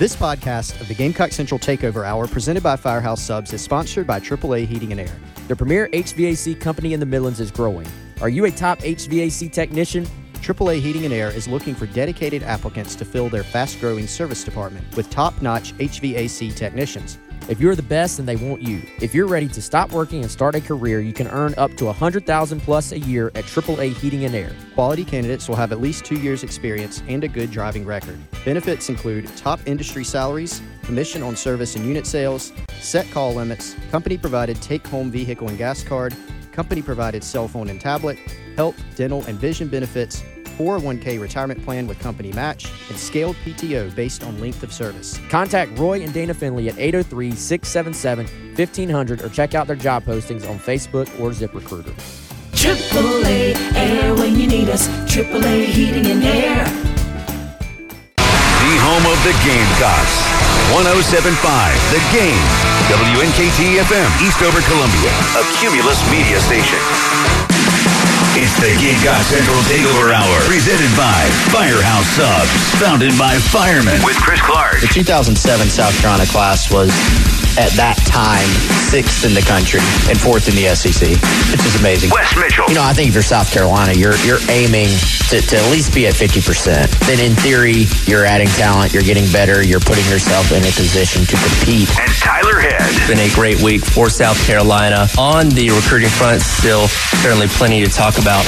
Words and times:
This 0.00 0.16
podcast 0.16 0.80
of 0.80 0.88
the 0.88 0.94
Gamecock 0.94 1.30
Central 1.30 1.58
Takeover 1.58 2.06
Hour 2.06 2.26
presented 2.26 2.62
by 2.62 2.74
Firehouse 2.74 3.20
Subs 3.20 3.52
is 3.52 3.60
sponsored 3.60 4.06
by 4.06 4.18
AAA 4.18 4.66
Heating 4.66 4.92
and 4.92 5.00
Air. 5.02 5.14
The 5.46 5.54
premier 5.54 5.90
HVAC 5.92 6.58
company 6.58 6.94
in 6.94 7.00
the 7.00 7.04
Midlands 7.04 7.38
is 7.38 7.50
growing. 7.50 7.86
Are 8.22 8.30
you 8.30 8.46
a 8.46 8.50
top 8.50 8.78
HVAC 8.78 9.52
technician? 9.52 10.06
AAA 10.36 10.80
Heating 10.80 11.04
and 11.04 11.12
Air 11.12 11.28
is 11.28 11.46
looking 11.46 11.74
for 11.74 11.84
dedicated 11.84 12.42
applicants 12.42 12.94
to 12.94 13.04
fill 13.04 13.28
their 13.28 13.44
fast 13.44 13.78
growing 13.78 14.06
service 14.06 14.42
department 14.42 14.86
with 14.96 15.10
top 15.10 15.42
notch 15.42 15.76
HVAC 15.76 16.56
technicians. 16.56 17.18
If 17.48 17.60
you're 17.60 17.74
the 17.74 17.82
best, 17.82 18.18
then 18.18 18.26
they 18.26 18.36
want 18.36 18.62
you. 18.62 18.82
If 19.00 19.14
you're 19.14 19.26
ready 19.26 19.48
to 19.48 19.62
stop 19.62 19.90
working 19.92 20.22
and 20.22 20.30
start 20.30 20.54
a 20.54 20.60
career, 20.60 21.00
you 21.00 21.12
can 21.12 21.26
earn 21.28 21.54
up 21.56 21.74
to 21.78 21.86
100000 21.86 22.60
plus 22.60 22.92
a 22.92 22.98
year 22.98 23.28
at 23.34 23.44
AAA 23.44 23.94
Heating 23.94 24.24
and 24.24 24.34
Air. 24.34 24.52
Quality 24.74 25.04
candidates 25.04 25.48
will 25.48 25.56
have 25.56 25.72
at 25.72 25.80
least 25.80 26.04
two 26.04 26.16
years' 26.16 26.42
experience 26.44 27.02
and 27.08 27.24
a 27.24 27.28
good 27.28 27.50
driving 27.50 27.84
record. 27.84 28.18
Benefits 28.44 28.88
include 28.88 29.26
top 29.36 29.60
industry 29.66 30.04
salaries, 30.04 30.62
commission 30.82 31.22
on 31.22 31.34
service 31.34 31.76
and 31.76 31.84
unit 31.84 32.06
sales, 32.06 32.52
set 32.80 33.10
call 33.10 33.34
limits, 33.34 33.74
company 33.90 34.16
provided 34.16 34.60
take 34.62 34.86
home 34.86 35.10
vehicle 35.10 35.48
and 35.48 35.58
gas 35.58 35.82
card, 35.82 36.14
company 36.52 36.82
provided 36.82 37.24
cell 37.24 37.48
phone 37.48 37.68
and 37.68 37.80
tablet, 37.80 38.18
health, 38.56 38.76
dental, 38.96 39.24
and 39.24 39.38
vision 39.38 39.68
benefits, 39.68 40.22
401k 40.60 41.18
retirement 41.18 41.64
plan 41.64 41.86
with 41.86 41.98
company 41.98 42.32
match, 42.32 42.70
and 42.90 42.98
scaled 42.98 43.34
PTO 43.44 43.94
based 43.94 44.22
on 44.22 44.38
length 44.40 44.62
of 44.62 44.72
service. 44.72 45.18
Contact 45.30 45.76
Roy 45.78 46.02
and 46.02 46.12
Dana 46.12 46.34
Finley 46.34 46.68
at 46.68 46.78
803 46.78 47.32
677 47.32 48.26
1500 48.56 49.22
or 49.22 49.28
check 49.30 49.54
out 49.54 49.66
their 49.66 49.76
job 49.76 50.04
postings 50.04 50.48
on 50.48 50.58
Facebook 50.58 51.08
or 51.18 51.30
ZipRecruiter. 51.30 51.94
AAA 52.52 53.56
Air 53.74 54.14
when 54.14 54.38
you 54.38 54.46
need 54.46 54.68
us. 54.68 54.86
AAA 55.08 55.64
Heating 55.64 56.06
and 56.12 56.22
Air. 56.22 56.64
The 58.16 58.76
home 58.84 59.06
of 59.08 59.16
the 59.24 59.32
Gamecocks. 59.40 60.28
1075 60.76 61.40
The 61.90 62.02
Game. 62.12 62.44
WNKT 62.92 63.80
FM, 63.80 64.10
Eastover, 64.20 64.60
Columbia. 64.68 65.10
A 65.40 65.44
Cumulus 65.58 65.98
media 66.10 66.38
station. 66.40 67.49
It's 68.40 68.56
the 68.56 68.72
Gamecock 68.80 69.20
Central 69.28 69.60
Takeover 69.68 70.16
Hour, 70.16 70.40
presented 70.48 70.88
by 70.96 71.28
Firehouse 71.52 72.08
Subs, 72.16 72.48
founded 72.80 73.12
by 73.18 73.36
firemen 73.36 74.00
with 74.02 74.16
Chris 74.16 74.40
Clark. 74.40 74.80
The 74.80 74.88
2007 74.88 75.68
South 75.68 75.92
Carolina 76.00 76.24
class 76.24 76.72
was 76.72 76.88
at 77.60 77.68
that 77.76 78.00
time 78.08 78.48
sixth 78.88 79.28
in 79.28 79.36
the 79.36 79.44
country 79.44 79.84
and 80.08 80.16
fourth 80.16 80.48
in 80.48 80.56
the 80.56 80.72
SEC, 80.72 81.20
which 81.52 81.60
is 81.68 81.76
amazing. 81.76 82.08
Wes 82.08 82.32
Mitchell. 82.32 82.64
You 82.72 82.80
know, 82.80 82.82
I 82.82 82.96
think 82.96 83.12
if 83.12 83.14
you're 83.14 83.22
South 83.22 83.52
Carolina, 83.52 83.92
you're 83.92 84.16
you're 84.24 84.40
aiming 84.48 84.88
to, 85.30 85.40
to 85.40 85.56
at 85.56 85.70
least 85.70 85.94
be 85.94 86.08
at 86.08 86.14
50%. 86.14 87.06
Then 87.06 87.20
in 87.22 87.36
theory, 87.38 87.86
you're 88.10 88.26
adding 88.26 88.48
talent, 88.58 88.92
you're 88.92 89.06
getting 89.06 89.30
better, 89.30 89.62
you're 89.62 89.78
putting 89.78 90.04
yourself 90.10 90.50
in 90.50 90.58
a 90.66 90.72
position 90.74 91.22
to 91.22 91.36
compete. 91.38 91.86
And 92.02 92.10
Tyler 92.18 92.58
Head. 92.58 92.82
It's 92.82 93.06
been 93.06 93.22
a 93.22 93.30
great 93.32 93.62
week 93.62 93.84
for 93.84 94.10
South 94.10 94.34
Carolina. 94.44 95.06
On 95.16 95.48
the 95.48 95.70
recruiting 95.70 96.08
front, 96.10 96.42
still 96.42 96.88
certainly 97.22 97.46
plenty 97.46 97.84
to 97.84 97.90
talk 97.90 98.18
about. 98.18 98.42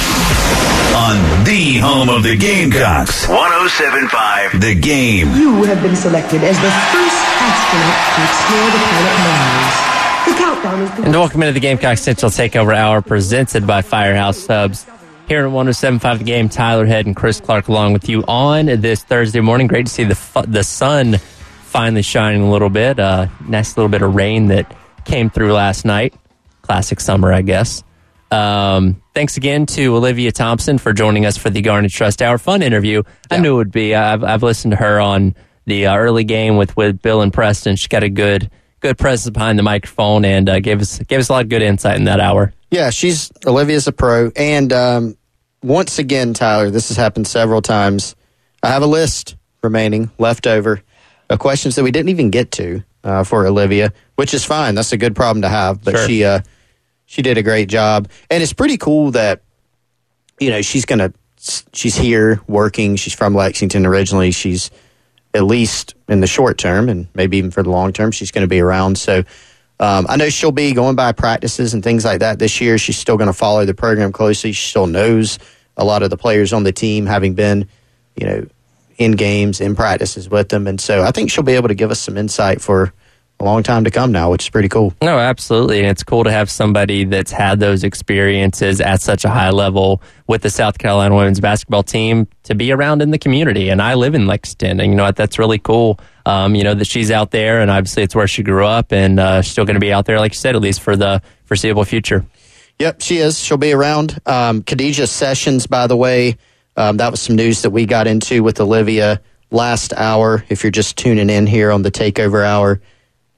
On 0.91 1.15
the 1.47 1.79
home 1.79 2.09
of 2.09 2.21
the 2.21 2.35
Gamecocks. 2.35 3.27
1075 3.31 4.59
The 4.59 4.75
Game. 4.75 5.31
You 5.39 5.63
have 5.63 5.81
been 5.81 5.95
selected 5.95 6.43
as 6.43 6.59
the 6.59 6.71
first 6.91 7.19
astronaut 7.47 7.95
to 8.11 8.19
explore 8.27 8.67
the 8.67 8.81
planet 8.91 9.17
Mars. 9.23 9.93
The 10.27 10.33
countdown 10.35 10.81
is 10.81 11.05
And 11.05 11.13
welcome 11.15 11.43
into 11.43 11.53
the 11.53 11.59
Gamecock 11.61 11.97
Central 11.97 12.29
Takeover 12.29 12.75
Hour 12.75 13.01
presented 13.01 13.65
by 13.65 13.81
Firehouse 13.81 14.37
Subs. 14.37 14.85
Here 15.27 15.45
at 15.45 15.51
1075 15.51 16.19
The 16.19 16.25
Game, 16.25 16.49
Tyler 16.49 16.85
Head 16.85 17.05
and 17.05 17.15
Chris 17.15 17.39
Clark 17.39 17.69
along 17.69 17.93
with 17.93 18.09
you 18.09 18.23
on 18.27 18.65
this 18.65 19.03
Thursday 19.03 19.39
morning. 19.39 19.67
Great 19.67 19.85
to 19.85 19.91
see 19.91 20.03
the 20.03 20.15
fu- 20.15 20.41
the 20.45 20.63
sun 20.63 21.17
finally 21.63 22.01
shining 22.01 22.41
a 22.43 22.51
little 22.51 22.69
bit. 22.69 22.99
Uh, 22.99 23.27
nice 23.47 23.77
little 23.77 23.89
bit 23.89 24.01
of 24.01 24.13
rain 24.13 24.47
that 24.47 24.75
came 25.05 25.29
through 25.29 25.53
last 25.53 25.85
night. 25.85 26.13
Classic 26.61 26.99
summer, 26.99 27.31
I 27.31 27.41
guess. 27.41 27.83
Um, 28.31 29.01
thanks 29.13 29.37
again 29.37 29.65
to 29.67 29.95
Olivia 29.95 30.31
Thompson 30.31 30.77
for 30.77 30.91
joining 30.91 31.25
us 31.25 31.37
for 31.37 31.49
the 31.49 31.61
Garnet 31.61 31.91
Trust 31.91 32.21
Hour. 32.21 32.37
Fun 32.37 32.61
interview. 32.61 33.03
I 33.31 33.37
knew 33.37 33.53
it 33.53 33.57
would 33.57 33.71
be. 33.71 33.95
I've, 33.95 34.23
I've 34.23 34.43
listened 34.43 34.71
to 34.71 34.77
her 34.77 34.99
on 34.99 35.35
the 35.65 35.87
uh, 35.87 35.95
early 35.95 36.25
game 36.25 36.57
with, 36.57 36.75
with 36.75 37.01
Bill 37.01 37.21
and 37.21 37.31
Preston. 37.31 37.75
She's 37.75 37.87
got 37.87 38.03
a 38.03 38.09
good 38.09 38.51
good 38.83 38.97
presence 38.97 39.31
behind 39.33 39.57
the 39.57 39.63
microphone 39.63 40.25
and 40.25 40.47
uh, 40.49 40.59
gave 40.59 40.79
us 40.81 40.99
gave 40.99 41.19
us 41.19 41.29
a 41.29 41.31
lot 41.33 41.43
of 41.43 41.49
good 41.49 41.61
insight 41.63 41.95
in 41.95 42.03
that 42.03 42.19
hour. 42.19 42.53
Yeah, 42.69 42.89
she's 42.91 43.31
Olivia's 43.47 43.87
a 43.87 43.91
pro, 43.91 44.31
and 44.35 44.71
um, 44.73 45.17
once 45.63 45.97
again, 45.97 46.33
Tyler, 46.33 46.69
this 46.69 46.89
has 46.89 46.97
happened 46.97 47.25
several 47.27 47.61
times. 47.61 48.15
I 48.61 48.67
have 48.67 48.83
a 48.83 48.87
list 48.87 49.35
remaining 49.63 50.11
left 50.19 50.45
over 50.45 50.81
of 51.29 51.39
questions 51.39 51.75
that 51.75 51.83
we 51.83 51.91
didn't 51.91 52.09
even 52.09 52.29
get 52.29 52.51
to 52.51 52.83
uh, 53.03 53.23
for 53.23 53.47
Olivia, 53.47 53.93
which 54.17 54.33
is 54.33 54.43
fine. 54.43 54.75
That's 54.75 54.91
a 54.91 54.97
good 54.97 55.15
problem 55.15 55.41
to 55.43 55.49
have. 55.49 55.83
But 55.83 55.95
Sure. 55.95 56.07
she 56.07 56.25
uh, 56.25 56.39
she 57.05 57.21
did 57.21 57.37
a 57.37 57.43
great 57.43 57.69
job, 57.69 58.09
and 58.29 58.43
it's 58.43 58.53
pretty 58.53 58.77
cool 58.77 59.11
that 59.11 59.41
you 60.39 60.49
know 60.49 60.61
she's 60.61 60.83
gonna 60.85 61.13
she's 61.73 61.95
here 61.95 62.41
working. 62.47 62.97
She's 62.97 63.13
from 63.13 63.33
Lexington 63.33 63.85
originally. 63.85 64.31
She's 64.31 64.69
at 65.33 65.43
least 65.43 65.95
in 66.07 66.19
the 66.19 66.27
short 66.27 66.57
term, 66.57 66.89
and 66.89 67.07
maybe 67.13 67.37
even 67.37 67.51
for 67.51 67.63
the 67.63 67.69
long 67.69 67.93
term, 67.93 68.11
she's 68.11 68.31
going 68.31 68.43
to 68.43 68.47
be 68.47 68.59
around. 68.59 68.97
So. 68.97 69.23
Um, 69.79 70.05
I 70.07 70.15
know 70.15 70.29
she'll 70.29 70.51
be 70.51 70.71
going 70.71 70.95
by 70.95 71.11
practices 71.11 71.73
and 71.73 71.83
things 71.83 72.05
like 72.05 72.19
that 72.19 72.39
this 72.39 72.61
year. 72.61 72.77
She's 72.77 72.95
still 72.95 73.17
going 73.17 73.27
to 73.27 73.33
follow 73.33 73.65
the 73.65 73.73
program 73.73 74.13
closely. 74.13 74.53
She 74.53 74.69
still 74.69 74.87
knows 74.87 75.39
a 75.75 75.83
lot 75.83 76.03
of 76.03 76.09
the 76.09 76.15
players 76.15 76.53
on 76.53 76.63
the 76.63 76.71
team, 76.71 77.05
having 77.05 77.33
been, 77.33 77.67
you 78.15 78.25
know, 78.25 78.47
in 78.97 79.13
games, 79.13 79.59
in 79.59 79.75
practices 79.75 80.29
with 80.29 80.49
them. 80.49 80.67
And 80.67 80.79
so 80.79 81.03
I 81.03 81.11
think 81.11 81.31
she'll 81.31 81.43
be 81.43 81.53
able 81.53 81.67
to 81.67 81.75
give 81.75 81.91
us 81.91 81.99
some 81.99 82.17
insight 82.17 82.61
for 82.61 82.93
a 83.43 83.45
long 83.45 83.61
time 83.61 83.83
to 83.83 83.91
come 83.91 84.11
now, 84.11 84.31
which 84.31 84.45
is 84.45 84.49
pretty 84.49 84.69
cool. 84.69 84.93
No, 85.01 85.19
absolutely. 85.19 85.79
And 85.79 85.87
it's 85.87 86.03
cool 86.03 86.23
to 86.23 86.31
have 86.31 86.49
somebody 86.49 87.03
that's 87.03 87.31
had 87.31 87.59
those 87.59 87.83
experiences 87.83 88.79
at 88.79 89.01
such 89.01 89.25
a 89.25 89.29
high 89.29 89.49
level 89.49 90.01
with 90.27 90.41
the 90.41 90.49
South 90.49 90.77
Carolina 90.77 91.13
women's 91.13 91.39
basketball 91.39 91.83
team 91.83 92.27
to 92.43 92.55
be 92.55 92.71
around 92.71 93.01
in 93.01 93.11
the 93.11 93.17
community. 93.17 93.69
And 93.69 93.81
I 93.81 93.95
live 93.95 94.15
in 94.15 94.27
Lexington, 94.27 94.79
and 94.79 94.91
you 94.91 94.95
know 94.95 95.03
what? 95.03 95.17
That's 95.17 95.37
really 95.37 95.59
cool. 95.59 95.99
Um, 96.25 96.55
you 96.55 96.63
know, 96.63 96.73
that 96.73 96.87
she's 96.87 97.11
out 97.11 97.31
there, 97.31 97.59
and 97.59 97.69
obviously 97.69 98.03
it's 98.03 98.15
where 98.15 98.27
she 98.27 98.43
grew 98.43 98.65
up, 98.65 98.93
and 98.93 99.19
uh, 99.19 99.41
she's 99.41 99.51
still 99.51 99.65
going 99.65 99.75
to 99.75 99.81
be 99.81 99.91
out 99.91 100.05
there, 100.05 100.19
like 100.19 100.31
you 100.31 100.37
said, 100.37 100.55
at 100.55 100.61
least 100.61 100.79
for 100.81 100.95
the 100.95 101.21
foreseeable 101.43 101.83
future. 101.83 102.25
Yep, 102.79 103.01
she 103.01 103.17
is. 103.17 103.37
She'll 103.37 103.57
be 103.57 103.73
around. 103.73 104.19
Um, 104.25 104.63
Khadijah 104.63 105.07
Sessions, 105.07 105.67
by 105.67 105.87
the 105.87 105.97
way, 105.97 106.37
um, 106.77 106.97
that 106.97 107.11
was 107.11 107.21
some 107.21 107.35
news 107.35 107.61
that 107.63 107.71
we 107.71 107.85
got 107.85 108.07
into 108.07 108.41
with 108.41 108.59
Olivia 108.61 109.21
last 109.51 109.93
hour. 109.93 110.43
If 110.49 110.63
you're 110.63 110.71
just 110.71 110.97
tuning 110.97 111.29
in 111.29 111.45
here 111.45 111.71
on 111.71 111.81
the 111.81 111.91
Takeover 111.91 112.45
Hour, 112.45 112.81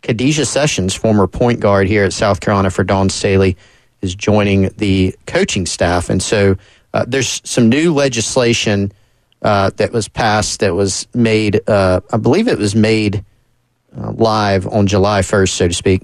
Khadijah 0.05 0.45
Sessions, 0.45 0.93
former 0.93 1.27
point 1.27 1.59
guard 1.59 1.87
here 1.87 2.03
at 2.03 2.13
South 2.13 2.39
Carolina 2.39 2.69
for 2.69 2.83
Dawn 2.83 3.09
Staley, 3.09 3.57
is 4.01 4.13
joining 4.13 4.69
the 4.77 5.15
coaching 5.25 5.65
staff. 5.65 6.09
And 6.09 6.21
so 6.21 6.55
uh, 6.93 7.05
there's 7.07 7.41
some 7.43 7.69
new 7.69 7.93
legislation 7.93 8.91
uh, 9.41 9.71
that 9.77 9.91
was 9.91 10.07
passed 10.07 10.59
that 10.59 10.75
was 10.75 11.07
made, 11.13 11.67
uh, 11.67 12.01
I 12.11 12.17
believe 12.17 12.47
it 12.47 12.57
was 12.57 12.75
made 12.75 13.25
uh, 13.97 14.11
live 14.11 14.67
on 14.67 14.87
July 14.87 15.21
1st, 15.21 15.49
so 15.49 15.67
to 15.67 15.73
speak 15.73 16.03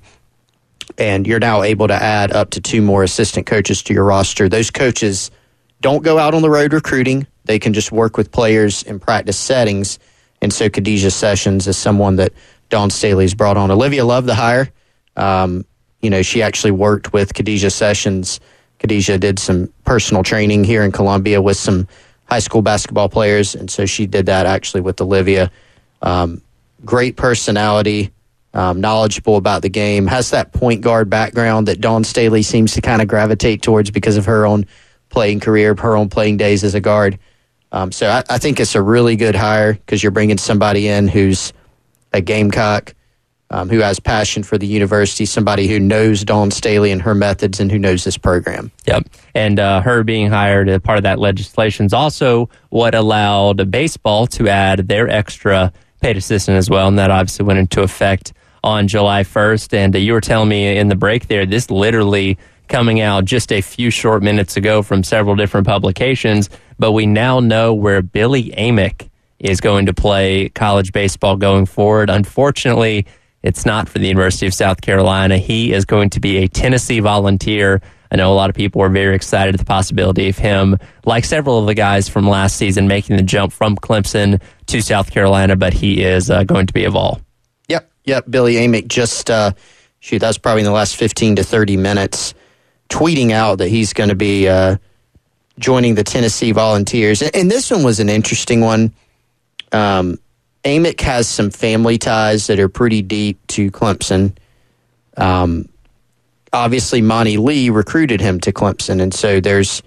and 0.98 1.26
you're 1.26 1.40
now 1.40 1.64
able 1.64 1.88
to 1.88 1.94
add 1.94 2.32
up 2.32 2.52
to 2.52 2.62
two 2.62 2.82
more 2.82 3.04
assistant 3.04 3.46
coaches 3.46 3.84
to 3.84 3.94
your 3.94 4.04
roster. 4.04 4.50
Those 4.50 4.70
coaches 4.70 5.32
don't 5.80 6.04
go 6.04 6.18
out 6.18 6.34
on 6.34 6.42
the 6.42 6.50
road 6.50 6.74
recruiting. 6.74 7.28
They 7.46 7.60
can 7.60 7.74
just 7.74 7.92
work 7.92 8.18
with 8.18 8.32
players 8.32 8.84
in 8.84 9.00
practice 9.00 9.38
settings. 9.38 10.00
And 10.42 10.52
so 10.52 10.70
Khadijah 10.70 11.12
Sessions 11.12 11.68
is 11.68 11.78
someone 11.78 12.18
that 12.18 12.34
Dawn 12.72 12.90
Staley's 12.90 13.36
brought 13.36 13.58
on. 13.58 13.70
Olivia 13.70 14.04
loved 14.04 14.28
the 14.28 14.34
hire. 14.34 14.70
Um, 15.16 15.66
you 16.02 16.10
know, 16.10 16.24
she 16.24 16.42
actually 16.42 16.72
worked 16.72 17.14
with 17.14 17.34
Khadijah 17.34 17.70
Sessions. 17.70 18.40
Khadijah 18.80 19.20
did 19.20 19.38
some 19.38 19.72
personal 19.86 20.24
training 20.24 20.64
here 20.64 20.84
in 20.84 20.92
Columbia 20.92 21.40
with 21.42 21.58
some 21.58 21.88
high 22.26 22.40
school 22.40 22.64
basketball 22.64 23.10
players. 23.10 23.54
And 23.54 23.70
so 23.70 23.86
she 23.86 24.08
did 24.08 24.26
that 24.26 24.48
actually 24.48 24.82
with 24.82 25.00
Olivia. 25.02 25.52
Um, 26.02 26.42
great 26.84 27.18
personality, 27.18 28.12
um, 28.54 28.82
knowledgeable 28.82 29.36
about 29.36 29.62
the 29.62 29.70
game, 29.70 30.08
has 30.08 30.32
that 30.32 30.52
point 30.54 30.82
guard 30.82 31.10
background 31.10 31.68
that 31.68 31.82
Dawn 31.82 32.04
Staley 32.04 32.42
seems 32.42 32.74
to 32.74 32.82
kind 32.82 33.02
of 33.02 33.08
gravitate 33.08 33.62
towards 33.62 33.92
because 33.92 34.18
of 34.18 34.26
her 34.26 34.48
own 34.48 34.66
playing 35.10 35.42
career, 35.42 35.76
her 35.76 35.96
own 35.96 36.10
playing 36.10 36.38
days 36.38 36.64
as 36.64 36.74
a 36.74 36.80
guard. 36.80 37.20
Um, 37.74 37.92
so 37.92 38.10
I, 38.10 38.24
I 38.30 38.38
think 38.38 38.60
it's 38.60 38.76
a 38.76 38.82
really 38.82 39.16
good 39.16 39.36
hire 39.36 39.74
because 39.74 40.02
you're 40.02 40.12
bringing 40.12 40.38
somebody 40.38 40.88
in 40.88 41.08
who's 41.08 41.54
a 42.14 42.22
Gamecock, 42.22 42.94
um, 43.52 43.70
who 43.70 43.80
has 43.80 44.00
passion 44.00 44.44
for 44.44 44.58
the 44.58 44.66
university, 44.66 45.26
somebody 45.26 45.68
who 45.68 45.80
knows 45.80 46.24
Dawn 46.24 46.52
Staley 46.52 46.92
and 46.92 47.02
her 47.02 47.14
methods, 47.14 47.60
and 47.60 47.72
who 47.72 47.78
knows 47.78 48.04
this 48.04 48.18
program. 48.18 48.72
Yep. 48.86 49.10
And 49.36 49.60
uh, 49.60 49.82
her 49.82 50.04
being 50.04 50.30
hired 50.30 50.70
as 50.70 50.82
part 50.82 50.98
of 50.98 51.04
that 51.04 51.20
legislation 51.20 51.86
is 51.86 51.94
also 51.94 52.50
what 52.70 52.96
allowed 52.96 53.70
baseball 53.70 54.26
to 54.28 54.48
add 54.48 54.88
their 54.88 55.10
extra 55.10 55.74
paid 56.00 56.18
assistant 56.18 56.58
as 56.58 56.70
well. 56.70 56.88
And 56.88 56.98
that 56.98 57.12
obviously 57.12 57.46
went 57.46 57.60
into 57.60 57.82
effect 57.82 58.34
on 58.64 58.88
July 58.88 59.24
1st. 59.24 59.74
And 59.74 59.96
uh, 59.96 60.00
you 60.00 60.14
were 60.14 60.22
telling 60.22 60.50
me 60.50 60.78
in 60.78 60.88
the 60.88 60.96
break 60.96 61.28
there, 61.28 61.46
this 61.46 61.70
literally 61.70 62.38
coming 62.70 63.02
out 63.02 63.26
just 63.26 63.52
a 63.52 63.60
few 63.62 63.90
short 63.90 64.24
minutes 64.24 64.56
ago 64.56 64.82
from 64.82 65.04
several 65.04 65.36
different 65.36 65.68
publications. 65.68 66.50
But 66.80 66.94
we 66.94 67.06
now 67.06 67.42
know 67.42 67.74
where 67.74 68.02
Billy 68.02 68.52
Amick 68.52 69.10
is 69.42 69.60
going 69.60 69.88
to 69.88 69.94
play 69.94 70.50
college 70.50 70.94
baseball 70.94 71.36
going 71.36 71.66
forward. 71.66 72.10
Unfortunately, 72.10 73.06
it's 73.44 73.66
not 73.66 73.90
for 73.90 74.00
the 74.00 74.08
University 74.08 74.46
of 74.46 74.54
South 74.54 74.82
Carolina. 74.82 75.38
He 75.38 75.74
is 75.74 75.86
going 75.86 76.12
to 76.12 76.20
be 76.20 76.38
a 76.38 76.48
Tennessee 76.48 77.00
volunteer. 77.00 77.82
I 78.12 78.18
know 78.18 78.32
a 78.32 78.36
lot 78.36 78.50
of 78.50 78.56
people 78.56 78.82
are 78.82 78.90
very 78.90 79.16
excited 79.16 79.56
at 79.56 79.60
the 79.60 79.66
possibility 79.66 80.30
of 80.30 80.38
him, 80.38 80.78
like 81.06 81.26
several 81.26 81.60
of 81.60 81.66
the 81.66 81.74
guys 81.74 82.10
from 82.10 82.28
last 82.28 82.58
season, 82.58 82.88
making 82.88 83.16
the 83.18 83.24
jump 83.24 83.54
from 83.54 83.76
Clemson 83.78 84.42
to 84.68 84.82
South 84.82 85.12
Carolina, 85.12 85.56
but 85.56 85.74
he 85.74 86.04
is 86.04 86.30
uh, 86.30 86.44
going 86.44 86.68
to 86.68 86.74
be 86.74 86.84
a 86.84 86.92
Vol. 86.92 87.22
Yep, 87.70 87.90
yep. 88.04 88.26
Billy 88.30 88.56
Amick 88.56 88.88
just, 88.88 89.32
uh, 89.32 89.54
shoot, 90.02 90.20
that's 90.20 90.38
probably 90.38 90.62
in 90.62 90.66
the 90.66 90.72
last 90.72 90.98
15 90.98 91.38
to 91.38 91.44
30 91.44 91.78
minutes, 91.78 92.34
tweeting 92.90 93.32
out 93.32 93.60
that 93.60 93.70
he's 93.70 93.94
going 93.94 94.10
to 94.10 94.16
be 94.16 94.48
uh, 94.48 94.76
joining 95.58 95.96
the 95.96 96.04
Tennessee 96.04 96.52
Volunteers. 96.52 97.22
And 97.22 97.50
this 97.50 97.72
one 97.72 97.84
was 97.84 98.02
an 98.02 98.10
interesting 98.10 98.60
one. 98.60 98.94
Um, 99.72 100.18
Amick 100.64 101.02
has 101.02 101.28
some 101.28 101.50
family 101.50 101.98
ties 101.98 102.48
that 102.48 102.60
are 102.60 102.70
pretty 102.70 103.02
deep 103.02 103.46
to 103.48 103.72
Clemson. 103.72 104.36
Um, 105.18 105.68
obviously, 106.54 107.02
Monte 107.02 107.38
Lee 107.38 107.70
recruited 107.70 108.22
him 108.22 108.40
to 108.42 108.52
Clemson, 108.52 109.02
and 109.02 109.14
so 109.14 109.40
there's 109.40 109.82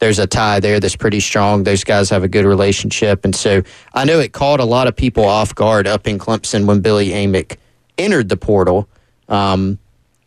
there's 0.00 0.18
a 0.18 0.26
tie 0.26 0.60
there 0.60 0.78
that's 0.78 0.96
pretty 0.96 1.20
strong. 1.20 1.64
Those 1.64 1.82
guys 1.82 2.10
have 2.10 2.22
a 2.22 2.28
good 2.28 2.44
relationship, 2.44 3.24
and 3.24 3.34
so 3.34 3.62
I 3.94 4.04
know 4.04 4.20
it 4.20 4.32
caught 4.32 4.60
a 4.60 4.64
lot 4.64 4.86
of 4.86 4.94
people 4.94 5.24
off 5.24 5.54
guard 5.54 5.86
up 5.86 6.06
in 6.06 6.18
Clemson 6.18 6.66
when 6.66 6.80
Billy 6.80 7.08
Amick 7.08 7.56
entered 7.96 8.28
the 8.28 8.36
portal. 8.36 8.88
Um, 9.28 9.78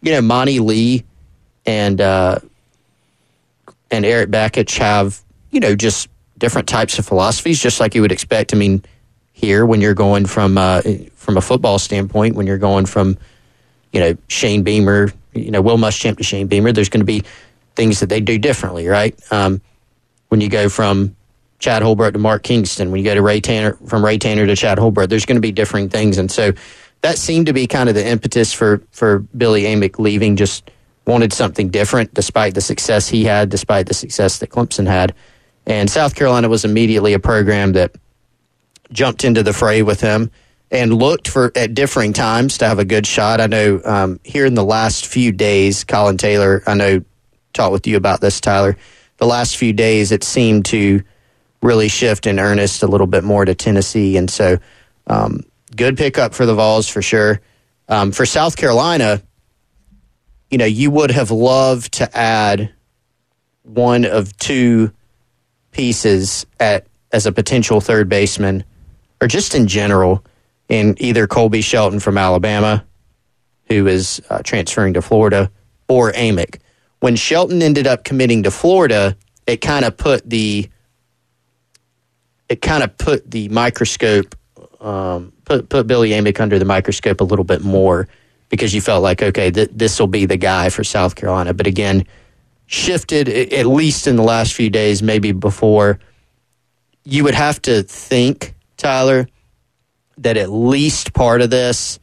you 0.02 0.12
know, 0.12 0.22
Monte 0.22 0.60
Lee 0.60 1.06
and 1.68 2.02
uh, 2.02 2.40
and 3.92 4.04
Erik 4.04 4.32
Bakich 4.32 4.80
have 4.80 5.22
you 5.52 5.60
know 5.60 5.76
just 5.76 6.10
different 6.40 6.68
types 6.68 6.98
of 6.98 7.06
philosophies, 7.06 7.62
just 7.62 7.80
like 7.80 7.94
you 7.94 8.02
would 8.02 8.12
expect. 8.12 8.52
I 8.52 8.58
mean 8.58 8.84
here 9.42 9.66
when 9.66 9.82
you're 9.82 9.96
going 9.96 10.28
from 10.28 10.58
uh, 10.58 10.82
from 11.16 11.36
a 11.36 11.42
football 11.42 11.80
standpoint, 11.80 12.36
when 12.36 12.46
you're 12.48 12.60
going 12.60 12.86
from 12.86 13.18
you 13.92 14.00
know 14.00 14.16
Shane 14.28 14.62
Beamer, 14.64 15.12
you 15.34 15.52
know 15.52 15.62
Will 15.62 15.78
Muschamp 15.78 16.18
to 16.18 16.24
Shane 16.24 16.48
Beamer, 16.48 16.72
there's 16.72 16.90
going 16.90 17.02
to 17.02 17.06
be 17.06 17.24
things 17.76 18.00
that 18.00 18.10
they 18.10 18.22
do 18.22 18.38
differently, 18.38 18.88
right? 18.88 19.20
Um, 19.32 19.62
when 20.30 20.42
you 20.42 20.48
go 20.48 20.70
from 20.70 21.16
Chad 21.60 21.82
Holbrook 21.82 22.14
to 22.14 22.20
Mark 22.20 22.44
Kingston, 22.44 22.92
when 22.92 23.00
you 23.00 23.04
go 23.04 23.16
to 23.16 23.22
Ray 23.22 23.42
Tanner 23.42 23.74
from 23.88 24.06
Ray 24.06 24.20
Tanner 24.20 24.46
to 24.46 24.56
Chad 24.56 24.78
Holbrook, 24.78 25.10
there's 25.10 25.26
going 25.26 25.38
to 25.38 25.42
be 25.42 25.52
differing 25.52 25.90
things, 25.90 26.20
and 26.20 26.32
so 26.32 26.54
that 27.02 27.18
seemed 27.18 27.48
to 27.48 27.54
be 27.54 27.66
kind 27.66 27.90
of 27.90 27.96
the 27.96 28.08
impetus 28.08 28.54
for 28.54 28.84
for 28.92 29.20
Billy 29.36 29.64
Amick 29.64 29.98
leaving. 29.98 30.36
Just 30.36 30.70
wanted 31.08 31.34
something 31.34 31.70
different, 31.70 32.14
despite 32.14 32.54
the 32.54 32.62
success 32.62 33.10
he 33.10 33.24
had, 33.24 33.50
despite 33.50 33.88
the 33.88 33.96
success 33.96 34.38
that 34.38 34.52
Clemson 34.52 34.86
had, 34.86 35.16
and 35.66 35.90
South 35.90 36.14
Carolina 36.14 36.48
was 36.48 36.64
immediately 36.64 37.14
a 37.14 37.20
program 37.20 37.74
that 37.74 37.96
jumped 38.92 39.24
into 39.24 39.44
the 39.44 39.54
fray 39.54 39.82
with 39.82 40.02
him 40.02 40.32
and 40.70 40.94
looked 40.94 41.28
for 41.28 41.52
at 41.56 41.74
differing 41.74 42.14
times 42.14 42.58
to 42.60 42.68
have 42.68 42.80
a 42.80 42.86
good 42.86 43.06
shot. 43.06 43.42
I 43.42 43.48
know 43.48 43.82
um, 43.84 44.20
here 44.24 44.46
in 44.46 44.54
the 44.54 44.64
last 44.64 45.06
few 45.06 45.32
days, 45.32 45.84
Colin 45.84 46.18
Taylor, 46.18 46.64
I 46.66 46.74
know 46.74 47.04
talked 47.54 47.74
with 47.74 47.88
you 47.88 47.98
about 47.98 48.22
this, 48.22 48.40
Tyler. 48.40 48.78
The 49.18 49.26
last 49.26 49.58
few 49.58 49.74
days, 49.74 50.12
it 50.12 50.24
seemed 50.24 50.66
to 50.66 51.04
really 51.62 51.90
shift 51.90 52.26
in 52.26 52.40
earnest 52.40 52.84
a 52.84 52.88
little 52.88 53.08
bit 53.08 53.24
more 53.24 53.46
to 53.46 53.54
Tennessee, 53.54 54.18
and 54.18 54.30
so 54.30 54.58
um, 55.08 55.42
good 55.76 55.98
pickup 55.98 56.34
for 56.34 56.46
the 56.46 56.56
Vols 56.56 56.88
for 56.88 57.02
sure. 57.02 57.42
Um, 57.88 58.12
for 58.12 58.26
South 58.26 58.56
Carolina, 58.56 59.22
you 60.50 60.58
know, 60.58 60.66
you 60.66 60.90
would 60.90 61.12
have 61.12 61.30
loved 61.30 61.94
to 61.96 62.18
add 62.18 62.72
one 63.64 64.06
of 64.06 64.36
two 64.38 64.92
pieces 65.72 66.46
at 66.60 66.88
as 67.12 67.26
a 67.26 67.32
potential 67.32 67.82
third 67.82 68.08
baseman 68.08 68.64
or 69.22 69.28
just 69.28 69.54
in 69.54 69.68
general, 69.68 70.26
in 70.68 70.96
either 71.00 71.28
Colby 71.28 71.62
Shelton 71.62 72.00
from 72.00 72.18
Alabama, 72.18 72.84
who 73.66 73.88
is 73.88 74.22
uh, 74.30 74.42
transferring 74.44 74.94
to 74.96 75.02
Florida, 75.02 75.52
or 75.88 76.12
Amick. 76.14 76.60
When 77.00 77.16
Shelton 77.16 77.62
ended 77.62 77.88
up 77.88 78.04
committing 78.04 78.44
to 78.44 78.52
Florida, 78.52 79.16
it 79.48 79.58
kind 79.58 79.86
of 79.86 79.96
put 79.96 80.28
the 80.30 80.70
it 82.50 82.62
kind 82.62 82.84
of 82.84 82.98
put 82.98 83.30
the 83.30 83.48
microscope 83.50 84.36
um, 84.82 85.32
put 85.46 85.70
put 85.70 85.88
Billy 85.88 86.10
Amick 86.10 86.40
under 86.40 86.60
the 86.60 86.66
microscope 86.66 87.22
a 87.22 87.24
little 87.24 87.46
bit 87.46 87.62
more 87.62 88.08
because 88.50 88.74
you 88.74 88.82
felt 88.82 89.04
like 89.04 89.22
okay 89.22 89.52
th- 89.52 89.70
this 89.72 90.00
will 90.00 90.08
be 90.08 90.26
the 90.26 90.38
guy 90.38 90.70
for 90.70 90.84
South 90.84 91.16
Carolina. 91.16 91.54
But 91.54 91.68
again, 91.68 92.06
shifted 92.66 93.30
at 93.30 93.66
least 93.66 94.08
in 94.08 94.16
the 94.16 94.24
last 94.24 94.54
few 94.54 94.70
days, 94.70 95.04
maybe 95.04 95.32
before. 95.32 96.00
You 97.04 97.24
would 97.24 97.34
have 97.34 97.62
to 97.64 97.84
think 97.84 98.54
Tyler, 98.82 99.28
that 100.18 100.38
at 100.38 100.50
least 100.52 101.14
part 101.14 101.42
of 101.42 101.50
this 101.50 102.00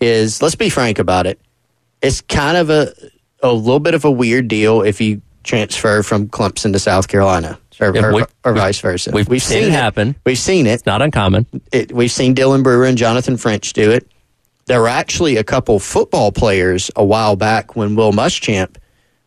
is 0.00 0.40
let's 0.42 0.54
be 0.54 0.68
frank 0.70 0.98
about 0.98 1.26
it. 1.26 1.40
It's 2.00 2.20
kind 2.20 2.56
of 2.56 2.70
a 2.70 2.92
a 3.42 3.52
little 3.52 3.80
bit 3.80 3.94
of 3.94 4.04
a 4.04 4.10
weird 4.10 4.48
deal 4.48 4.82
if 4.82 5.00
you 5.00 5.20
transfer 5.42 6.02
from 6.04 6.28
Clemson 6.28 6.72
to 6.72 6.78
South 6.78 7.08
Carolina 7.08 7.58
or, 7.80 7.94
Yeah, 7.94 8.10
or- 8.12 8.28
or 8.44 8.52
vice 8.52 8.78
versa. 8.78 9.10
we've 9.12 9.42
seen 9.42 9.64
it 9.64 9.72
happen. 9.72 10.14
We've 10.24 10.38
seen 10.38 10.66
it. 10.68 10.70
It's 10.74 10.86
not 10.86 11.02
uncommon. 11.02 11.46
it. 11.72 11.92
We've 11.92 12.12
seen 12.12 12.34
Dylan 12.36 12.62
Brewer 12.62 12.84
and 12.84 12.96
Jonathan 12.96 13.36
French 13.36 13.72
do 13.72 13.90
it. 13.90 14.08
There 14.66 14.80
were 14.80 14.86
actually 14.88 15.36
a 15.38 15.44
couple 15.44 15.80
football 15.80 16.30
players 16.30 16.90
a 16.94 17.04
while 17.04 17.34
back 17.34 17.74
when 17.74 17.96
Will 17.96 18.12
Muschamp 18.12 18.76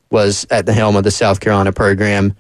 was 0.10 0.48
at 0.50 0.66
the 0.66 0.72
helm 0.72 0.96
of 0.96 1.04
the 1.04 1.12
South 1.12 1.42
Carolina 1.42 1.74
program. 1.74 2.34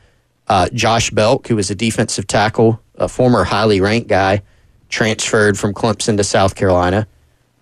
Uh, 0.47 0.69
Josh 0.73 1.09
Belk, 1.09 1.47
who 1.47 1.57
was 1.57 1.69
a 1.69 1.75
defensive 1.75 2.27
tackle, 2.27 2.79
a 2.97 3.07
former 3.07 3.43
highly 3.43 3.81
ranked 3.81 4.07
guy, 4.07 4.41
transferred 4.89 5.57
from 5.57 5.73
Clemson 5.73 6.17
to 6.17 6.23
South 6.23 6.55
Carolina. 6.55 7.07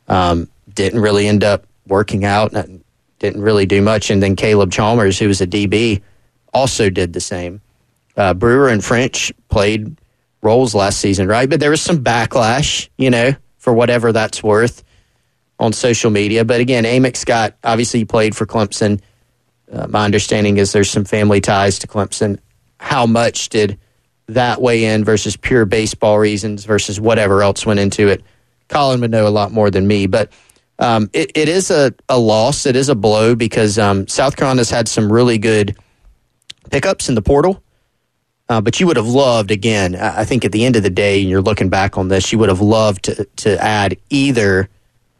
Um, 0.08 0.50
didn't 0.74 1.02
really 1.02 1.28
end 1.28 1.44
up 1.44 1.66
working 1.88 2.26
out. 2.26 2.54
Didn't 3.20 3.42
really 3.42 3.66
do 3.66 3.82
much. 3.82 4.10
And 4.10 4.22
then 4.22 4.36
Caleb 4.36 4.72
Chalmers, 4.72 5.20
who 5.20 5.28
was 5.28 5.42
a 5.42 5.48
DB, 5.48 6.02
also 6.54 6.90
did 6.90 7.14
the 7.14 7.22
same. 7.22 7.62
Uh, 8.16 8.34
Brewer 8.34 8.70
and 8.70 8.84
French 8.84 9.32
played 9.50 9.98
roles 10.42 10.76
last 10.76 11.00
season, 11.00 11.28
right? 11.28 11.50
But 11.50 11.60
there 11.60 11.70
was 11.70 11.82
some 11.82 12.04
backlash, 12.04 12.90
you 12.98 13.10
know, 13.10 13.34
for 13.58 13.74
whatever 13.74 14.12
that's 14.12 14.44
worth 14.44 14.84
on 15.60 15.74
social 15.74 16.12
media. 16.12 16.44
But 16.46 16.60
again, 16.60 16.84
Amick 16.84 17.16
Scott 17.16 17.56
obviously 17.64 18.06
played 18.06 18.36
for 18.36 18.46
Clemson. 18.46 19.02
Uh, 19.72 19.88
my 19.88 20.06
understanding 20.06 20.58
is 20.58 20.72
there's 20.72 20.90
some 20.90 21.06
family 21.06 21.42
ties 21.42 21.80
to 21.80 21.88
Clemson. 21.88 22.40
How 22.80 23.06
much 23.06 23.50
did 23.50 23.80
that 24.28 24.62
weigh 24.62 24.86
in 24.86 25.04
versus 25.04 25.36
pure 25.36 25.66
baseball 25.66 26.20
reasons 26.20 26.66
versus 26.66 27.00
whatever 27.00 27.42
else 27.44 27.66
went 27.66 27.80
into 27.80 28.08
it? 28.08 28.24
Colin 28.70 29.02
would 29.02 29.12
know 29.12 29.28
a 29.28 29.30
lot 29.30 29.52
more 29.52 29.70
than 29.70 29.86
me, 29.88 30.08
but 30.08 30.32
um, 30.80 31.10
it, 31.14 31.32
it 31.36 31.50
is 31.50 31.70
a, 31.70 31.94
a 32.10 32.18
loss. 32.18 32.66
It 32.66 32.76
is 32.76 32.90
a 32.90 32.96
blow 32.96 33.36
because 33.36 33.78
um, 33.78 34.08
South 34.08 34.36
Carolina's 34.36 34.70
had 34.70 34.88
some 34.88 35.12
really 35.12 35.38
good 35.38 35.78
pickups 36.72 37.10
in 37.10 37.16
the 37.16 37.22
portal. 37.22 37.62
Uh, 38.50 38.60
but 38.60 38.80
you 38.80 38.86
would 38.88 38.98
have 38.98 39.08
loved, 39.08 39.52
again, 39.52 39.96
I 39.96 40.22
I 40.22 40.26
think 40.26 40.44
at 40.44 40.52
the 40.52 40.66
end 40.66 40.76
of 40.76 40.84
the 40.84 40.90
day, 40.90 41.22
and 41.22 41.30
you're 41.30 41.42
looking 41.42 41.70
back 41.70 41.98
on 41.98 42.10
this, 42.10 42.32
you 42.32 42.38
would 42.40 42.50
have 42.50 42.60
loved 42.62 43.04
to, 43.06 43.26
to 43.38 43.64
add 43.64 43.98
either 44.10 44.68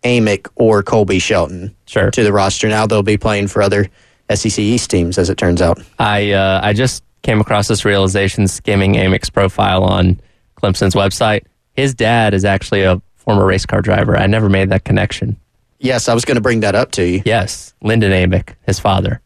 Amick 0.04 0.48
or 0.56 0.84
Colby 0.84 1.20
Shelton 1.20 1.74
Sure. 1.86 2.12
to 2.12 2.24
the 2.24 2.34
roster. 2.34 2.68
Now 2.68 2.86
they'll 2.86 3.02
be 3.02 3.18
playing 3.18 3.48
for 3.48 3.62
other 3.62 3.88
SEC 4.34 4.60
East 4.60 4.90
teams, 4.90 5.18
as 5.18 5.30
it 5.30 5.38
turns 5.38 5.62
out. 5.62 5.82
I 5.98 6.32
uh, 6.32 6.60
I 6.62 6.74
just 6.74 7.04
came 7.24 7.42
across 7.42 7.68
this 7.68 7.84
realization 7.86 8.48
skimming 8.48 8.94
Amick's 8.94 9.30
profile 9.30 9.84
on 9.84 10.20
Clemson's 10.62 10.94
website. 10.94 11.44
His 11.74 11.96
dad 11.96 12.34
is 12.34 12.46
actually 12.46 12.84
a 12.84 13.02
former 13.16 13.46
race 13.46 13.66
car 13.66 13.82
driver. 13.82 14.16
I 14.16 14.28
never 14.28 14.50
made 14.50 14.70
that 14.70 14.84
connection. 14.84 15.38
Yes, 15.80 16.08
I 16.08 16.14
was 16.14 16.24
going 16.24 16.36
to 16.36 16.42
bring 16.42 16.62
that 16.62 16.76
up 16.76 16.92
to 16.94 17.06
you. 17.06 17.22
Yes, 17.26 17.74
Lyndon 17.82 18.12
Amick, 18.12 18.54
his 18.66 18.80
father. 18.80 19.20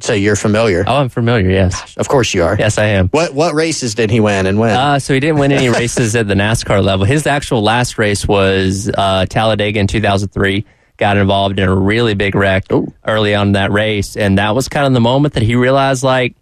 So 0.00 0.12
you're 0.12 0.36
familiar. 0.36 0.84
Oh, 0.86 0.96
I'm 0.98 1.08
familiar. 1.08 1.50
Yes, 1.50 1.96
Of 1.96 2.08
course 2.08 2.32
you 2.32 2.44
are. 2.44 2.54
yes, 2.56 2.78
I 2.78 2.84
am. 2.84 3.08
What 3.08 3.34
what 3.34 3.52
races 3.54 3.96
did 3.96 4.10
he 4.12 4.20
win 4.20 4.46
and 4.46 4.58
when? 4.60 4.70
Uh, 4.76 5.00
so 5.00 5.12
he 5.12 5.18
didn't 5.18 5.38
win 5.40 5.50
any 5.50 5.68
races 5.82 6.14
at 6.14 6.28
the 6.28 6.34
NASCAR 6.34 6.84
level. 6.84 7.04
His 7.04 7.26
actual 7.26 7.62
last 7.62 7.98
race 7.98 8.26
was 8.28 8.88
uh, 8.96 9.26
Talladega 9.26 9.80
in 9.80 9.88
2003. 9.88 10.64
Got 10.98 11.16
involved 11.16 11.58
in 11.58 11.68
a 11.68 11.74
really 11.74 12.14
big 12.14 12.36
wreck 12.36 12.70
Ooh. 12.72 12.92
early 13.04 13.34
on 13.34 13.48
in 13.48 13.52
that 13.54 13.72
race, 13.72 14.16
and 14.16 14.38
that 14.38 14.54
was 14.54 14.68
kind 14.68 14.86
of 14.86 14.92
the 14.92 15.00
moment 15.00 15.34
that 15.34 15.42
he 15.44 15.54
realized, 15.56 16.02
like, 16.04 16.34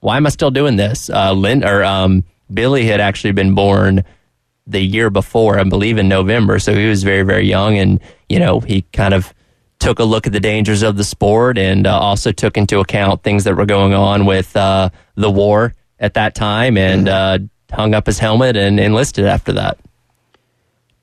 why 0.00 0.16
am 0.16 0.26
I 0.26 0.30
still 0.30 0.50
doing 0.50 0.76
this? 0.76 1.10
Uh, 1.10 1.32
Lynn 1.32 1.64
or 1.64 1.84
um, 1.84 2.24
Billy 2.52 2.86
had 2.86 3.00
actually 3.00 3.32
been 3.32 3.54
born 3.54 4.04
the 4.66 4.80
year 4.80 5.10
before, 5.10 5.58
I 5.58 5.64
believe 5.64 5.98
in 5.98 6.08
November. 6.08 6.58
So 6.58 6.74
he 6.74 6.88
was 6.88 7.04
very, 7.04 7.22
very 7.22 7.46
young. 7.46 7.78
And, 7.78 8.00
you 8.28 8.38
know, 8.38 8.60
he 8.60 8.82
kind 8.92 9.14
of 9.14 9.32
took 9.78 9.98
a 9.98 10.04
look 10.04 10.26
at 10.26 10.32
the 10.32 10.40
dangers 10.40 10.82
of 10.82 10.96
the 10.96 11.04
sport 11.04 11.58
and 11.58 11.86
uh, 11.86 11.98
also 11.98 12.32
took 12.32 12.56
into 12.56 12.80
account 12.80 13.22
things 13.22 13.44
that 13.44 13.56
were 13.56 13.66
going 13.66 13.94
on 13.94 14.26
with 14.26 14.56
uh, 14.56 14.88
the 15.14 15.30
war 15.30 15.74
at 16.00 16.14
that 16.14 16.34
time 16.34 16.76
and 16.76 17.08
uh, 17.08 17.38
hung 17.72 17.94
up 17.94 18.06
his 18.06 18.18
helmet 18.18 18.56
and 18.56 18.80
enlisted 18.80 19.24
after 19.24 19.52
that. 19.52 19.78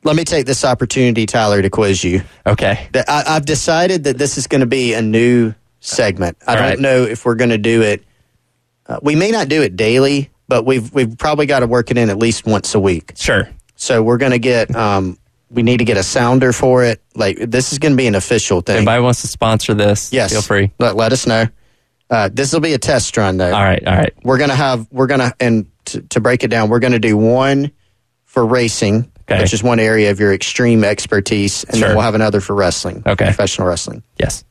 Let 0.03 0.17
me 0.17 0.25
take 0.25 0.45
this 0.45 0.65
opportunity, 0.65 1.25
Tyler, 1.25 1.61
to 1.61 1.69
quiz 1.69 2.03
you. 2.03 2.23
Okay. 2.45 2.89
I, 2.93 3.23
I've 3.27 3.45
decided 3.45 4.03
that 4.03 4.17
this 4.17 4.37
is 4.37 4.47
going 4.47 4.61
to 4.61 4.67
be 4.67 4.93
a 4.93 5.01
new 5.01 5.53
segment. 5.79 6.37
I 6.45 6.51
All 6.51 6.57
don't 6.57 6.69
right. 6.71 6.79
know 6.79 7.03
if 7.03 7.25
we're 7.25 7.35
going 7.35 7.51
to 7.51 7.57
do 7.57 7.81
it. 7.81 8.03
Uh, 8.87 8.99
we 9.01 9.15
may 9.15 9.31
not 9.31 9.47
do 9.49 9.61
it 9.61 9.75
daily, 9.75 10.29
but 10.47 10.65
we've 10.65 10.93
we've 10.93 11.17
probably 11.17 11.45
got 11.45 11.59
to 11.59 11.67
work 11.67 11.91
it 11.91 11.97
in 11.97 12.09
at 12.09 12.17
least 12.17 12.45
once 12.45 12.75
a 12.75 12.79
week. 12.79 13.13
Sure. 13.15 13.49
So 13.75 14.01
we're 14.03 14.17
going 14.17 14.31
to 14.31 14.39
get. 14.39 14.73
Um, 14.75 15.17
we 15.49 15.61
need 15.61 15.77
to 15.77 15.85
get 15.85 15.97
a 15.97 16.03
sounder 16.03 16.51
for 16.51 16.83
it. 16.83 17.01
Like 17.15 17.37
this 17.37 17.71
is 17.73 17.79
going 17.79 17.93
to 17.93 17.97
be 17.97 18.07
an 18.07 18.15
official 18.15 18.61
thing. 18.61 18.75
If 18.75 18.77
anybody 18.79 19.03
wants 19.03 19.21
to 19.21 19.27
sponsor 19.27 19.73
this? 19.75 20.11
yes, 20.11 20.31
Feel 20.31 20.41
free. 20.41 20.71
Let, 20.79 20.95
let 20.95 21.13
us 21.13 21.27
know. 21.27 21.45
Uh, 22.09 22.29
this 22.33 22.51
will 22.53 22.59
be 22.59 22.73
a 22.73 22.77
test 22.79 23.15
run, 23.17 23.37
though. 23.37 23.53
All 23.53 23.63
right. 23.63 23.85
All 23.87 23.95
right. 23.95 24.13
We're 24.23 24.37
gonna 24.39 24.55
have. 24.55 24.87
We're 24.91 25.07
gonna 25.07 25.33
and 25.39 25.67
to, 25.85 26.01
to 26.01 26.19
break 26.19 26.43
it 26.43 26.47
down, 26.49 26.69
we're 26.69 26.79
gonna 26.79 26.99
do 26.99 27.15
one 27.17 27.71
for 28.25 28.45
racing, 28.45 29.11
Okay. 29.29 29.41
which 29.41 29.53
is 29.53 29.61
one 29.63 29.79
area 29.79 30.09
of 30.11 30.19
your 30.19 30.33
extreme 30.33 30.83
expertise, 30.83 31.63
and 31.65 31.77
Sure. 31.77 31.87
then 31.89 31.97
we'll 31.97 32.03
have 32.03 32.15
another 32.15 32.41
for 32.41 32.55
wrestling, 32.55 33.03
Okay. 33.05 33.25
professional 33.25 33.67
wrestling. 33.67 34.01
Yes. 34.19 34.43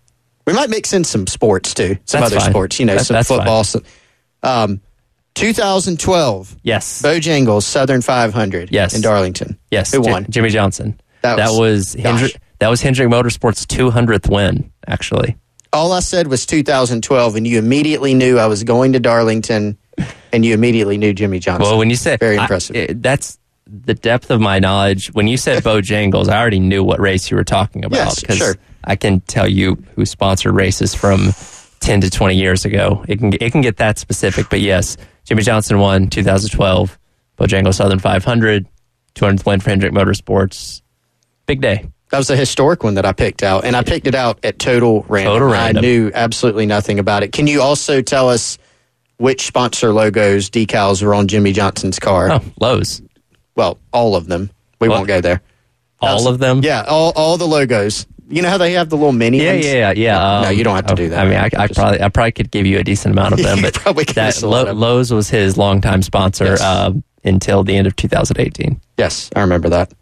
We 0.46 0.52
might 0.52 0.70
mix 0.70 0.92
in 0.92 1.04
some 1.04 1.26
sports 1.26 1.74
too, 1.74 1.96
some 2.04 2.20
That's 2.20 2.32
other 2.32 2.40
fine. 2.40 2.50
sports, 2.50 2.78
you 2.80 2.86
know, 2.86 2.94
That- 2.96 3.06
some 3.06 3.14
that's 3.14 3.28
football. 3.28 3.64
Some, 3.64 3.82
um, 4.42 4.80
2012, 5.34 6.56
Yes. 6.62 7.02
Bojangles 7.02 7.62
Southern 7.62 8.02
500 8.02 8.70
Yes. 8.70 8.94
in 8.94 9.00
Darlington. 9.00 9.58
Yes. 9.70 9.92
Who 9.92 10.02
J- 10.02 10.10
won? 10.10 10.26
Jimmie 10.30 10.50
Johnson. 10.50 11.00
That 11.22 11.36
That 11.36 11.50
was- 11.50 11.94
was. 11.94 12.02
Hendrick, 12.02 12.36
that 12.58 12.68
was 12.68 12.82
Hendrick 12.82 13.08
Motorsports' 13.08 13.64
200th 13.66 14.28
win, 14.28 14.70
actually. 14.86 15.36
All 15.72 15.92
I 15.92 16.00
said 16.00 16.26
was 16.26 16.44
2012, 16.44 17.36
and 17.36 17.46
you 17.46 17.58
immediately 17.58 18.12
knew 18.14 18.38
I 18.38 18.46
was 18.46 18.62
going 18.62 18.92
to 18.92 19.00
Darlington, 19.00 19.78
and 20.32 20.44
you 20.44 20.52
immediately 20.52 20.98
knew 20.98 21.14
Jimmie 21.14 21.38
Johnson. 21.38 21.62
Well, 21.62 21.78
when 21.78 21.88
you 21.88 21.96
said 21.96 22.20
Very 22.20 22.36
I- 22.36 22.42
impressive. 22.42 22.76
it- 22.76 23.02
that's 23.02 23.38
the 23.86 23.94
depth 23.94 24.30
of 24.30 24.40
my 24.40 24.58
knowledge. 24.58 25.08
When 25.14 25.28
you 25.28 25.36
said 25.38 25.62
Bojangles, 25.64 26.28
I 26.28 26.38
already 26.38 26.60
knew 26.60 26.84
what 26.84 27.00
race 27.00 27.30
you 27.30 27.36
were 27.38 27.44
talking 27.44 27.84
about 27.86 27.96
Yes, 27.96 28.20
because 28.20 28.36
sure. 28.36 28.56
I 28.84 28.96
can 28.96 29.20
tell 29.20 29.48
you 29.48 29.82
who 29.96 30.04
sponsored 30.04 30.54
races 30.54 30.94
from 30.94 31.32
10 31.82 32.00
to 32.02 32.10
20 32.10 32.36
years 32.36 32.64
ago. 32.64 33.04
It 33.08 33.18
can 33.18 33.32
it 33.34 33.50
can 33.52 33.60
get 33.60 33.76
that 33.78 33.98
specific, 33.98 34.48
but 34.48 34.60
yes, 34.60 34.96
Jimmie 35.24 35.42
Johnson 35.42 35.78
won 35.78 36.08
2012 36.08 36.98
Bojangles 37.38 37.74
Southern 37.74 37.98
500, 37.98 38.66
200th 39.14 39.46
win 39.46 39.60
for 39.60 39.70
Hendrick 39.70 39.92
Motorsports. 39.92 40.82
Big 41.46 41.60
day. 41.60 41.88
That 42.10 42.18
was 42.18 42.30
a 42.30 42.36
historic 42.36 42.84
one 42.84 42.94
that 42.94 43.06
I 43.06 43.12
picked 43.12 43.42
out, 43.42 43.64
and 43.64 43.74
I 43.74 43.82
picked 43.82 44.06
it 44.06 44.14
out 44.14 44.44
at 44.44 44.58
total 44.58 45.04
random. 45.08 45.38
Total 45.38 45.54
I 45.54 45.72
knew 45.72 46.10
absolutely 46.14 46.66
nothing 46.66 46.98
about 46.98 47.22
it. 47.22 47.32
Can 47.32 47.46
you 47.46 47.62
also 47.62 48.02
tell 48.02 48.28
us 48.28 48.58
which 49.16 49.46
sponsor 49.46 49.92
logos, 49.94 50.50
decals 50.50 51.02
were 51.02 51.14
on 51.14 51.26
Jimmie 51.26 51.52
Johnson's 51.52 51.98
car? 51.98 52.30
Oh, 52.32 52.40
Lowe's. 52.60 53.00
Well, 53.56 53.78
all 53.92 54.14
of 54.14 54.26
them. 54.26 54.50
We 54.78 54.88
What? 54.88 54.96
won't 54.96 55.08
go 55.08 55.20
there. 55.22 55.40
All 56.00 56.28
of 56.28 56.38
them? 56.38 56.60
Yeah, 56.62 56.84
all, 56.86 57.12
all 57.16 57.38
the 57.38 57.46
logos. 57.46 58.06
You 58.32 58.42
know 58.42 58.48
how 58.48 58.58
they 58.58 58.72
have 58.72 58.88
the 58.88 58.96
little 58.96 59.12
mini 59.12 59.42
Yeah, 59.42 59.52
ones? 59.52 59.66
yeah, 59.66 59.72
yeah, 59.72 59.92
yeah. 59.92 60.40
No, 60.42 60.48
Um, 60.48 60.56
you 60.56 60.64
don't 60.64 60.74
have 60.76 60.86
to 60.86 60.92
oh, 60.92 60.96
do 60.96 61.08
that. 61.10 61.18
I 61.24 61.28
mean, 61.28 61.36
I, 61.38 61.50
I 61.64 61.68
probably, 61.68 62.00
I 62.00 62.08
probably 62.08 62.32
could 62.32 62.50
give 62.50 62.66
you 62.66 62.78
a 62.78 62.84
decent 62.84 63.12
amount 63.12 63.34
of 63.34 63.42
them, 63.42 63.56
You 63.58 63.62
but 63.64 63.74
probably 63.74 64.04
could 64.06 64.16
that 64.16 64.28
give 64.34 64.36
us 64.36 64.42
a 64.42 64.48
lot 64.48 64.66
Lo- 64.68 64.72
Lowe's 64.72 65.12
was 65.12 65.28
his 65.30 65.56
longtime 65.58 66.02
sponsor 66.02 66.44
Yes. 66.46 66.60
uh, 66.62 66.92
until 67.24 67.62
the 67.62 67.76
end 67.76 67.86
of 67.86 67.94
2018. 67.96 68.80
Yes, 68.96 69.30
I 69.36 69.40
remember 69.42 69.68
that. 69.68 69.92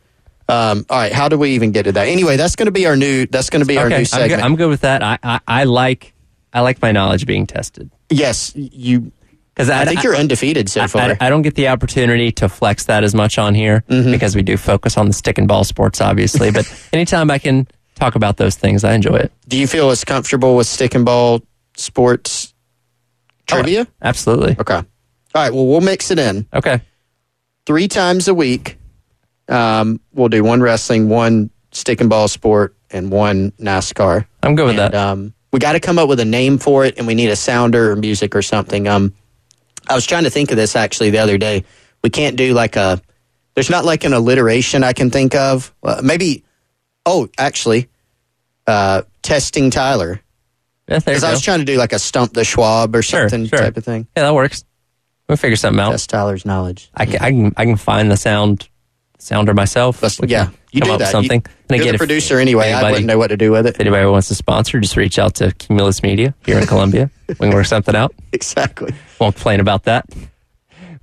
Um, 0.48 0.84
all 0.90 0.98
right, 0.98 1.12
how 1.12 1.28
do 1.28 1.38
we 1.38 1.50
even 1.50 1.70
get 1.72 1.84
to 1.84 1.92
that? 1.92 2.08
Anyway, 2.08 2.36
that's 2.36 2.56
going 2.56 2.66
to 2.66 2.72
be 2.72 2.86
our 2.86 2.96
new. 2.96 3.26
That's 3.26 3.50
going 3.50 3.60
to 3.60 3.66
be 3.66 3.78
our 3.78 3.88
new 3.88 3.96
I'm 3.96 4.04
segment. 4.04 4.30
good, 4.40 4.40
I'm 4.44 4.56
good 4.56 4.68
with 4.68 4.80
that. 4.80 5.02
I, 5.02 5.18
I, 5.22 5.40
I 5.46 5.64
like, 5.64 6.12
I 6.52 6.60
like 6.62 6.80
my 6.82 6.90
knowledge 6.92 7.26
being 7.26 7.46
tested 7.46 7.90
yes, 8.10 8.52
you. 8.56 9.12
because 9.54 9.70
I 9.70 9.84
think 9.84 10.02
you're 10.02 10.16
undefeated 10.16 10.68
so 10.68 10.80
I, 10.82 10.86
far. 10.88 11.02
I, 11.10 11.16
I 11.20 11.30
don't 11.30 11.42
get 11.42 11.54
the 11.54 11.68
opportunity 11.68 12.32
to 12.32 12.48
flex 12.48 12.86
that 12.86 13.04
as 13.04 13.14
much 13.14 13.38
on 13.38 13.54
here 13.54 13.84
Mm-hmm. 13.88 14.10
because 14.10 14.34
we 14.34 14.42
do 14.42 14.56
focus 14.56 14.96
on 14.96 15.06
the 15.06 15.12
stick 15.12 15.38
and 15.38 15.46
ball 15.46 15.62
sports, 15.62 16.00
obviously. 16.00 16.50
but 16.52 16.66
anytime 16.92 17.30
I 17.30 17.38
can 17.38 17.68
talk 18.00 18.14
about 18.16 18.36
those 18.38 18.56
things, 18.56 18.82
I 18.82 18.94
enjoy 18.94 19.16
it. 19.16 19.32
do 19.46 19.56
you 19.58 19.66
feel 19.66 19.90
as 19.90 20.04
comfortable 20.04 20.56
with 20.56 20.66
stick 20.66 20.94
and 20.94 21.04
ball 21.04 21.42
sports 21.76 22.54
trivia? 23.46 23.86
Absolutely. 24.02 24.56
Okay. 24.58 24.74
All 24.76 24.84
right. 25.34 25.52
Well, 25.52 25.66
we'll 25.66 25.80
mix 25.80 26.10
it 26.10 26.18
in 26.18 26.46
Okay. 26.54 26.80
three 27.66 27.86
times 27.88 28.26
a 28.28 28.34
week. 28.34 28.78
Um, 29.48 30.00
we'll 30.12 30.28
do 30.28 30.42
one 30.44 30.60
wrestling, 30.60 31.08
one 31.08 31.50
stick 31.72 32.00
and 32.00 32.08
ball 32.10 32.28
sport, 32.28 32.74
and 32.90 33.10
one 33.10 33.52
NASCAR. 33.60 34.26
I'm 34.42 34.54
good 34.56 34.66
with 34.66 34.78
And, 34.78 34.92
that. 34.92 34.94
um, 34.94 35.34
we 35.52 35.58
got 35.58 35.72
to 35.72 35.80
come 35.80 35.98
up 35.98 36.08
with 36.08 36.20
a 36.20 36.24
name 36.24 36.58
for 36.58 36.84
it, 36.84 36.96
and 36.98 37.06
we 37.06 37.14
need 37.14 37.28
a 37.30 37.36
sounder 37.36 37.90
or 37.92 37.96
music 37.96 38.34
or 38.36 38.42
something. 38.42 38.86
Um, 38.88 39.12
I 39.88 39.94
was 39.94 40.06
trying 40.06 40.24
to 40.24 40.30
think 40.30 40.50
of 40.50 40.56
this 40.56 40.76
actually 40.76 41.10
the 41.10 41.18
other 41.18 41.38
day. 41.38 41.64
We 42.02 42.10
can't 42.10 42.36
do 42.36 42.54
like 42.54 42.76
a. 42.76 43.00
There's 43.54 43.70
not 43.70 43.84
like 43.84 44.04
an 44.04 44.12
alliteration 44.12 44.84
I 44.84 44.92
can 44.92 45.10
think 45.10 45.34
of. 45.34 45.74
Uh, 45.82 46.00
maybe. 46.02 46.44
Oh, 47.06 47.28
actually, 47.38 47.88
uh, 48.66 49.02
testing 49.22 49.70
Tyler. 49.70 50.20
yeah, 50.88 50.98
Because 50.98 51.22
go. 51.22 51.28
I 51.28 51.30
was 51.30 51.40
trying 51.42 51.60
to 51.60 51.64
do 51.64 51.76
like 51.76 51.92
a 51.92 51.98
stump 51.98 52.32
the 52.34 52.44
Schwab 52.44 52.94
or 52.94 53.02
something 53.02 53.46
sure. 53.46 53.58
type 53.58 53.76
of 53.76 53.84
thing. 53.84 54.06
yeah, 54.16 54.24
that 54.24 54.34
works. 54.34 54.64
We'll 55.28 55.36
figure 55.36 55.56
something 55.56 55.80
out. 55.80 55.90
Test 55.92 56.10
Tyler's 56.10 56.44
knowledge. 56.44 56.90
I 56.94 57.06
can, 57.06 57.16
I 57.22 57.30
can 57.30 57.52
I 57.56 57.64
can 57.64 57.76
find 57.76 58.10
the 58.10 58.16
sound 58.16 58.68
sounder 59.18 59.54
myself. 59.54 60.02
Let's- 60.02 60.18
yeah, 60.26 60.50
you 60.72 60.80
come 60.80 60.88
do 60.88 60.92
up 60.94 60.98
with 61.00 61.06
that. 61.06 61.12
something. 61.12 61.40
You, 61.46 61.52
and 61.70 61.76
you're 61.76 61.82
again, 61.82 61.86
the 61.92 61.94
if 61.94 61.98
producer 61.98 62.38
anyway. 62.40 62.64
I 62.64 62.68
anybody- 62.72 62.92
wouldn't 62.92 63.06
know 63.06 63.18
what 63.18 63.28
to 63.28 63.36
do 63.36 63.52
with 63.52 63.66
it. 63.66 63.74
If 63.76 63.80
anybody 63.80 64.06
wants 64.06 64.28
to 64.28 64.34
sponsor, 64.34 64.80
just 64.80 64.96
reach 64.96 65.18
out 65.18 65.36
to 65.36 65.52
Cumulus 65.52 66.02
Media 66.02 66.34
here 66.44 66.58
in 66.58 66.66
Columbia. 66.66 67.10
We 67.28 67.34
can 67.36 67.50
work 67.50 67.66
something 67.66 67.94
out. 67.94 68.12
exactly. 68.32 68.92
Won't 69.20 69.36
complain 69.36 69.60
about 69.60 69.84
that. 69.84 70.06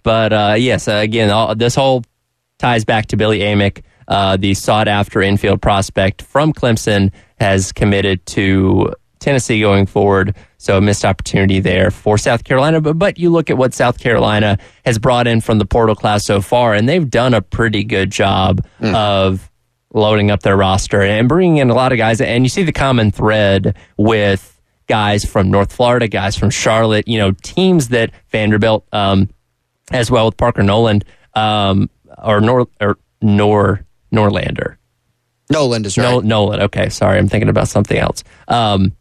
But 0.04 0.34
uh, 0.34 0.56
yes, 0.58 0.88
uh, 0.88 0.94
again, 0.96 1.32
all, 1.32 1.56
this 1.56 1.75
whole 1.75 2.04
ties 2.60 2.84
back 2.86 3.08
to 3.08 3.18
Billy 3.18 3.39
Amick, 3.39 3.82
uh, 4.08 4.38
the 4.38 4.54
sought 4.54 4.88
after 4.88 5.22
infield 5.22 5.62
prospect 5.62 6.22
from 6.22 6.54
Clemson, 6.54 7.12
has 7.40 7.72
committed 7.72 8.26
to 8.28 8.94
Tennessee 9.20 9.60
going 9.60 9.86
forward. 9.86 10.36
So 10.58 10.78
a 10.78 10.82
missed 10.82 11.06
opportunity 11.06 11.60
there 11.60 11.92
for 11.92 12.18
South 12.18 12.44
Carolina. 12.44 12.82
But 12.82 12.98
but 12.98 13.18
you 13.20 13.30
look 13.30 13.50
at 13.50 13.58
what 13.58 13.74
South 13.74 14.00
Carolina 14.00 14.58
has 14.86 14.98
brought 14.98 15.28
in 15.28 15.42
from 15.42 15.60
the 15.60 15.66
portal 15.66 15.96
class 15.96 16.26
so 16.26 16.42
far, 16.42 16.74
and 16.74 16.88
they've 16.88 17.10
done 17.10 17.34
a 17.34 17.42
pretty 17.42 17.84
good 17.84 18.12
job 18.12 18.66
of 18.96 19.50
loading 19.94 20.32
up 20.32 20.42
their 20.42 20.58
roster 20.58 21.02
and 21.02 21.30
bringing 21.30 21.58
in 21.58 21.70
a 21.70 21.74
lot 21.74 21.92
of 21.92 21.98
guys. 21.98 22.22
And 22.22 22.44
you 22.44 22.50
see 22.50 22.64
the 22.64 22.72
common 22.72 23.12
thread 23.12 23.76
with 23.98 24.60
guys 24.88 25.26
from 25.26 25.52
North 25.52 25.74
Florida, 25.74 26.08
guys 26.08 26.36
from 26.36 26.50
Charlotte, 26.50 27.08
you 27.08 27.18
know, 27.18 27.32
teams 27.44 27.90
that 27.90 28.12
Vanderbilt, 28.30 28.86
um, 28.92 29.30
as 29.92 30.10
well 30.10 30.26
with 30.26 30.38
Parker 30.38 30.64
Noland, 30.64 31.06
um, 31.36 31.90
or 32.18 32.42
Nor 32.42 32.68
or 32.82 32.98
Nor 33.22 33.86
Norlander. 34.18 34.78
Nolan 35.50 35.86
is 35.86 35.98
right. 35.98 36.04
No, 36.04 36.20
Nolan. 36.20 36.62
Okay, 36.62 36.90
sorry, 36.90 37.18
I'm 37.18 37.30
thinking 37.30 37.50
about 37.50 37.68
something 37.68 37.98
else. 37.98 38.24
Um, 38.48 38.94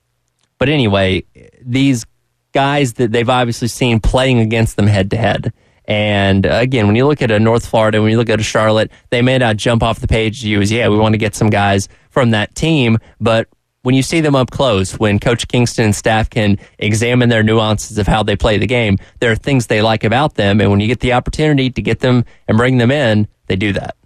but 0.58 0.68
anyway, 0.68 1.24
these 1.60 2.06
guys 2.52 2.94
that 2.94 3.12
they've 3.12 3.28
obviously 3.28 3.68
seen 3.68 4.00
playing 4.00 4.38
against 4.40 4.76
them 4.76 4.86
head 4.86 5.10
to 5.10 5.16
head. 5.16 5.52
And 5.84 6.46
uh, 6.46 6.54
again, 6.54 6.86
when 6.86 6.96
you 6.96 7.06
look 7.06 7.22
at 7.22 7.30
a 7.30 7.38
North 7.38 7.66
Florida, 7.66 8.00
when 8.00 8.10
you 8.10 8.16
look 8.16 8.30
at 8.30 8.40
a 8.40 8.44
Charlotte, 8.44 8.90
they 9.10 9.22
may 9.22 9.38
not 9.38 9.56
jump 9.56 9.82
off 9.82 10.00
the 10.00 10.08
page 10.08 10.40
to 10.40 10.48
you 10.48 10.60
as, 10.60 10.72
yeah, 10.72 10.88
we 10.88 10.98
want 10.98 11.12
to 11.12 11.18
get 11.18 11.34
some 11.34 11.50
guys 11.50 11.88
from 12.10 12.30
that 12.30 12.54
team. 12.54 12.98
But 13.20 13.48
when 13.82 13.94
you 13.94 14.02
see 14.02 14.20
them 14.20 14.34
up 14.34 14.50
close, 14.50 14.98
when 14.98 15.20
Coach 15.20 15.46
Kingston 15.46 15.84
and 15.84 15.94
staff 15.94 16.28
can 16.28 16.58
examine 16.78 17.28
their 17.28 17.44
nuances 17.44 17.98
of 17.98 18.06
how 18.06 18.24
they 18.24 18.34
play 18.34 18.58
the 18.58 18.66
game, 18.66 18.98
there 19.20 19.30
are 19.30 19.36
things 19.36 19.68
they 19.68 19.82
like 19.82 20.02
about 20.02 20.34
them. 20.34 20.60
And 20.60 20.70
when 20.70 20.80
you 20.80 20.88
get 20.88 21.00
the 21.00 21.12
opportunity 21.12 21.70
to 21.70 21.82
get 21.82 22.00
them 22.00 22.24
and 22.48 22.56
bring 22.56 22.78
them 22.78 22.90
in, 22.90 23.28
they 23.46 23.54
do 23.54 23.72
that. 23.74 23.96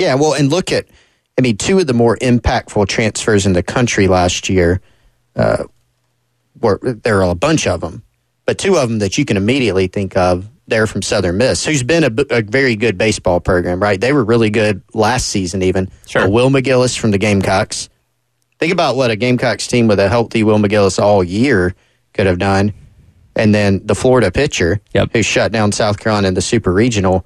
Yeah, 0.00 0.14
well, 0.14 0.32
and 0.34 0.50
look 0.50 0.72
at, 0.72 0.86
I 1.38 1.42
mean, 1.42 1.56
two 1.56 1.78
of 1.78 1.86
the 1.86 1.92
more 1.94 2.16
impactful 2.16 2.88
transfers 2.88 3.46
in 3.46 3.52
the 3.52 3.62
country 3.62 4.08
last 4.08 4.48
year 4.48 4.80
uh, 5.36 5.64
were, 6.60 6.78
there 6.82 7.22
are 7.22 7.30
a 7.30 7.34
bunch 7.34 7.66
of 7.66 7.80
them, 7.82 8.02
but 8.46 8.58
two 8.58 8.76
of 8.76 8.88
them 8.88 8.98
that 9.00 9.18
you 9.18 9.24
can 9.24 9.36
immediately 9.36 9.86
think 9.86 10.16
of, 10.16 10.48
they're 10.66 10.86
from 10.86 11.02
Southern 11.02 11.36
Miss, 11.36 11.64
who's 11.64 11.82
been 11.82 12.04
a 12.04 12.42
very 12.42 12.76
good 12.76 12.96
baseball 12.96 13.40
program, 13.40 13.80
right? 13.80 14.00
They 14.00 14.12
were 14.12 14.24
really 14.24 14.50
good 14.50 14.82
last 14.94 15.26
season, 15.28 15.62
even. 15.62 15.90
Sure. 16.06 16.22
Uh, 16.22 16.28
Will 16.28 16.48
McGillis 16.48 16.96
from 16.98 17.10
the 17.10 17.18
Gamecocks. 17.18 17.88
Think 18.58 18.72
about 18.72 18.94
what 18.96 19.10
a 19.10 19.16
Gamecocks 19.16 19.66
team 19.66 19.88
with 19.88 19.98
a 19.98 20.08
healthy 20.08 20.44
Will 20.44 20.58
McGillis 20.58 20.98
all 21.02 21.24
year 21.24 21.74
could 22.14 22.26
have 22.26 22.38
done. 22.38 22.72
And 23.34 23.54
then 23.54 23.84
the 23.84 23.94
Florida 23.94 24.30
pitcher, 24.30 24.80
Yep. 24.94 25.10
who 25.12 25.22
shut 25.22 25.50
down 25.50 25.72
South 25.72 25.98
Carolina 25.98 26.28
in 26.28 26.34
the 26.34 26.42
Super 26.42 26.72
Regional. 26.72 27.24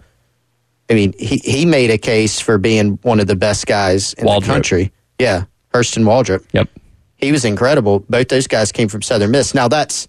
I 0.91 0.95
mean, 0.95 1.15
he, 1.19 1.39
he 1.39 1.65
made 1.65 1.91
a 1.91 1.99
case 1.99 2.41
for 2.41 2.59
being 2.59 2.99
one 3.03 3.21
of 3.21 3.27
the 3.27 3.37
best 3.37 3.67
guys 3.67 4.13
in 4.15 4.27
Waldrop. 4.27 4.41
the 4.41 4.47
country. 4.47 4.93
Yeah, 5.19 5.45
Hurston 5.73 6.05
Waldrop. 6.05 6.45
Yep. 6.53 6.69
He 7.17 7.33
was 7.33 7.45
incredible. 7.45 8.01
Both 8.01 8.29
those 8.29 8.47
guys 8.47 8.71
came 8.73 8.89
from 8.89 9.01
Southern 9.01 9.31
Miss. 9.31 9.55
Now 9.55 9.69
that's, 9.69 10.09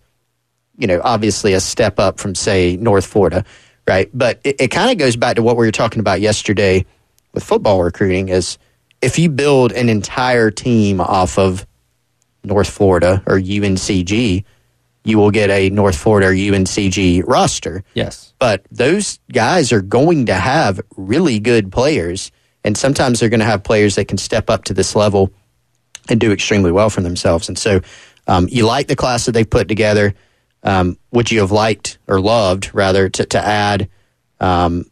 you 0.78 0.88
know, 0.88 1.00
obviously 1.04 1.54
a 1.54 1.62
step 1.62 2.00
up 2.00 2.20
from 2.20 2.36
say 2.36 2.76
North 2.78 3.06
Florida. 3.06 3.46
right? 3.88 4.10
But 4.14 4.42
it, 4.44 4.56
it 4.60 4.68
kind 4.70 4.92
of 4.92 4.98
goes 4.98 5.16
back 5.16 5.36
to 5.36 5.44
what 5.44 5.58
we 5.58 5.66
were 5.66 5.72
talking 5.72 6.00
about 6.00 6.22
yesterday 6.22 6.86
with 7.34 7.44
football 7.44 7.84
recruiting 7.84 8.30
is 8.30 8.58
if 9.02 9.20
you 9.20 9.30
build 9.30 9.72
an 9.72 9.90
entire 9.90 10.52
team 10.52 11.00
off 11.00 11.38
of 11.38 11.66
North 12.44 12.70
Florida 12.70 13.24
or 13.26 13.40
UNCG, 13.40 14.44
you 15.06 15.18
will 15.18 15.32
get 15.32 15.50
a 15.50 15.70
North 15.70 15.96
Florida 15.96 16.28
or 16.28 16.32
UNCG 16.32 17.24
roster. 17.26 17.84
Yes. 17.94 18.34
But 18.40 18.66
those 18.72 19.20
guys 19.32 19.72
are 19.72 19.82
going 19.82 20.26
to 20.26 20.34
have 20.34 20.82
really 20.98 21.40
good 21.40 21.72
players, 21.72 22.32
and 22.64 22.76
sometimes 22.78 23.20
they're 23.20 23.30
going 23.30 23.40
to 23.40 23.46
have 23.46 23.64
players 23.64 23.96
that 23.96 24.08
can 24.08 24.18
step 24.18 24.50
up 24.50 24.66
to 24.66 24.74
this 24.74 24.96
level 24.96 25.32
and 26.10 26.20
do 26.20 26.32
extremely 26.32 26.72
well 26.72 26.90
for 26.90 27.02
themselves. 27.02 27.48
And 27.48 27.58
so, 27.58 27.82
um, 28.28 28.48
you 28.50 28.66
like 28.66 28.88
the 28.88 28.96
class 28.96 29.26
that 29.26 29.34
they've 29.34 29.50
put 29.50 29.68
together. 29.68 30.16
Um, 30.64 30.98
would 31.12 31.32
you 31.32 31.42
have 31.42 31.52
liked 31.52 32.00
or 32.08 32.20
loved 32.20 32.72
rather 32.74 33.08
to, 33.08 33.26
to 33.28 33.38
add, 33.40 33.88
um, 34.40 34.86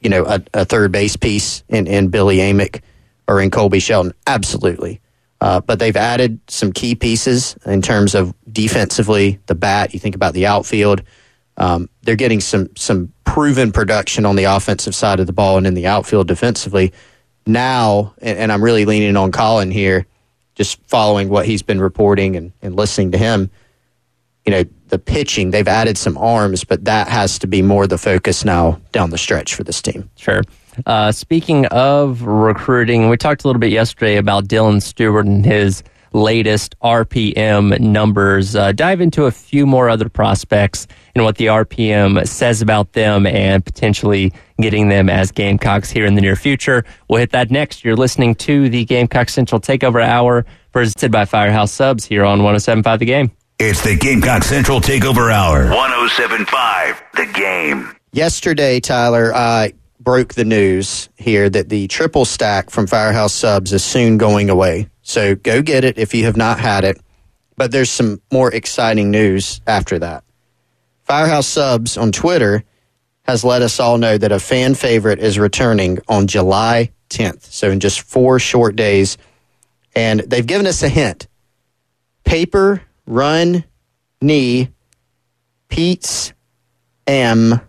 you 0.00 0.08
know, 0.08 0.24
a, 0.24 0.40
a, 0.54 0.64
third 0.64 0.92
base 0.92 1.16
piece 1.16 1.64
in, 1.68 1.88
in 1.88 2.08
Billy 2.08 2.36
Amick 2.36 2.82
or 3.26 3.40
in 3.40 3.50
Colby 3.50 3.80
Shelton? 3.80 4.14
Absolutely. 4.28 5.00
Uh, 5.40 5.60
but 5.60 5.78
they've 5.78 5.96
added 5.96 6.38
some 6.48 6.72
key 6.72 6.94
pieces 6.94 7.56
in 7.64 7.80
terms 7.80 8.14
of 8.14 8.34
defensively, 8.52 9.38
the 9.46 9.54
bat. 9.54 9.94
You 9.94 10.00
think 10.00 10.14
about 10.14 10.34
the 10.34 10.46
outfield. 10.46 11.02
Um, 11.56 11.88
they're 12.02 12.16
getting 12.16 12.40
some 12.40 12.74
some 12.76 13.12
proven 13.24 13.72
production 13.72 14.26
on 14.26 14.36
the 14.36 14.44
offensive 14.44 14.94
side 14.94 15.20
of 15.20 15.26
the 15.26 15.32
ball 15.32 15.56
and 15.56 15.66
in 15.66 15.74
the 15.74 15.86
outfield 15.86 16.28
defensively. 16.28 16.92
Now, 17.46 18.14
and, 18.20 18.38
and 18.38 18.52
I'm 18.52 18.62
really 18.62 18.84
leaning 18.84 19.16
on 19.16 19.32
Colin 19.32 19.70
here, 19.70 20.06
just 20.54 20.80
following 20.88 21.28
what 21.28 21.46
he's 21.46 21.62
been 21.62 21.80
reporting 21.80 22.36
and, 22.36 22.52
and 22.60 22.76
listening 22.76 23.12
to 23.12 23.18
him. 23.18 23.50
You 24.44 24.52
know, 24.52 24.64
the 24.88 24.98
pitching, 24.98 25.50
they've 25.50 25.68
added 25.68 25.96
some 25.96 26.18
arms, 26.18 26.64
but 26.64 26.84
that 26.84 27.08
has 27.08 27.38
to 27.40 27.46
be 27.46 27.62
more 27.62 27.86
the 27.86 27.98
focus 27.98 28.44
now 28.44 28.80
down 28.92 29.10
the 29.10 29.18
stretch 29.18 29.54
for 29.54 29.64
this 29.64 29.80
team. 29.80 30.10
Sure. 30.16 30.42
Uh, 30.86 31.12
speaking 31.12 31.66
of 31.66 32.22
recruiting, 32.22 33.08
we 33.08 33.16
talked 33.16 33.44
a 33.44 33.46
little 33.46 33.60
bit 33.60 33.72
yesterday 33.72 34.16
about 34.16 34.48
Dylan 34.48 34.82
Stewart 34.82 35.26
and 35.26 35.44
his 35.44 35.82
latest 36.12 36.74
RPM 36.82 37.78
numbers. 37.80 38.56
Uh, 38.56 38.72
dive 38.72 39.00
into 39.00 39.26
a 39.26 39.30
few 39.30 39.66
more 39.66 39.88
other 39.88 40.08
prospects 40.08 40.86
and 41.14 41.24
what 41.24 41.36
the 41.36 41.46
RPM 41.46 42.26
says 42.26 42.62
about 42.62 42.92
them 42.92 43.26
and 43.26 43.64
potentially 43.64 44.32
getting 44.60 44.88
them 44.88 45.08
as 45.08 45.30
Gamecocks 45.30 45.90
here 45.90 46.06
in 46.06 46.14
the 46.14 46.20
near 46.20 46.36
future. 46.36 46.84
We'll 47.08 47.20
hit 47.20 47.30
that 47.30 47.50
next. 47.50 47.84
You're 47.84 47.96
listening 47.96 48.34
to 48.36 48.68
the 48.68 48.84
Gamecock 48.84 49.28
Central 49.28 49.60
Takeover 49.60 50.02
Hour 50.04 50.44
presented 50.72 51.10
by 51.12 51.24
Firehouse 51.24 51.72
Subs 51.72 52.04
here 52.04 52.24
on 52.24 52.42
1075 52.42 52.98
The 52.98 53.04
Game. 53.04 53.30
It's 53.58 53.82
the 53.84 53.96
Gamecock 53.96 54.42
Central 54.42 54.80
Takeover 54.80 55.32
Hour. 55.32 55.68
1075 55.70 57.02
The 57.14 57.26
Game. 57.34 57.94
Yesterday, 58.12 58.80
Tyler, 58.80 59.32
I 59.34 59.74
broke 60.10 60.34
the 60.34 60.44
news 60.44 61.08
here 61.14 61.48
that 61.48 61.68
the 61.68 61.86
triple 61.86 62.24
stack 62.24 62.68
from 62.68 62.84
Firehouse 62.88 63.32
Subs 63.32 63.72
is 63.72 63.84
soon 63.84 64.18
going 64.18 64.50
away. 64.50 64.88
So 65.02 65.36
go 65.36 65.62
get 65.62 65.84
it 65.84 65.98
if 65.98 66.12
you 66.14 66.24
have 66.24 66.36
not 66.36 66.58
had 66.58 66.82
it. 66.82 67.00
But 67.56 67.70
there's 67.70 67.90
some 67.90 68.20
more 68.32 68.52
exciting 68.52 69.12
news 69.12 69.60
after 69.68 70.00
that. 70.00 70.24
Firehouse 71.04 71.46
Subs 71.46 71.96
on 71.96 72.10
Twitter 72.10 72.64
has 73.22 73.44
let 73.44 73.62
us 73.62 73.78
all 73.78 73.98
know 73.98 74.18
that 74.18 74.32
a 74.32 74.40
fan 74.40 74.74
favorite 74.74 75.20
is 75.20 75.38
returning 75.38 76.00
on 76.08 76.26
July 76.26 76.90
10th. 77.10 77.44
So 77.44 77.70
in 77.70 77.78
just 77.78 78.00
four 78.00 78.40
short 78.40 78.74
days. 78.74 79.16
And 79.94 80.18
they've 80.26 80.44
given 80.44 80.66
us 80.66 80.82
a 80.82 80.88
hint 80.88 81.28
paper, 82.24 82.82
run, 83.06 83.62
knee, 84.20 84.70
Pete's, 85.68 86.32
M, 87.06 87.60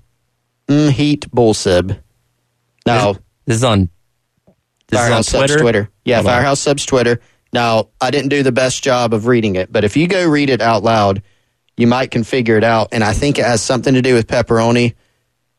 heat, 0.67 1.29
bull 1.29 1.53
bullsib. 1.53 2.00
Now, 2.95 3.13
this 3.45 3.57
is 3.57 3.63
on 3.63 3.89
this 4.87 4.99
Firehouse 4.99 5.27
is 5.27 5.33
on 5.33 5.39
Twitter. 5.39 5.53
Subs 5.53 5.61
Twitter. 5.61 5.89
Yeah, 6.05 6.15
Hold 6.17 6.27
on. 6.27 6.33
Firehouse 6.33 6.59
Subs 6.59 6.85
Twitter. 6.85 7.21
Now, 7.53 7.89
I 7.99 8.11
didn't 8.11 8.29
do 8.29 8.43
the 8.43 8.51
best 8.51 8.83
job 8.83 9.13
of 9.13 9.25
reading 9.27 9.55
it, 9.55 9.71
but 9.71 9.83
if 9.83 9.97
you 9.97 10.07
go 10.07 10.27
read 10.27 10.49
it 10.49 10.61
out 10.61 10.83
loud, 10.83 11.21
you 11.77 11.87
might 11.87 12.11
can 12.11 12.23
figure 12.23 12.57
it 12.57 12.63
out. 12.63 12.89
And 12.91 13.03
I 13.03 13.13
think 13.13 13.39
it 13.39 13.45
has 13.45 13.61
something 13.61 13.93
to 13.93 14.01
do 14.01 14.13
with 14.13 14.27
pepperoni, 14.27 14.95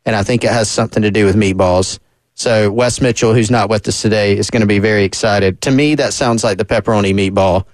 and 0.04 0.16
I 0.16 0.22
think 0.22 0.44
it 0.44 0.50
has 0.50 0.70
something 0.70 1.02
to 1.02 1.10
do 1.10 1.24
with 1.24 1.36
meatballs. 1.36 1.98
So 2.34 2.70
Wes 2.70 3.00
Mitchell, 3.00 3.34
who's 3.34 3.50
not 3.50 3.68
with 3.68 3.86
us 3.88 4.00
today, 4.00 4.36
is 4.36 4.50
going 4.50 4.62
to 4.62 4.66
be 4.66 4.78
very 4.78 5.04
excited. 5.04 5.60
To 5.62 5.70
me, 5.70 5.96
that 5.96 6.14
sounds 6.14 6.42
like 6.42 6.58
the 6.58 6.64
pepperoni 6.64 7.12
meatball 7.12 7.66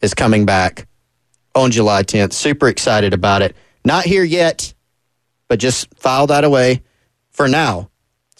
is 0.00 0.14
coming 0.14 0.46
back 0.46 0.88
on 1.54 1.70
July 1.70 2.02
10th. 2.02 2.32
Super 2.32 2.68
excited 2.68 3.14
about 3.14 3.42
it. 3.42 3.54
Not 3.84 4.04
here 4.04 4.24
yet, 4.24 4.74
but 5.48 5.58
just 5.58 5.94
file 5.96 6.26
that 6.28 6.44
away 6.44 6.82
for 7.30 7.48
now. 7.48 7.89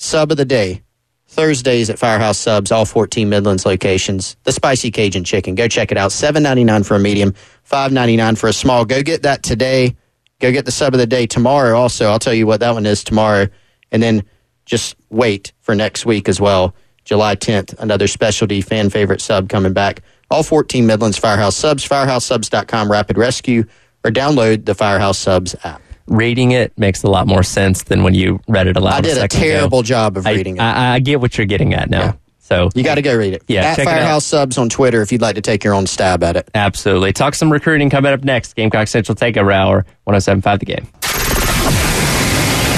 Sub 0.03 0.31
of 0.31 0.39
the 0.39 0.47
day. 0.47 0.83
Thursdays 1.29 1.91
at 1.91 1.99
Firehouse 1.99 2.39
Subs, 2.39 2.73
all 2.73 2.87
14 2.87 3.29
Midlands 3.29 3.67
locations. 3.67 4.35
The 4.45 4.53
spicy 4.53 4.91
Cajun 4.91 5.25
chicken. 5.25 5.55
Go 5.55 5.69
check 5.69 5.93
it 5.93 5.99
out. 5.99 6.11
$7.99 6.11 6.87
for 6.87 6.97
a 6.97 6.99
medium, 6.99 7.35
$5.99 7.71 8.39
for 8.39 8.49
a 8.49 8.53
small. 8.55 8.87
Go 8.87 9.03
get 9.03 9.25
that 9.25 9.43
today. 9.43 9.95
Go 10.39 10.53
get 10.53 10.65
the 10.65 10.73
sub 10.73 10.95
of 10.95 10.99
the 11.01 11.07
day 11.07 11.27
tomorrow. 11.27 11.79
Also, 11.79 12.07
I'll 12.07 12.19
tell 12.19 12.33
you 12.33 12.47
what 12.47 12.61
that 12.61 12.73
one 12.73 12.87
is 12.87 13.05
tomorrow. 13.05 13.47
And 13.93 14.03
then 14.03 14.23
just 14.65 14.97
wait 15.11 15.53
for 15.61 15.75
next 15.75 16.07
week 16.07 16.31
as 16.31 16.41
well. 16.41 16.75
July 17.05 17.37
10th, 17.37 17.79
another 17.79 18.07
specialty 18.07 18.63
fan 18.63 18.89
favorite 18.89 19.21
sub 19.21 19.51
coming 19.51 19.75
back. 19.75 20.01
All 20.31 20.43
14 20.43 20.87
Midlands 20.87 21.19
Firehouse 21.19 21.57
Subs, 21.57 21.87
firehousesubs.com, 21.87 22.91
Rapid 22.91 23.19
Rescue, 23.19 23.65
or 24.03 24.11
download 24.11 24.65
the 24.65 24.75
Firehouse 24.75 25.19
Subs 25.19 25.55
app. 25.63 25.83
Reading 26.11 26.51
it 26.51 26.77
makes 26.77 27.03
a 27.05 27.09
lot 27.09 27.27
more 27.29 27.43
sense 27.43 27.85
than 27.85 28.03
when 28.03 28.15
you 28.15 28.41
read 28.49 28.67
it 28.67 28.77
aloud. 28.77 28.95
I 28.95 29.01
did 29.01 29.13
a 29.13 29.21
second 29.21 29.39
ago. 29.43 29.49
terrible 29.53 29.83
job 29.83 30.17
of 30.17 30.27
I- 30.27 30.33
reading 30.33 30.57
it. 30.57 30.61
I, 30.61 30.97
I 30.97 30.99
get 30.99 31.21
what 31.21 31.39
you're 31.39 31.47
getting 31.47 31.73
at 31.73 31.89
now. 31.89 32.01
Yeah. 32.01 32.13
So 32.41 32.69
You 32.75 32.83
got 32.83 32.97
to 32.97 33.03
go 33.03 33.17
read 33.17 33.33
it. 33.33 33.45
Yeah, 33.47 33.61
At 33.63 33.77
check 33.77 33.87
it 33.87 33.89
out. 33.89 33.95
Firehouse 33.95 34.27
Subs 34.27 34.59
on 34.59 34.69
Twitter 34.69 35.03
if 35.03 35.13
you'd 35.13 35.21
like 35.23 35.37
to 35.37 35.41
take 35.41 35.63
your 35.63 35.73
own 35.73 35.87
stab 35.87 36.25
at 36.25 36.35
it. 36.37 36.51
Absolutely. 36.53 37.13
Talk 37.13 37.37
some 37.37 37.53
recruiting 37.53 37.91
coming 37.91 38.13
up 38.13 38.25
next. 38.25 38.57
Gamecock 38.57 38.89
Central 38.89 39.15
Takeover 39.15 39.55
Hour, 39.55 39.87
1075 40.05 40.59
The 40.59 40.67
Game. 40.67 40.89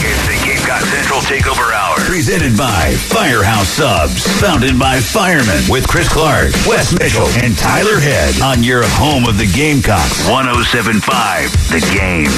It's 0.04 0.26
the 0.26 0.36
Gamecock 0.44 0.82
Central 0.82 1.20
Takeover 1.20 1.71
Hour. 1.71 1.71
Presented 2.06 2.56
by 2.58 2.94
Firehouse 3.08 3.68
Subs. 3.68 4.26
Founded 4.40 4.78
by 4.78 5.00
firemen 5.00 5.62
with 5.68 5.88
Chris 5.88 6.08
Clark, 6.08 6.52
Wes 6.66 6.92
Mitchell, 6.98 7.26
and 7.42 7.56
Tyler 7.56 7.98
Head. 7.98 8.40
On 8.42 8.62
your 8.62 8.82
home 8.84 9.24
of 9.24 9.38
the 9.38 9.46
Gamecocks. 9.46 10.28
1075 10.28 11.50
The 11.70 11.80
Game. 11.94 12.30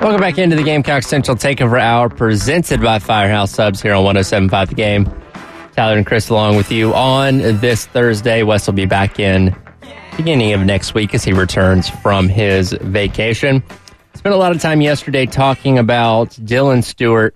Welcome 0.00 0.20
back 0.20 0.38
into 0.38 0.56
the 0.56 0.62
Gamecock 0.62 1.04
Central 1.04 1.36
Takeover 1.36 1.80
Hour, 1.80 2.08
presented 2.10 2.82
by 2.82 2.98
Firehouse 2.98 3.52
Subs 3.52 3.80
here 3.80 3.94
on 3.94 4.04
1075 4.04 4.68
The 4.68 4.74
Game. 4.74 5.10
Tyler 5.74 5.96
and 5.96 6.06
Chris 6.06 6.28
along 6.28 6.56
with 6.56 6.70
you 6.70 6.92
on 6.92 7.38
this 7.38 7.86
Thursday. 7.86 8.42
Wes 8.42 8.66
will 8.66 8.74
be 8.74 8.86
back 8.86 9.18
in 9.18 9.56
beginning 10.16 10.52
of 10.52 10.60
next 10.60 10.92
week 10.92 11.14
as 11.14 11.24
he 11.24 11.32
returns 11.32 11.88
from 11.88 12.28
his 12.28 12.72
vacation. 12.82 13.62
Spent 14.14 14.34
a 14.34 14.38
lot 14.38 14.52
of 14.52 14.60
time 14.60 14.80
yesterday 14.80 15.24
talking 15.26 15.78
about 15.78 16.30
Dylan 16.30 16.84
Stewart, 16.84 17.34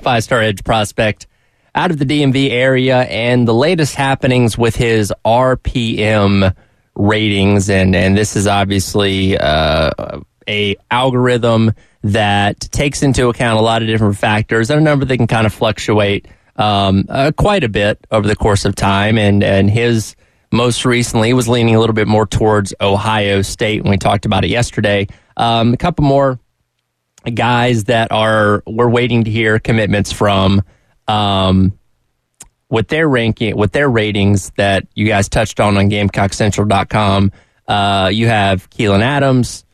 five 0.00 0.24
star 0.24 0.40
edge 0.40 0.64
prospect 0.64 1.26
out 1.74 1.90
of 1.90 1.98
the 1.98 2.04
DMV 2.04 2.50
area, 2.50 3.02
and 3.02 3.46
the 3.46 3.54
latest 3.54 3.94
happenings 3.94 4.56
with 4.56 4.76
his 4.76 5.12
RPM 5.24 6.54
ratings. 6.94 7.70
And, 7.70 7.94
and 7.94 8.16
this 8.16 8.36
is 8.36 8.46
obviously 8.46 9.36
uh, 9.38 10.20
a 10.48 10.76
algorithm 10.90 11.72
that 12.02 12.60
takes 12.60 13.02
into 13.02 13.28
account 13.28 13.58
a 13.58 13.62
lot 13.62 13.82
of 13.82 13.88
different 13.88 14.16
factors 14.16 14.70
and 14.70 14.80
a 14.80 14.82
number 14.82 15.04
that 15.04 15.16
can 15.16 15.26
kind 15.26 15.46
of 15.46 15.52
fluctuate 15.52 16.26
um, 16.56 17.06
uh, 17.08 17.32
quite 17.36 17.64
a 17.64 17.68
bit 17.68 18.04
over 18.10 18.28
the 18.28 18.36
course 18.36 18.64
of 18.64 18.74
time. 18.74 19.18
And, 19.18 19.42
and 19.42 19.70
his 19.70 20.14
most 20.52 20.84
recently 20.84 21.32
was 21.32 21.48
leaning 21.48 21.74
a 21.74 21.80
little 21.80 21.94
bit 21.94 22.06
more 22.06 22.26
towards 22.26 22.74
Ohio 22.80 23.42
State 23.42 23.82
when 23.82 23.90
we 23.90 23.96
talked 23.96 24.26
about 24.26 24.44
it 24.44 24.50
yesterday. 24.50 25.06
Um, 25.36 25.72
a 25.72 25.76
couple 25.76 26.04
more 26.04 26.38
guys 27.32 27.84
that 27.84 28.12
are 28.12 28.62
we're 28.66 28.88
waiting 28.88 29.24
to 29.24 29.30
hear 29.30 29.58
commitments 29.58 30.12
from 30.12 30.62
um, 31.08 31.78
with 32.68 32.88
their 32.88 33.08
ranking 33.08 33.56
with 33.56 33.72
their 33.72 33.88
ratings 33.88 34.50
that 34.56 34.86
you 34.94 35.06
guys 35.06 35.28
touched 35.28 35.60
on 35.60 35.76
on 35.76 35.88
gamecockcentral.com 35.88 37.32
uh, 37.66 38.10
you 38.12 38.26
have 38.26 38.68
Keelan 38.70 39.02
Adams 39.02 39.64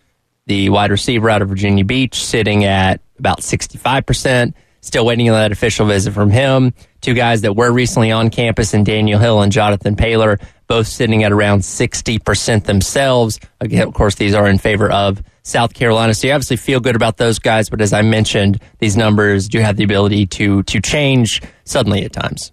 the 0.46 0.68
wide 0.68 0.90
receiver 0.90 1.30
out 1.30 1.42
of 1.42 1.48
Virginia 1.48 1.84
Beach 1.84 2.24
sitting 2.24 2.64
at 2.64 3.00
about 3.18 3.40
65% 3.40 4.54
still 4.80 5.04
waiting 5.04 5.28
on 5.28 5.34
that 5.34 5.52
official 5.52 5.86
visit 5.86 6.12
from 6.14 6.30
him. 6.30 6.72
Two 7.02 7.14
guys 7.14 7.42
that 7.42 7.54
were 7.54 7.70
recently 7.70 8.12
on 8.12 8.30
campus 8.30 8.72
in 8.72 8.82
Daniel 8.82 9.20
Hill 9.20 9.42
and 9.42 9.52
Jonathan 9.52 9.96
Paylor 9.96 10.40
both 10.68 10.86
sitting 10.86 11.24
at 11.24 11.32
around 11.32 11.60
60% 11.60 12.64
themselves. 12.64 13.40
Again 13.60 13.88
of 13.88 13.94
course 13.94 14.14
these 14.14 14.34
are 14.34 14.46
in 14.46 14.58
favor 14.58 14.90
of 14.90 15.22
South 15.50 15.74
Carolina. 15.74 16.14
So 16.14 16.28
you 16.28 16.32
obviously 16.32 16.56
feel 16.56 16.80
good 16.80 16.96
about 16.96 17.16
those 17.16 17.38
guys, 17.38 17.68
but 17.68 17.80
as 17.80 17.92
I 17.92 18.02
mentioned, 18.02 18.60
these 18.78 18.96
numbers 18.96 19.48
do 19.48 19.60
have 19.60 19.76
the 19.76 19.84
ability 19.84 20.26
to 20.26 20.62
to 20.64 20.80
change 20.80 21.42
suddenly 21.64 22.04
at 22.04 22.12
times. 22.12 22.52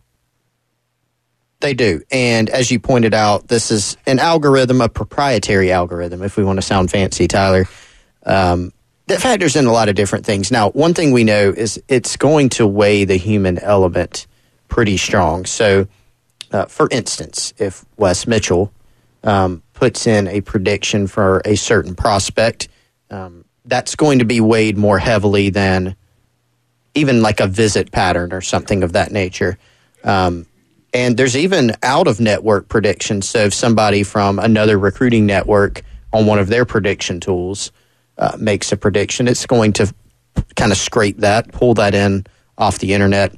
They 1.60 1.74
do. 1.74 2.02
And 2.12 2.50
as 2.50 2.70
you 2.70 2.80
pointed 2.80 3.14
out, 3.14 3.48
this 3.48 3.72
is 3.72 3.98
an 4.06 4.20
algorithm, 4.20 4.82
a 4.82 4.90
proprietary 4.90 5.72
algorithm, 5.72 6.22
if 6.22 6.38
we 6.38 6.44
want 6.44 6.58
to 6.58 6.62
sound 6.62 6.92
fancy, 6.92 7.28
Tyler. 7.28 7.66
Um, 8.26 8.74
that 9.08 9.22
factors 9.22 9.56
in 9.56 9.66
a 9.66 9.72
lot 9.72 9.90
of 9.90 9.96
different 9.96 10.26
things. 10.26 10.52
Now, 10.52 10.70
one 10.72 10.94
thing 10.94 11.12
we 11.12 11.24
know 11.24 11.50
is 11.50 11.82
it's 11.88 12.18
going 12.18 12.50
to 12.50 12.68
weigh 12.68 13.06
the 13.06 13.16
human 13.16 13.58
element 13.60 14.28
pretty 14.68 14.98
strong. 14.98 15.46
So, 15.46 15.88
uh, 16.52 16.66
for 16.66 16.88
instance, 16.92 17.54
if 17.58 17.86
Wes 17.96 18.28
Mitchell 18.28 18.72
um, 19.24 19.64
puts 19.74 20.08
in 20.08 20.28
a 20.28 20.42
prediction 20.42 21.08
for 21.08 21.42
a 21.46 21.56
certain 21.56 21.96
prospect, 21.96 22.68
um, 23.10 23.46
that's 23.66 23.96
going 23.96 24.20
to 24.20 24.26
be 24.26 24.42
weighed 24.42 24.78
more 24.78 25.00
heavily 25.00 25.50
than 25.50 25.96
even 26.96 27.22
like 27.22 27.40
a 27.40 27.48
visit 27.48 27.92
pattern 27.92 28.34
or 28.34 28.42
something 28.42 28.84
of 28.84 28.94
that 28.94 29.12
nature. 29.12 29.58
Um, 30.04 30.48
and 30.94 31.16
there's 31.16 31.38
even 31.38 31.74
out 31.84 32.08
of 32.08 32.20
network 32.20 32.70
predictions. 32.70 33.30
So 33.30 33.40
if 33.40 33.54
somebody 33.54 34.04
from 34.04 34.40
another 34.40 34.80
recruiting 34.80 35.26
network 35.26 35.84
on 36.12 36.26
one 36.26 36.40
of 36.40 36.48
their 36.48 36.66
prediction 36.66 37.20
tools 37.20 37.72
uh, 38.18 38.36
makes 38.40 38.72
a 38.72 38.78
prediction, 38.78 39.28
it's 39.28 39.46
going 39.46 39.74
to 39.74 39.94
kind 40.56 40.72
of 40.72 40.78
scrape 40.78 41.18
that, 41.18 41.52
pull 41.52 41.76
that 41.76 41.94
in 41.94 42.26
off 42.58 42.80
the 42.80 42.94
internet, 42.94 43.36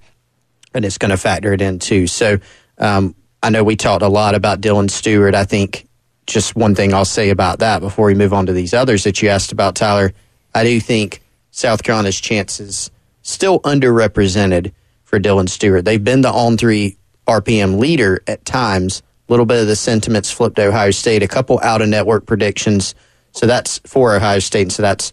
and 0.74 0.86
it's 0.86 0.98
going 0.98 1.12
to 1.12 1.18
factor 1.18 1.52
it 1.52 1.62
in 1.62 1.80
too. 1.80 2.08
So 2.08 2.40
um, 2.78 3.16
I 3.44 3.50
know 3.50 3.64
we 3.64 3.76
talked 3.76 4.04
a 4.04 4.08
lot 4.08 4.36
about 4.36 4.62
Dylan 4.62 4.90
Stewart. 4.90 5.36
I 5.36 5.44
think 5.44 5.89
just 6.30 6.56
one 6.56 6.76
thing 6.76 6.94
I'll 6.94 7.06
say 7.06 7.30
about 7.32 7.60
that 7.60 7.82
before 7.82 8.06
we 8.06 8.14
move 8.14 8.34
on 8.34 8.46
to 8.46 8.54
these 8.54 8.74
others 8.74 9.04
that 9.04 9.22
you 9.22 9.30
asked 9.30 9.52
about, 9.52 9.76
Tyler. 9.76 10.14
I 10.54 10.64
do 10.64 10.80
think 10.80 11.22
South 11.52 11.84
Carolina's 11.84 12.22
chances 12.22 12.92
still 13.24 13.60
underrepresented 13.62 14.72
for 15.04 15.20
Dylan 15.20 15.50
Stewart. 15.50 15.86
They've 15.86 16.04
been 16.04 16.22
the 16.22 16.32
on 16.32 16.58
three 16.58 16.98
RPM 17.28 17.80
leader 17.80 18.22
at 18.28 18.46
times. 18.46 19.02
A 19.28 19.34
little 19.34 19.46
bit 19.46 19.62
of 19.62 19.68
the 19.68 19.76
sentiments 19.76 20.32
flipped 20.32 20.56
to 20.58 20.68
Ohio 20.68 20.92
State. 20.92 21.24
A 21.24 21.28
couple 21.28 21.60
out 21.62 21.82
of 21.82 21.90
network 21.90 22.26
predictions. 22.26 22.96
So 23.32 23.46
that's 23.46 23.80
for 23.80 24.16
Ohio 24.16 24.40
State. 24.40 24.64
And 24.64 24.72
so 24.72 24.82
that's 24.82 25.12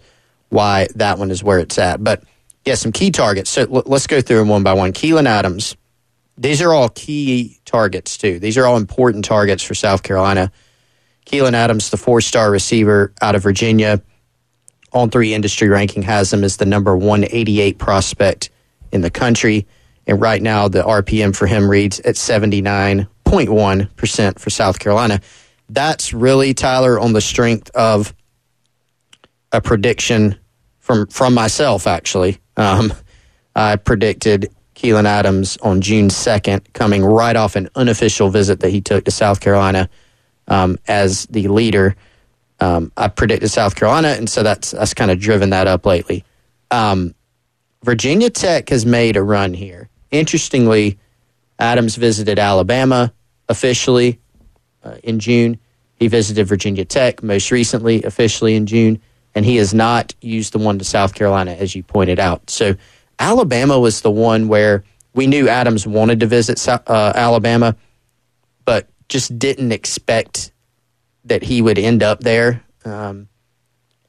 why 0.50 0.88
that 0.96 1.18
one 1.18 1.31
is 1.31 1.42
where 1.42 1.59
it's 1.59 1.79
at. 1.79 2.02
But 2.05 2.22
yeah, 2.64 2.74
some 2.74 2.92
key 2.92 3.11
targets. 3.11 3.50
So 3.50 3.62
l- 3.62 3.83
let's 3.87 4.07
go 4.07 4.20
through 4.20 4.38
them 4.38 4.48
one 4.48 4.62
by 4.62 4.74
one. 4.74 4.92
Keelan 4.92 5.26
Adams. 5.26 5.76
These 6.38 6.61
are 6.61 6.74
all 6.74 6.90
key 6.90 7.59
targets, 7.64 8.18
too. 8.18 8.38
These 8.38 8.59
are 8.59 8.66
all 8.66 8.76
important 8.76 9.24
targets 9.24 9.62
for 9.62 9.74
South 9.74 10.02
Carolina. 10.02 10.52
Keelan 11.27 11.53
Adams, 11.55 11.91
the 11.91 11.97
four 11.97 12.21
star 12.21 12.49
receiver 12.51 13.12
out 13.21 13.35
of 13.35 13.43
Virginia. 13.43 14.01
On 14.93 15.11
three 15.11 15.35
industry 15.35 15.69
ranking 15.69 16.03
has 16.03 16.33
him 16.33 16.45
as 16.45 16.57
the 16.57 16.65
number 16.65 16.97
188 16.97 17.79
prospect 17.79 18.51
in 18.93 19.01
the 19.03 19.11
country. 19.11 19.67
And 20.07 20.21
right 20.21 20.41
now, 20.41 20.69
the 20.69 20.83
RPM 20.83 21.35
for 21.35 21.49
him 21.49 21.69
reads 21.69 21.99
at 22.01 22.15
79.1% 22.15 24.39
for 24.39 24.51
South 24.51 24.79
Carolina. 24.79 25.21
That's 25.69 26.12
really, 26.12 26.55
Tyler, 26.55 27.01
on 27.01 27.12
the 27.12 27.21
strength 27.21 27.73
of 27.75 28.15
a 29.51 29.61
prediction 29.61 30.39
from, 30.79 31.09
from 31.09 31.35
myself, 31.35 31.89
actually. 31.89 32.39
Um, 32.57 32.93
I 33.57 33.75
predicted 33.75 34.55
Keelan 34.77 35.07
Adams 35.07 35.57
on 35.59 35.81
June 35.81 36.07
2nd, 36.09 36.73
coming 36.73 37.05
right 37.05 37.35
off 37.35 37.57
an 37.57 37.69
unofficial 37.75 38.31
visit 38.31 38.61
that 38.61 38.71
he 38.71 38.81
took 38.81 39.05
to 39.07 39.11
South 39.11 39.41
Carolina 39.41 39.89
um, 40.49 40.79
as 40.89 41.27
the 41.27 41.49
leader. 41.49 41.97
Um, 42.59 42.91
I 42.97 43.09
predicted 43.09 43.51
South 43.51 43.77
Carolina, 43.77 44.09
and 44.09 44.29
so 44.29 44.43
that's 44.43 44.71
that's 44.71 44.95
kind 44.95 45.11
of 45.11 45.21
driven 45.21 45.51
that 45.51 45.67
up 45.67 45.85
lately. 45.85 46.25
Um, 46.71 47.15
Virginia 47.83 48.31
Tech 48.31 48.71
has 48.71 48.87
made 48.87 49.17
a 49.17 49.23
run 49.23 49.55
here. 49.55 49.89
Interestingly, 50.11 50.99
Adams 51.59 51.97
visited 51.97 52.39
Alabama 52.39 53.13
officially 53.49 54.19
uh, 54.83 54.97
in 55.03 55.19
June. 55.19 55.59
He 55.95 56.09
visited 56.09 56.45
Virginia 56.47 56.85
Tech 56.85 57.23
most 57.23 57.51
recently, 57.51 58.03
officially 58.03 58.55
in 58.55 58.67
June, 58.67 59.01
and 59.35 59.45
he 59.45 59.57
has 59.57 59.73
not 59.73 60.15
used 60.21 60.53
the 60.53 60.59
one 60.59 60.79
to 60.79 60.85
South 60.85 61.15
Carolina, 61.15 61.53
as 61.53 61.75
you 61.75 61.83
pointed 61.83 62.19
out. 62.19 62.51
So 62.51 62.75
Alabama 63.19 63.79
was 63.79 64.01
the 64.01 64.11
one 64.11 64.49
where 64.49 64.85
we 65.15 65.27
knew 65.27 65.49
Adams 65.49 65.87
wanted 65.87 66.21
to 66.21 66.27
visit 66.27 66.67
uh, 66.69 67.13
Alabama, 67.15 67.77
but 68.65 68.89
just 69.09 69.38
didn't 69.38 69.73
expect 69.73 70.53
that 71.25 71.42
he 71.42 71.62
would 71.62 71.79
end 71.79 72.03
up 72.03 72.21
there. 72.21 72.64
Um, 72.85 73.29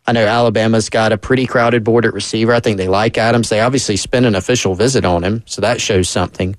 I 0.05 0.13
know 0.13 0.25
Alabama's 0.25 0.89
got 0.89 1.11
a 1.11 1.17
pretty 1.17 1.45
crowded 1.45 1.83
board 1.83 2.05
at 2.05 2.13
receiver. 2.13 2.53
I 2.53 2.59
think 2.59 2.77
they 2.77 2.87
like 2.87 3.17
Adams. 3.17 3.49
They 3.49 3.59
obviously 3.59 3.97
spent 3.97 4.25
an 4.25 4.35
official 4.35 4.73
visit 4.73 5.03
on 5.03 5.23
him, 5.23 5.43
so 5.45 5.61
that 5.61 5.81
shows 5.81 6.07
something. 6.07 6.55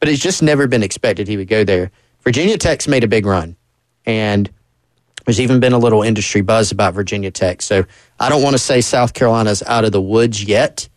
But 0.00 0.08
it's 0.08 0.20
just 0.20 0.42
never 0.42 0.66
been 0.66 0.82
expected 0.82 1.28
he 1.28 1.36
would 1.36 1.48
go 1.48 1.62
there. 1.62 1.92
Virginia 2.22 2.58
Tech's 2.58 2.88
made 2.88 3.04
a 3.04 3.08
big 3.08 3.24
run, 3.24 3.56
and 4.04 4.50
there's 5.24 5.40
even 5.40 5.60
been 5.60 5.72
a 5.72 5.78
little 5.78 6.02
industry 6.02 6.40
buzz 6.40 6.72
about 6.72 6.94
Virginia 6.94 7.30
Tech. 7.30 7.62
So 7.62 7.84
I 8.18 8.28
don't 8.28 8.42
want 8.42 8.54
to 8.54 8.58
say 8.58 8.80
South 8.80 9.14
Carolina's 9.14 9.62
out 9.62 9.84
of 9.84 9.92
the 9.92 10.02
woods 10.02 10.42
yet. 10.42 10.88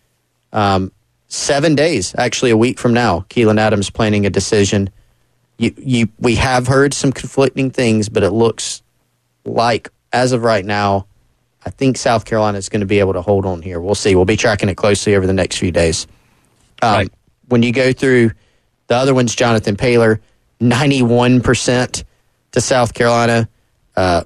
Um, 0.52 0.92
seven 1.28 1.76
days, 1.76 2.16
actually 2.18 2.52
a 2.52 2.58
week 2.58 2.80
from 2.80 2.94
now, 2.94 3.22
Keelan 3.30 3.60
Adams 3.60 3.92
planning 3.92 4.26
a 4.26 4.30
decision. 4.32 4.90
You, 5.58 5.74
you, 5.78 6.10
we 6.20 6.36
have 6.36 6.68
heard 6.68 6.94
some 6.94 7.12
conflicting 7.12 7.72
things, 7.72 8.10
but 8.10 8.24
it 8.24 8.32
looks 8.32 8.84
like 9.46 9.90
as 10.12 10.32
of 10.32 10.44
right 10.44 10.66
now, 10.66 11.08
I 11.66 11.70
think 11.70 11.98
South 11.98 12.26
Carolina 12.26 12.58
is 12.58 12.70
going 12.70 12.82
to 12.82 12.86
be 12.86 13.00
able 13.00 13.14
to 13.14 13.22
hold 13.22 13.46
on 13.46 13.62
here. 13.62 13.80
We'll 13.80 13.96
see. 13.96 14.16
We'll 14.16 14.26
be 14.26 14.38
tracking 14.38 14.70
it 14.70 14.76
closely 14.76 15.16
over 15.16 15.26
the 15.26 15.34
next 15.34 15.58
few 15.58 15.72
days. 15.72 16.08
Um, 16.82 16.94
right. 16.94 17.14
When 17.48 17.64
you 17.64 17.72
go 17.72 17.94
through 17.94 18.32
the 18.88 18.96
other 18.96 19.14
ones, 19.14 19.36
Jonathan 19.36 19.76
Paylor, 19.76 20.20
91% 20.62 22.04
to 22.52 22.62
South 22.62 22.94
Carolina. 22.94 23.50
Uh, 23.96 24.24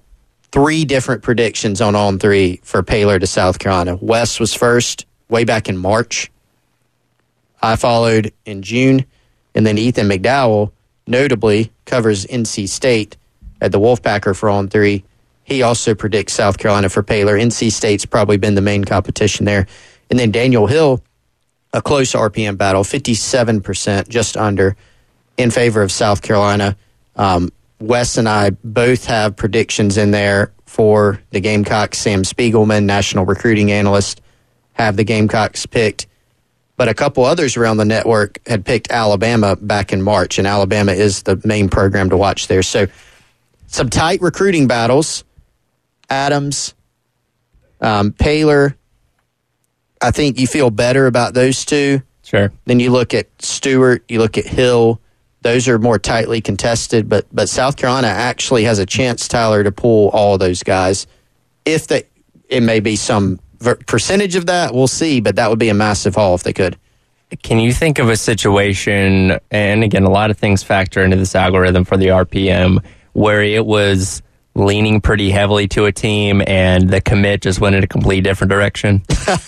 three 0.52 0.86
different 0.86 1.22
predictions 1.22 1.80
on 1.82 1.96
on 1.96 2.20
three 2.20 2.60
for 2.64 2.82
Paylor 2.84 3.20
to 3.20 3.28
South 3.28 3.60
Carolina. 3.60 3.98
Wes 4.02 4.40
was 4.40 4.54
first 4.54 5.06
way 5.30 5.44
back 5.44 5.70
in 5.70 5.78
March. 5.78 6.32
I 7.62 7.76
followed 7.76 8.34
in 8.46 8.62
June. 8.62 9.06
And 9.56 9.66
then 9.66 9.78
Ethan 9.78 10.08
McDowell, 10.08 10.72
notably, 11.10 11.72
covers 11.86 12.26
NC 12.26 12.70
State 12.70 13.18
at 13.62 13.72
the 13.72 13.80
Wolfpacker 13.80 14.36
for 14.36 14.50
on 14.50 14.70
three. 14.70 15.04
He 15.44 15.64
also 15.64 15.96
predicts 15.96 16.34
South 16.34 16.58
Carolina 16.58 16.90
for 16.90 17.02
Paylor. 17.02 17.42
NC 17.42 17.72
State's 17.72 18.06
probably 18.06 18.38
been 18.38 18.56
the 18.56 18.62
main 18.62 18.86
competition 18.86 19.46
there. 19.46 19.66
And 20.10 20.20
then 20.20 20.32
Daniel 20.32 20.68
Hill, 20.68 21.04
a 21.74 21.82
close 21.82 22.14
RPM 22.14 22.58
battle, 22.58 22.84
57%, 22.84 24.08
just 24.08 24.38
under, 24.38 24.76
in 25.38 25.50
favor 25.52 25.82
of 25.82 25.92
South 25.92 26.22
Carolina. 26.22 26.78
Um, 27.16 27.50
Wes 27.80 28.18
and 28.18 28.30
I 28.30 28.52
both 28.64 29.06
have 29.06 29.36
predictions 29.36 29.98
in 29.98 30.12
there 30.12 30.52
for 30.66 31.20
the 31.32 31.40
Gamecocks. 31.40 31.98
Sam 31.98 32.24
Spiegelman, 32.24 32.84
national 32.84 33.26
recruiting 33.26 33.72
analyst, 33.72 34.22
have 34.74 34.98
the 34.98 35.04
Gamecocks 35.04 35.66
picked. 35.66 36.08
But 36.80 36.88
a 36.88 36.94
couple 36.94 37.26
others 37.26 37.58
around 37.58 37.76
the 37.76 37.84
network 37.84 38.40
had 38.48 38.64
picked 38.64 38.90
Alabama 38.90 39.58
back 39.58 39.92
in 39.92 40.02
March, 40.02 40.38
and 40.38 40.48
Alabama 40.48 40.94
is 40.94 41.24
the 41.24 41.38
main 41.44 41.68
program 41.68 42.10
to 42.10 42.16
watch 42.16 42.48
there. 42.48 42.64
So 42.64 42.88
some 43.68 43.90
tight 43.90 44.22
recruiting 44.22 44.66
battles. 44.66 45.26
Adams, 46.10 46.74
um, 47.82 48.14
Paylor. 48.14 48.76
I 50.02 50.12
think 50.12 50.40
you 50.40 50.48
feel 50.48 50.70
better 50.70 51.06
about 51.06 51.34
those 51.34 51.66
two. 51.66 52.02
Sure. 52.24 52.50
Then 52.64 52.80
you 52.80 52.92
look 52.92 53.14
at 53.14 53.28
Stewart, 53.42 54.06
you 54.08 54.20
look 54.20 54.38
at 54.38 54.46
Hill. 54.46 55.02
Those 55.42 55.68
are 55.68 55.80
more 55.80 56.00
tightly 56.00 56.40
contested, 56.40 57.10
but 57.10 57.26
but 57.30 57.50
South 57.50 57.76
Carolina 57.76 58.08
actually 58.08 58.64
has 58.64 58.80
a 58.80 58.86
chance, 58.86 59.28
Tyler, 59.28 59.66
to 59.66 59.72
pull 59.74 60.12
all 60.12 60.38
those 60.38 60.64
guys. 60.64 61.08
If 61.66 61.88
they, 61.88 62.04
it 62.48 62.64
may 62.64 62.80
be 62.80 62.96
some 62.96 63.42
percentage 63.60 64.36
of 64.36 64.48
that, 64.48 64.74
we'll 64.74 64.88
see, 64.88 65.22
but 65.22 65.36
that 65.36 65.50
would 65.50 65.60
be 65.60 65.70
a 65.70 65.74
massive 65.74 66.16
haul 66.16 66.36
if 66.36 66.44
they 66.44 66.54
could. 66.54 66.78
Can 67.44 67.60
you 67.60 67.72
think 67.72 68.00
of 68.00 68.10
a 68.10 68.18
situation, 68.18 69.38
and 69.52 69.84
again, 69.84 70.04
a 70.04 70.10
lot 70.10 70.32
of 70.32 70.38
things 70.38 70.64
factor 70.64 71.04
into 71.04 71.18
this 71.18 71.36
algorithm 71.36 71.86
for 71.86 71.96
the 71.96 72.08
RPM, 72.08 72.84
where 73.14 73.44
it 73.44 73.66
was 73.66 74.24
leaning 74.56 75.00
pretty 75.00 75.30
heavily 75.30 75.68
to 75.70 75.86
a 75.86 75.92
team 75.92 76.42
and 76.46 76.90
the 76.90 77.02
commit 77.02 77.42
just 77.42 77.60
went 77.62 77.76
in 77.76 77.84
a 77.84 77.88
completely 77.88 78.22
different 78.22 78.50
direction? 78.50 79.04
it 79.10 79.40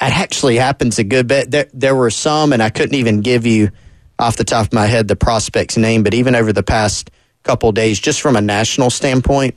actually 0.00 0.56
happens 0.56 0.98
a 0.98 1.04
good 1.04 1.26
bit. 1.28 1.50
There, 1.50 1.68
there 1.74 1.94
were 1.94 2.10
some, 2.10 2.52
and 2.52 2.62
I 2.62 2.70
couldn't 2.70 2.94
even 2.94 3.20
give 3.20 3.46
you 3.46 3.70
off 4.18 4.36
the 4.36 4.44
top 4.44 4.66
of 4.66 4.72
my 4.72 4.86
head 4.86 5.08
the 5.08 5.16
prospect's 5.16 5.76
name, 5.76 6.02
but 6.02 6.14
even 6.14 6.34
over 6.34 6.52
the 6.52 6.62
past 6.62 7.10
couple 7.42 7.72
days, 7.72 8.00
just 8.00 8.20
from 8.20 8.36
a 8.36 8.40
national 8.40 8.90
standpoint, 8.90 9.56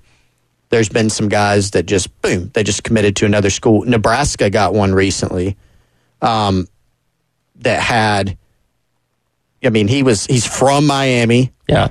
there's 0.70 0.90
been 0.90 1.10
some 1.10 1.30
guys 1.30 1.72
that 1.72 1.86
just 1.86 2.22
boom, 2.22 2.52
they 2.54 2.64
just 2.64 2.84
committed 2.84 3.16
to 3.18 3.26
another 3.26 3.50
school. 3.50 3.84
Nebraska 3.86 4.50
got 4.50 4.74
one 4.74 4.94
recently 4.94 5.58
um, 6.22 6.68
that 7.58 7.82
had. 7.82 8.38
I 9.64 9.70
mean, 9.70 9.88
he 9.88 10.04
was 10.04 10.26
he's 10.26 10.46
from 10.46 10.86
Miami. 10.86 11.52
Yeah, 11.68 11.90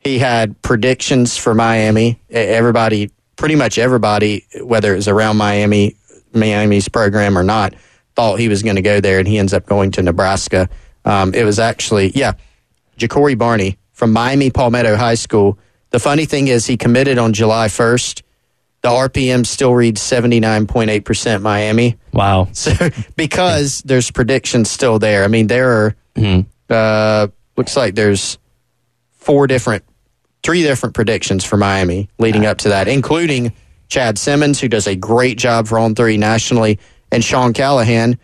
he 0.00 0.18
had 0.18 0.60
predictions 0.62 1.36
for 1.36 1.54
Miami. 1.54 2.20
Everybody, 2.30 3.10
pretty 3.36 3.56
much 3.56 3.78
everybody, 3.78 4.46
whether 4.62 4.92
it 4.92 4.96
was 4.96 5.08
around 5.08 5.36
Miami, 5.36 5.96
Miami's 6.32 6.88
program 6.88 7.36
or 7.36 7.42
not, 7.42 7.74
thought 8.14 8.38
he 8.38 8.48
was 8.48 8.62
going 8.62 8.76
to 8.76 8.82
go 8.82 9.00
there, 9.00 9.18
and 9.18 9.26
he 9.26 9.38
ends 9.38 9.52
up 9.52 9.66
going 9.66 9.90
to 9.92 10.02
Nebraska. 10.02 10.68
Um, 11.04 11.34
it 11.34 11.44
was 11.44 11.58
actually, 11.58 12.10
yeah, 12.14 12.32
Ja'Cory 12.98 13.36
Barney 13.38 13.78
from 13.92 14.12
Miami 14.12 14.50
Palmetto 14.50 14.96
High 14.96 15.14
School. 15.14 15.58
The 15.90 15.98
funny 15.98 16.24
thing 16.26 16.48
is, 16.48 16.66
he 16.66 16.76
committed 16.76 17.18
on 17.18 17.32
July 17.32 17.68
1st, 17.68 18.22
the 18.82 18.88
RPM 18.90 19.44
still 19.46 19.74
reads 19.74 20.00
79.8% 20.02 21.42
Miami. 21.42 21.96
Wow. 22.12 22.48
So 22.52 22.72
because 23.16 23.82
there's 23.82 24.10
predictions 24.10 24.70
still 24.70 24.98
there. 24.98 25.24
I 25.24 25.28
mean, 25.28 25.46
there 25.46 25.70
are 25.70 25.96
Mm-hmm. 26.14 26.50
uh, 26.68 27.28
looks 27.56 27.76
like 27.76 27.94
there's 27.94 28.38
four 29.12 29.46
different, 29.46 29.84
three 30.42 30.62
different 30.62 30.94
predictions 30.96 31.44
for 31.44 31.56
Miami 31.56 32.08
leading 32.18 32.44
up 32.44 32.58
to 32.58 32.70
that, 32.70 32.88
including 32.88 33.52
Chad 33.88 34.18
Simmons, 34.18 34.60
who 34.60 34.66
does 34.68 34.86
a 34.88 34.96
great 34.96 35.38
job 35.38 35.68
for 35.68 35.78
On 35.78 35.94
Three 35.94 36.16
nationally, 36.16 36.78
and 37.12 37.22
Sean 37.24 37.52
Callahan, 37.52 38.18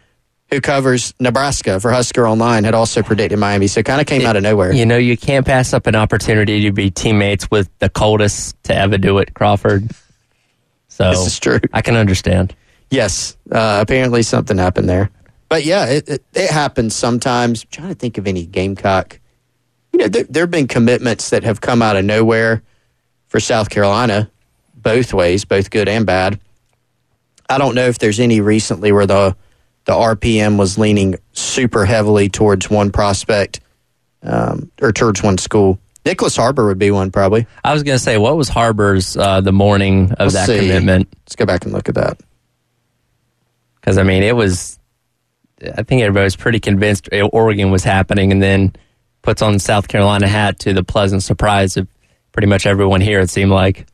who 0.51 0.61
covers 0.61 1.15
Nebraska 1.19 1.81
for 1.81 1.91
Husker 1.91 2.27
Online, 2.27 2.65
had 2.65 2.75
also 2.75 3.03
predicted 3.03 3.39
Miami. 3.39 3.67
So 3.67 3.81
it 3.81 3.87
kind 3.87 4.01
of 4.01 4.07
came 4.07 4.27
out 4.27 4.37
of 4.37 4.43
nowhere. 4.43 4.73
You 4.73 4.87
know, 4.87 4.97
you 4.97 5.17
can't 5.17 5.45
pass 5.47 5.73
up 5.73 5.87
an 5.87 5.95
opportunity 5.97 6.63
to 6.63 6.73
be 6.73 6.91
teammates 6.91 7.51
with 7.51 7.69
the 7.79 7.89
coldest 7.89 8.63
to 8.65 8.77
ever 8.77 8.99
do 8.99 9.19
it, 9.19 9.35
Crawford. 9.35 9.91
So 10.89 11.11
This 11.11 11.27
is 11.27 11.41
true. 11.41 11.61
I 11.73 11.81
can 11.81 11.97
understand. 11.97 12.55
Yes, 12.91 13.37
uh, 13.51 13.79
apparently 13.81 14.23
something 14.23 14.59
happened 14.59 14.89
there. 14.89 15.11
But 15.49 15.65
yeah, 15.65 15.87
it, 15.87 16.09
it, 16.09 16.25
it 16.35 16.51
happens 16.51 16.95
sometimes. 16.95 17.65
I'm 17.65 17.69
trying 17.71 17.89
to 17.89 17.95
think 17.95 18.19
of 18.19 18.27
any 18.27 18.47
Gamecock. 18.47 19.19
You 19.93 19.99
know, 20.01 20.09
there, 20.09 20.25
there 20.25 20.43
have 20.45 20.51
been 20.51 20.69
commitments 20.69 21.31
that 21.31 21.43
have 21.45 21.61
come 21.61 21.83
out 21.83 21.97
of 21.97 22.05
nowhere 22.05 22.63
for 23.29 23.41
South 23.41 23.71
Carolina, 23.71 24.31
both 24.75 25.13
ways, 25.13 25.45
both 25.45 25.71
good 25.71 25.89
and 25.89 26.07
bad. 26.07 26.39
I 27.49 27.59
don't 27.59 27.75
know 27.75 27.87
if 27.87 27.99
there's 27.99 28.21
any 28.21 28.41
recently 28.41 28.93
where 28.93 29.07
the 29.07 29.37
the 29.85 29.93
RPM 29.93 30.59
was 30.59 30.79
leaning 30.79 31.17
super 31.33 31.85
heavily 31.85 32.29
towards 32.29 32.71
one 32.71 32.91
prospect 32.91 33.61
um, 34.23 34.71
or 34.81 34.93
towards 34.93 35.23
one 35.23 35.39
school. 35.39 35.79
Nyckoles 36.05 36.37
Harbor 36.37 36.67
would 36.67 36.79
be 36.79 36.91
one 36.91 37.11
probably. 37.11 37.47
I 37.63 37.73
was 37.73 37.83
going 37.83 37.97
to 37.97 38.03
say, 38.03 38.19
what 38.19 38.37
was 38.37 38.49
Harbor's 38.49 39.17
uh, 39.17 39.41
the 39.41 39.53
morning 39.53 40.13
of 40.13 40.33
Let's 40.33 40.35
that 40.35 40.47
see. 40.47 40.59
commitment? 40.59 41.09
Let's 41.25 41.37
go 41.37 41.47
back 41.47 41.65
and 41.65 41.73
look 41.73 41.89
at 41.89 41.95
that. 41.95 42.21
Because, 43.77 43.99
I 43.99 44.03
mean, 44.03 44.23
it 44.23 44.37
was, 44.37 44.79
I 45.63 45.83
think 45.83 46.03
everybody 46.03 46.25
was 46.25 46.37
pretty 46.37 46.61
convinced 46.61 47.09
Oregon 47.33 47.71
was 47.71 47.85
happening 47.85 48.33
and 48.33 48.43
then 48.43 48.75
puts 49.23 49.41
on 49.43 49.55
the 49.55 49.59
South 49.59 49.89
Carolina 49.89 50.27
hat 50.27 50.59
to 50.61 50.73
the 50.73 50.85
pleasant 50.85 51.23
surprise 51.23 51.77
of 51.77 51.89
pretty 52.33 52.47
much 52.49 52.67
everyone 52.67 53.01
here, 53.01 53.21
it 53.21 53.31
seemed 53.31 53.51
like. 53.51 53.87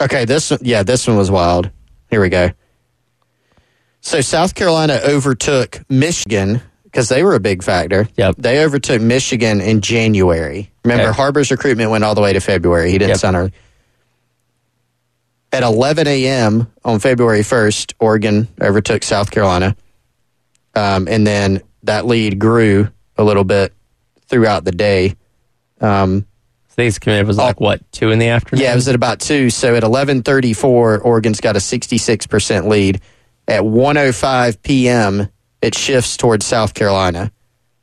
Okay, 0.00 0.24
this 0.24 0.50
one, 0.50 0.60
yeah, 0.62 0.82
this 0.82 1.06
one 1.06 1.16
was 1.16 1.30
wild. 1.30 1.70
Here 2.10 2.20
we 2.20 2.28
go. 2.28 2.50
So 4.00 4.20
South 4.20 4.54
Carolina 4.54 5.00
overtook 5.06 5.80
Michigan 5.88 6.62
because 6.84 7.08
they 7.08 7.22
were 7.22 7.34
a 7.34 7.40
big 7.40 7.62
factor. 7.62 8.08
Yep. 8.16 8.36
They 8.38 8.64
overtook 8.64 9.00
Michigan 9.00 9.60
in 9.60 9.80
January. 9.80 10.70
Remember, 10.84 11.08
Okay. 11.10 11.16
Harbor's 11.16 11.50
recruitment 11.50 11.90
went 11.90 12.02
all 12.04 12.14
the 12.14 12.20
way 12.22 12.32
to 12.32 12.40
February. 12.40 12.90
He 12.90 12.98
didn't 12.98 13.10
Yep. 13.10 13.18
sign. 13.18 13.52
At 15.52 15.62
11 15.64 16.06
a.m. 16.06 16.68
on 16.84 17.00
February 17.00 17.40
1st, 17.42 17.94
Oregon 17.98 18.48
overtook 18.60 19.02
South 19.02 19.30
Carolina. 19.30 19.76
Um, 20.74 21.08
and 21.08 21.26
then 21.26 21.60
that 21.82 22.06
lead 22.06 22.38
grew 22.38 22.88
a 23.18 23.24
little 23.24 23.42
bit 23.44 23.72
throughout 24.28 24.64
the 24.64 24.70
day. 24.72 25.16
Um, 25.80 26.24
think 26.70 26.86
his 26.86 26.98
commitment 27.00 27.26
was 27.28 27.36
like, 27.36 27.60
what, 27.60 27.80
two 27.92 28.10
in 28.12 28.18
the 28.20 28.28
afternoon? 28.28 28.62
yeah, 28.64 28.72
it 28.72 28.76
was 28.76 28.86
at 28.86 28.94
about 28.94 29.18
two. 29.18 29.50
So 29.50 29.74
at 29.74 29.82
eleven 29.82 30.22
thirty 30.22 30.52
four, 30.52 30.98
Oregon's 31.00 31.40
got 31.40 31.56
a 31.56 31.60
sixty 31.60 31.98
six 31.98 32.26
percent 32.28 32.68
lead. 32.68 33.00
At 33.50 33.62
1:05 33.62 34.62
p.m., 34.62 35.28
it 35.60 35.74
shifts 35.74 36.16
towards 36.16 36.46
South 36.46 36.72
Carolina, 36.72 37.32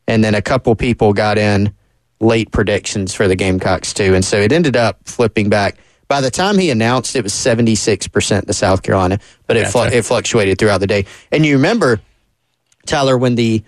and 0.08 0.24
then 0.24 0.34
a 0.34 0.42
couple 0.42 0.74
people 0.76 1.14
got 1.14 1.38
in 1.38 1.74
late 2.20 2.52
predictions 2.52 3.14
for 3.14 3.28
the 3.28 3.36
Gamecocks 3.36 3.94
too, 3.94 4.16
and 4.16 4.24
so 4.24 4.38
it 4.38 4.52
ended 4.52 4.76
up 4.76 5.00
flipping 5.04 5.50
back. 5.50 5.78
By 6.08 6.22
the 6.22 6.32
time 6.32 6.58
he 6.58 6.70
announced, 6.72 7.18
it 7.18 7.24
was 7.24 7.34
seventy 7.34 7.76
six 7.76 8.08
percent 8.08 8.48
to 8.48 8.54
South 8.54 8.82
Carolina, 8.82 9.20
but 9.46 9.58
it 9.58 9.72
Gotcha. 9.74 9.98
it 9.98 10.06
fluctuated 10.06 10.58
throughout 10.58 10.80
the 10.80 10.88
day. 10.88 11.06
And 11.32 11.46
you 11.46 11.58
remember, 11.58 12.00
Tyler, 12.86 13.18
when 13.18 13.36
the 13.36 13.62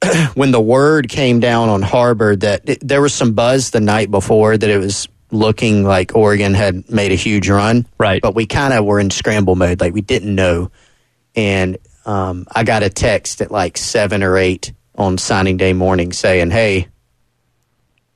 when 0.34 0.52
the 0.52 0.60
word 0.60 1.08
came 1.08 1.40
down 1.40 1.68
on 1.68 1.82
Harbor 1.82 2.36
that 2.36 2.68
it, 2.68 2.78
there 2.86 3.02
was 3.02 3.12
some 3.12 3.32
buzz 3.32 3.70
the 3.70 3.80
night 3.80 4.10
before 4.12 4.56
that 4.56 4.70
it 4.70 4.78
was 4.78 5.08
looking 5.32 5.82
like 5.82 6.14
Oregon 6.14 6.54
had 6.54 6.88
made 6.88 7.10
a 7.10 7.16
huge 7.16 7.48
run. 7.48 7.84
Right. 7.98 8.22
But 8.22 8.34
we 8.36 8.46
kind 8.46 8.72
of 8.72 8.84
were 8.84 9.00
in 9.00 9.10
scramble 9.10 9.56
mode, 9.56 9.80
like 9.80 9.92
we 9.92 10.02
didn't 10.02 10.34
know. 10.34 10.70
And 11.36 11.76
um, 12.06 12.46
I 12.54 12.64
got 12.64 12.82
a 12.82 12.88
text 12.90 13.40
at 13.42 13.50
like 13.50 13.76
seven 13.76 14.22
or 14.22 14.36
eight 14.36 14.72
on 14.96 15.18
signing 15.18 15.56
day 15.58 15.72
morning 15.74 16.12
saying, 16.12 16.50
"Hey, 16.50 16.88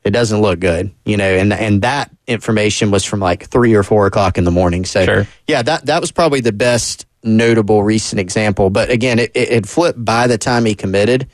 it 0.04 0.11
doesn't 0.11 0.40
look 0.40 0.61
good," 0.61 0.90
you 1.04 1.16
know. 1.16 1.24
And 1.30 1.52
and 1.52 1.83
that 1.83 2.11
information 2.26 2.90
was 2.90 3.04
from 3.04 3.20
like 3.20 3.48
three 3.48 3.74
or 3.74 3.83
four 3.83 4.06
o'clock 4.06 4.38
in 4.38 4.44
the 4.44 4.50
morning. 4.50 4.85
So 4.85 5.04
Sure. 5.04 5.26
yeah, 5.46 5.62
that 5.62 5.87
that 5.87 6.00
was 6.00 6.11
probably 6.11 6.40
the 6.40 6.52
best 6.52 7.06
notable 7.22 7.83
recent 7.83 8.18
example. 8.18 8.70
But 8.70 8.88
again, 8.90 9.18
it, 9.18 9.30
it, 9.35 9.50
it 9.50 9.66
flipped 9.66 10.02
by 10.02 10.26
the 10.26 10.38
time 10.38 10.64
he 10.64 10.74
committed. 10.74 11.28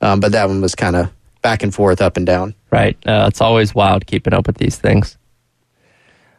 Um, 0.00 0.20
but 0.20 0.32
that 0.32 0.48
one 0.48 0.60
was 0.60 0.74
kind 0.74 0.96
of 0.96 1.10
back 1.42 1.62
and 1.62 1.74
forth, 1.74 2.00
up 2.00 2.16
and 2.16 2.24
down. 2.26 2.54
Right. 2.70 2.96
Uh, 3.06 3.26
it's 3.28 3.40
always 3.40 3.74
wild 3.74 4.06
keeping 4.06 4.32
up 4.34 4.46
with 4.46 4.56
these 4.58 4.76
things. 4.78 5.16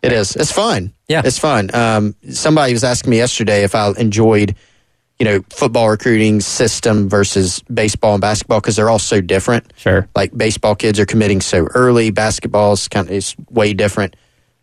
It 0.04 0.12
is. 0.14 0.36
It's 0.36 0.52
fun. 0.52 0.94
Yeah. 1.08 1.22
it's 1.26 1.40
fun. 1.40 1.74
Um, 1.74 2.16
somebody 2.30 2.74
was 2.74 2.84
asking 2.84 3.10
me 3.12 3.18
yesterday 3.18 3.64
if 3.64 3.74
I 3.74 3.90
enjoyed, 3.98 4.56
you 5.20 5.26
know, 5.26 5.44
football 5.50 5.90
recruiting 5.90 6.42
system 6.42 7.10
versus 7.10 7.62
baseball 7.74 8.14
and 8.14 8.22
basketball 8.22 8.60
because 8.60 8.76
they're 8.76 8.90
all 8.90 9.00
so 9.00 9.20
different. 9.20 9.74
Sure. 9.76 10.08
Like 10.16 10.36
baseball 10.38 10.76
kids 10.76 11.00
are 11.00 11.06
committing 11.06 11.42
so 11.42 11.66
early. 11.74 12.12
Basketball's 12.12 12.88
kind 12.88 13.08
of 13.08 13.14
is 13.14 13.36
way 13.50 13.74
different. 13.74 14.16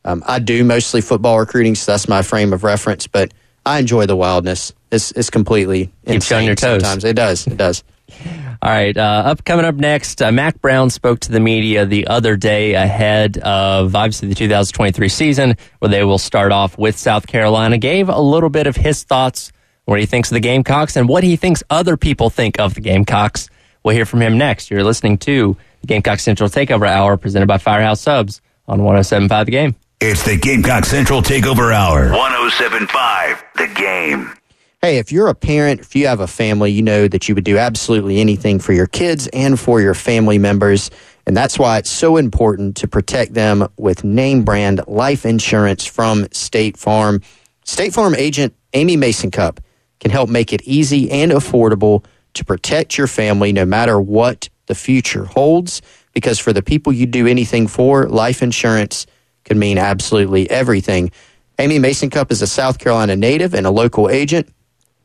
Um, 0.04 0.22
I 0.26 0.38
do 0.38 0.64
mostly 0.64 1.00
football 1.00 1.38
recruiting, 1.38 1.74
so 1.74 1.92
that's 1.92 2.08
my 2.08 2.22
frame 2.22 2.52
of 2.52 2.62
reference. 2.62 3.06
But 3.06 3.32
I 3.66 3.78
enjoy 3.78 4.06
the 4.06 4.16
wildness. 4.16 4.72
It's 4.90 5.10
it's 5.12 5.30
completely 5.30 5.92
Keeps 6.06 6.30
you 6.30 6.36
on 6.36 6.44
your 6.44 6.54
toes. 6.54 6.82
Sometimes 6.82 7.04
it 7.04 7.16
does. 7.16 7.46
It 7.46 7.56
does. 7.56 7.82
All 8.62 8.70
right, 8.70 8.96
uh, 8.96 9.22
up 9.26 9.44
coming 9.44 9.66
up 9.66 9.74
next, 9.74 10.22
uh, 10.22 10.32
Mack 10.32 10.58
Brown 10.62 10.88
spoke 10.88 11.20
to 11.20 11.32
the 11.32 11.40
media 11.40 11.84
the 11.84 12.06
other 12.06 12.34
day 12.34 12.72
ahead 12.72 13.36
of 13.38 13.94
obviously 13.94 14.28
the 14.28 14.34
2023 14.34 15.08
season, 15.10 15.56
where 15.80 15.90
they 15.90 16.02
will 16.02 16.18
start 16.18 16.50
off 16.50 16.78
with 16.78 16.96
South 16.96 17.26
Carolina. 17.26 17.76
Gave 17.76 18.08
a 18.08 18.20
little 18.20 18.48
bit 18.48 18.66
of 18.66 18.74
his 18.74 19.04
thoughts, 19.04 19.52
what 19.84 20.00
he 20.00 20.06
thinks 20.06 20.30
of 20.30 20.34
the 20.34 20.40
Gamecocks, 20.40 20.96
and 20.96 21.08
what 21.08 21.24
he 21.24 21.36
thinks 21.36 21.62
other 21.70 21.96
people 21.96 22.30
think 22.30 22.58
of 22.58 22.74
the 22.74 22.80
Gamecocks. 22.80 23.48
We'll 23.82 23.94
hear 23.94 24.06
from 24.06 24.22
him 24.22 24.38
next. 24.38 24.70
You're 24.70 24.84
listening 24.84 25.18
to 25.18 25.56
the 25.82 25.86
Gamecock 25.86 26.20
Central 26.20 26.48
Takeover 26.48 26.86
Hour, 26.88 27.16
presented 27.16 27.46
by 27.46 27.58
Firehouse 27.58 28.00
Subs 28.00 28.40
on 28.66 28.80
107.5 28.80 29.44
The 29.44 29.50
Game. 29.50 29.74
It's 30.00 30.24
the 30.24 30.36
Gamecock 30.36 30.84
Central 30.84 31.22
Takeover 31.22 31.72
Hour. 31.72 32.10
1075 32.10 33.44
The 33.56 33.66
Game. 33.74 34.34
Hey, 34.80 34.98
if 34.98 35.10
you're 35.10 35.28
a 35.28 35.34
parent, 35.34 35.80
if 35.80 35.96
you 35.96 36.06
have 36.08 36.20
a 36.20 36.26
family, 36.26 36.70
you 36.70 36.82
know 36.82 37.08
that 37.08 37.26
you 37.26 37.34
would 37.34 37.44
do 37.44 37.56
absolutely 37.56 38.20
anything 38.20 38.58
for 38.58 38.74
your 38.74 38.86
kids 38.86 39.28
and 39.28 39.58
for 39.58 39.80
your 39.80 39.94
family 39.94 40.36
members. 40.36 40.90
And 41.26 41.34
that's 41.34 41.58
why 41.58 41.78
it's 41.78 41.88
so 41.88 42.18
important 42.18 42.76
to 42.76 42.88
protect 42.88 43.32
them 43.32 43.66
with 43.78 44.04
name 44.04 44.44
brand 44.44 44.82
life 44.86 45.24
insurance 45.24 45.86
from 45.86 46.28
State 46.32 46.76
Farm. 46.76 47.22
State 47.64 47.94
Farm 47.94 48.14
agent 48.14 48.54
Amy 48.74 48.98
Masincupp 48.98 49.58
can 50.04 50.10
help 50.10 50.28
make 50.28 50.52
it 50.52 50.60
easy 50.64 51.10
and 51.10 51.32
affordable 51.32 52.04
to 52.34 52.44
protect 52.44 52.98
your 52.98 53.06
family 53.06 53.54
no 53.54 53.64
matter 53.64 53.98
what 53.98 54.50
the 54.66 54.74
future 54.74 55.24
holds. 55.24 55.80
Because 56.12 56.38
for 56.38 56.52
the 56.52 56.62
people 56.62 56.92
you 56.92 57.06
do 57.06 57.26
anything 57.26 57.66
for, 57.66 58.06
life 58.06 58.42
insurance 58.42 59.06
can 59.44 59.58
mean 59.58 59.78
absolutely 59.78 60.48
everything. 60.50 61.10
Amy 61.58 61.78
Masincupp 61.78 62.30
is 62.30 62.42
a 62.42 62.46
South 62.46 62.78
Carolina 62.78 63.16
native 63.16 63.54
and 63.54 63.66
a 63.66 63.70
local 63.70 64.10
agent. 64.10 64.52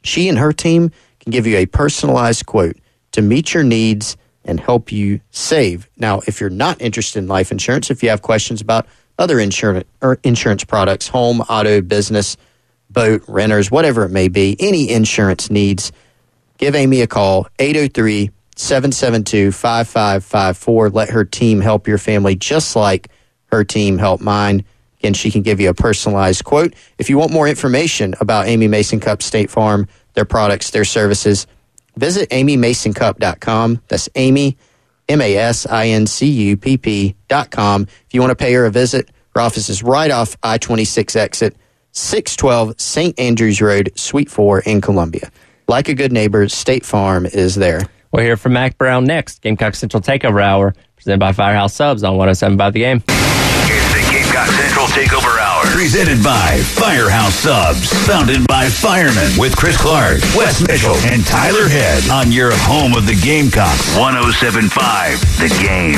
She 0.03 0.27
and 0.27 0.38
her 0.38 0.51
team 0.51 0.91
can 1.21 1.31
give 1.31 1.47
you 1.47 1.55
a 1.55 1.65
personalized 1.65 2.45
quote 2.45 2.75
to 3.13 3.21
meet 3.21 3.53
your 3.53 3.63
needs 3.63 4.17
and 4.43 4.59
help 4.59 4.91
you 4.91 5.21
save. 5.31 5.89
Now, 5.95 6.19
if 6.27 6.41
you're 6.41 6.49
not 6.49 6.81
interested 6.81 7.19
in 7.19 7.27
life 7.27 7.53
insurance, 7.53 7.89
if 7.89 8.03
you 8.03 8.09
have 8.09 8.21
questions 8.21 8.59
about 8.59 8.85
other 9.17 9.39
insurance 9.39 9.88
or 10.01 10.19
insurance 10.25 10.65
products, 10.65 11.07
home, 11.07 11.39
auto, 11.41 11.79
business, 11.79 12.35
boat, 12.89 13.23
renters, 13.28 13.69
whatever 13.71 14.04
it 14.04 14.10
may 14.10 14.28
be, 14.28 14.56
any 14.60 14.89
insurance 14.89 15.49
needs, 15.49 15.91
give 16.58 16.75
Amy 16.75 17.02
a 17.02 17.08
call 17.08 17.47
803 17.60 18.32
772 18.56 19.52
5554. 19.52 20.89
Let 20.89 21.10
her 21.10 21.23
team 21.23 21.62
help 21.62 21.88
your 21.88 21.97
family 21.97 22.36
just 22.36 22.75
like 22.75 23.10
her 23.52 23.63
team 23.63 23.97
helped 23.97 24.23
mine. 24.23 24.65
Again, 24.99 25.13
she 25.13 25.32
can 25.32 25.43
give 25.43 25.62
you 25.62 25.69
a 25.69 25.73
personalized 25.73 26.43
quote. 26.43 26.73
If 26.97 27.10
you 27.10 27.17
want 27.17 27.32
more 27.32 27.47
information 27.47 28.15
about 28.19 28.47
Amy 28.47 28.67
Masincupp 28.67 29.21
State 29.21 29.49
Farm, 29.49 29.88
their 30.13 30.25
products, 30.25 30.71
their 30.71 30.84
services, 30.84 31.47
visit 31.95 32.30
amymasincupp.com. 32.32 33.82
That's 33.88 34.10
Amy, 34.15 34.58
M 35.08 35.21
A 35.21 35.38
S 35.38 35.65
I 35.65 35.88
N 35.88 36.06
C 36.06 36.28
U 36.28 36.58
P 36.58 36.78
P 36.78 37.15
dot 37.30 37.49
com. 37.49 37.84
If 37.84 38.13
you 38.13 38.19
want 38.19 38.32
to 38.32 38.36
pay 38.36 38.54
her 38.54 38.65
a 38.65 38.71
visit, 38.71 39.10
her 39.36 39.41
office 39.41 39.69
is 39.69 39.82
right 39.84 40.12
off 40.12 40.36
I 40.43 40.58
26 40.58 41.15
exit, 41.15 41.56
612 41.99 42.79
St. 42.79 43.19
Andrews 43.19 43.62
Road, 43.62 43.91
Suite 43.95 44.31
4 44.31 44.62
in 44.62 44.81
Columbia. 44.81 45.29
Like 45.67 45.89
a 45.89 45.93
good 45.93 46.12
neighbor, 46.12 46.47
State 46.47 46.85
Farm 46.85 47.25
is 47.25 47.55
there. 47.55 47.81
We'll 48.12 48.23
hear 48.23 48.38
from 48.38 48.53
Mack 48.53 48.77
Brown 48.77 49.03
next. 49.03 49.41
Gamecock 49.41 49.75
Central 49.75 50.01
Takeover 50.01 50.41
Hour, 50.41 50.73
presented 50.95 51.19
by 51.19 51.33
Firehouse 51.33 51.75
Subs 51.75 52.03
on 52.03 52.15
107.5 52.17 52.73
The 52.73 52.79
Game. 52.79 53.03
It's 53.07 53.93
the 53.93 54.12
Gamecock 54.12 54.47
Central 54.47 54.85
Takeover 54.88 55.38
Hour. 55.38 55.38
Presented 55.71 56.23
by 56.23 56.60
Firehouse 56.75 57.36
Subs. 57.36 57.89
Founded 58.05 58.45
by 58.47 58.67
firemen 58.69 59.32
with 59.38 59.55
Chris 59.55 59.77
Clark, 59.77 60.19
Wes 60.36 60.60
Mitchell, 60.67 60.95
and 61.08 61.25
Tyler 61.25 61.69
Head 61.69 62.10
on 62.10 62.32
your 62.32 62.51
home 62.67 62.93
of 62.93 63.05
the 63.05 63.15
Gamecocks. 63.15 63.95
1075 63.95 65.19
The 65.39 65.49
Game. 65.62 65.97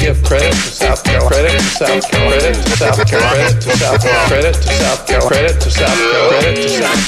give 0.00 0.22
credit 0.22 0.52
to 0.52 0.70
South 0.70 1.02
Carolina, 1.02 1.28
credit 1.28 1.52
to 1.52 1.70
South 1.82 2.04
Carolina, 2.08 2.38
credit 2.38 2.54
to 2.54 2.76
South 2.76 3.06
Carolina, 3.08 3.38
credit 3.38 3.60
to 3.60 3.70
South 3.76 3.98
Carolina, 3.98 4.28
credit 4.28 4.54
to 4.54 4.68
South 4.68 5.06
Carolina, 5.06 5.28
credit 5.28 5.56
to 5.60 5.70
South 5.70 5.98
Carolina, 5.98 6.38
credit 6.38 6.56
to 6.56 6.68
South 6.68 6.98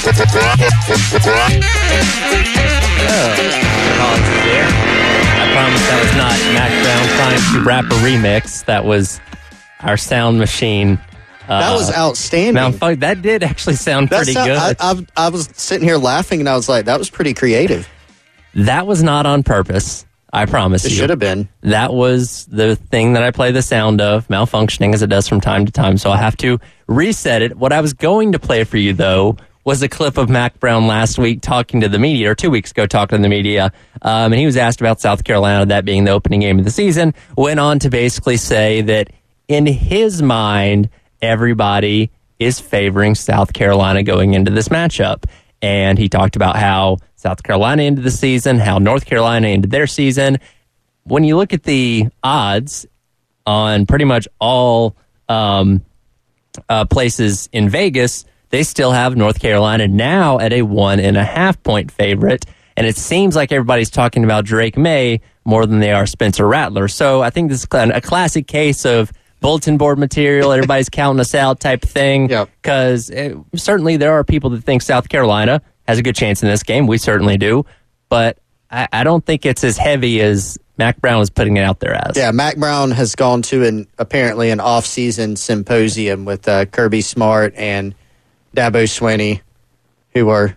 Apologies 3.91 4.41
there. 4.45 4.67
I 4.67 5.45
promise 5.53 5.83
that 5.87 5.99
was 6.01 6.13
not 6.17 6.35
Mack 6.53 6.71
Brown 6.83 7.05
trying 7.17 7.37
to 7.39 7.63
rap 7.63 7.85
a 7.85 7.97
remix. 8.03 8.65
That 8.65 8.83
was 8.85 9.19
our 9.83 9.97
sound 9.97 10.39
machine. 10.39 10.99
Uh, 11.47 11.59
That 11.59 11.73
was 11.73 11.91
outstanding. 11.93 12.61
malfunc- 12.61 12.99
That 13.01 13.21
did 13.21 13.43
actually 13.43 13.75
sound 13.75 14.09
That 14.09 14.17
pretty 14.17 14.33
sound- 14.33 14.47
good. 14.49 14.57
I, 14.57 14.75
I, 14.79 15.25
I 15.25 15.29
was 15.29 15.49
sitting 15.53 15.87
here 15.87 15.97
laughing 15.97 16.39
and 16.39 16.47
I 16.47 16.55
was 16.55 16.69
like, 16.69 16.85
that 16.85 16.99
was 16.99 17.09
pretty 17.09 17.33
creative. 17.33 17.87
that 18.55 18.85
was 18.87 19.01
not 19.03 19.25
on 19.25 19.43
purpose. 19.43 20.05
I 20.33 20.45
promise 20.45 20.85
It 20.85 20.91
you. 20.91 20.97
should 20.97 21.09
have 21.09 21.19
been. 21.19 21.49
that 21.61 21.93
was 21.93 22.45
the 22.45 22.77
thing 22.77 23.13
that 23.13 23.23
I 23.23 23.31
play 23.31 23.51
the 23.51 23.61
sound 23.61 23.99
of, 23.99 24.25
malfunctioning 24.29 24.93
as 24.93 25.01
it 25.01 25.07
does 25.07 25.27
from 25.27 25.41
time 25.41 25.65
to 25.65 25.71
time. 25.73 25.97
So 25.97 26.09
I 26.09 26.15
have 26.17 26.37
to 26.37 26.57
reset 26.87 27.41
it. 27.41 27.57
What 27.57 27.73
I 27.73 27.81
was 27.81 27.91
going 27.93 28.31
to 28.31 28.39
play 28.39 28.63
for 28.63 28.77
you, 28.77 28.93
though, 28.93 29.35
was 29.65 29.81
a 29.83 29.89
clip 29.89 30.17
of 30.17 30.29
Mack 30.29 30.57
Brown 30.61 30.87
last 30.87 31.19
week 31.19 31.41
talking 31.41 31.81
to 31.81 31.89
the 31.89 31.99
media, 31.99 32.31
or 32.31 32.35
two 32.35 32.49
weeks 32.49 32.71
ago 32.71 32.85
talking 32.85 33.17
to 33.17 33.21
the 33.21 33.27
media. 33.29 33.73
Um, 34.03 34.31
and 34.31 34.35
he 34.35 34.45
was 34.45 34.55
asked 34.55 34.79
about 34.79 35.01
South 35.01 35.25
Carolina, 35.25 35.65
that 35.65 35.83
being 35.83 36.05
the 36.05 36.11
opening 36.11 36.39
game 36.39 36.57
of 36.59 36.63
the 36.65 36.71
season. 36.71 37.13
Went 37.35 37.59
on 37.59 37.79
to 37.79 37.89
basically 37.89 38.37
say 38.37 38.81
that 38.83 39.11
in 39.51 39.65
his 39.65 40.21
mind, 40.21 40.89
everybody 41.21 42.11
is 42.39 42.59
favoring 42.59 43.15
South 43.15 43.53
Carolina 43.53 44.01
going 44.01 44.33
into 44.33 44.51
this 44.51 44.69
matchup. 44.69 45.25
And 45.61 45.99
he 45.99 46.09
talked 46.09 46.35
about 46.35 46.55
how 46.55 46.97
South 47.15 47.43
Carolina 47.43 47.83
ended 47.83 48.03
the 48.03 48.11
season, 48.11 48.57
how 48.57 48.79
North 48.79 49.05
Carolina 49.05 49.47
ended 49.47 49.69
their 49.69 49.85
season. 49.85 50.39
When 51.03 51.23
you 51.23 51.37
look 51.37 51.53
at 51.53 51.63
the 51.63 52.07
odds 52.23 52.87
on 53.45 53.85
pretty 53.85 54.05
much 54.05 54.27
all 54.39 54.95
um, 55.29 55.85
uh, 56.67 56.85
places 56.85 57.47
in 57.51 57.69
Vegas, 57.69 58.25
they 58.49 58.63
still 58.63 58.91
have 58.91 59.15
North 59.15 59.39
Carolina 59.39 59.87
now 59.87 60.39
at 60.39 60.51
a 60.51 60.63
one 60.63 60.99
and 60.99 61.15
a 61.15 61.23
half 61.23 61.61
point 61.61 61.91
favorite. 61.91 62.45
And 62.75 62.87
it 62.87 62.97
seems 62.97 63.35
like 63.35 63.51
everybody's 63.51 63.89
talking 63.89 64.23
about 64.23 64.45
Drake 64.45 64.77
Maye 64.77 65.21
more 65.45 65.65
than 65.65 65.79
they 65.79 65.91
are 65.91 66.05
Spencer 66.05 66.47
Rattler. 66.47 66.87
So 66.87 67.21
I 67.21 67.29
think 67.29 67.49
this 67.49 67.59
is 67.59 67.67
a 67.71 68.01
classic 68.01 68.47
case 68.47 68.85
of 68.85 69.11
bulletin 69.41 69.77
board 69.77 69.99
material. 69.99 70.51
Everybody's 70.53 70.89
counting 70.89 71.19
us 71.19 71.35
out 71.35 71.59
type 71.59 71.81
thing. 71.81 72.29
Yep. 72.29 72.49
Because 72.61 73.11
certainly 73.55 73.97
there 73.97 74.13
are 74.13 74.23
people 74.23 74.51
that 74.51 74.63
think 74.63 74.81
South 74.81 75.09
Carolina 75.09 75.61
has 75.87 75.99
a 75.99 76.03
good 76.03 76.15
chance 76.15 76.41
in 76.41 76.47
this 76.47 76.63
game. 76.63 76.87
We 76.87 76.97
certainly 76.97 77.37
do. 77.37 77.65
But 78.07 78.37
I, 78.69 78.87
I 78.91 79.03
don't 79.03 79.25
think 79.25 79.45
it's 79.45 79.63
as 79.63 79.77
heavy 79.77 80.21
as 80.21 80.57
Mack 80.77 80.99
Brown 81.01 81.21
is 81.21 81.29
putting 81.29 81.57
it 81.57 81.61
out 81.61 81.79
there 81.79 81.93
as. 81.93 82.15
Yeah, 82.15 82.31
Mack 82.31 82.57
Brown 82.57 82.91
has 82.91 83.15
gone 83.15 83.41
to 83.43 83.65
an 83.65 83.87
apparently 83.97 84.49
an 84.49 84.59
off-season 84.59 85.35
symposium 85.35 86.25
with 86.25 86.47
uh, 86.47 86.65
Kirby 86.65 87.01
Smart 87.01 87.53
and 87.55 87.93
Dabo 88.55 88.83
Swinney, 88.85 89.41
who 90.13 90.29
are, 90.29 90.55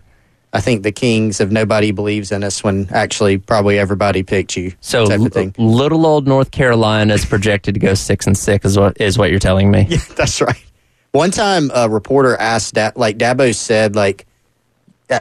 I 0.55 0.61
think, 0.61 0.83
the 0.83 0.91
kings 0.93 1.41
of 1.41 1.51
nobody 1.51 1.91
believes 1.91 2.31
in 2.31 2.41
us 2.41 2.63
when 2.63 2.87
actually 2.89 3.37
probably 3.37 3.77
everybody 3.77 4.23
picked 4.23 4.55
you. 4.55 4.71
So 4.79 5.05
type 5.05 5.19
l- 5.19 5.25
of 5.25 5.33
thing. 5.33 5.53
little 5.57 6.05
old 6.05 6.27
North 6.27 6.51
Carolina 6.51 7.13
is 7.13 7.25
projected 7.25 7.73
to 7.73 7.79
go 7.81 7.93
six 7.93 8.25
and 8.25 8.37
six. 8.37 8.65
Is 8.65 8.79
what 8.79 8.99
is 9.01 9.17
what 9.17 9.31
you're 9.31 9.39
telling 9.39 9.69
me? 9.69 9.85
Yeah, 9.89 9.97
that's 10.15 10.39
right. 10.39 10.63
One 11.11 11.31
time, 11.31 11.71
a 11.73 11.89
reporter 11.89 12.37
asked 12.37 12.75
that, 12.75 12.95
like 12.95 13.17
Dabo 13.17 13.53
said, 13.53 13.95
like 13.95 14.25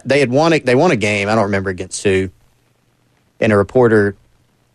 they 0.05 0.21
had 0.21 0.31
won 0.31 0.53
a, 0.53 0.61
they 0.61 0.77
won 0.77 0.93
a 0.93 0.97
game. 0.97 1.29
I 1.29 1.35
don't 1.35 1.45
remember 1.45 1.71
against 1.71 2.03
who, 2.05 2.31
and 3.41 3.53
a 3.53 3.57
reporter, 3.57 4.15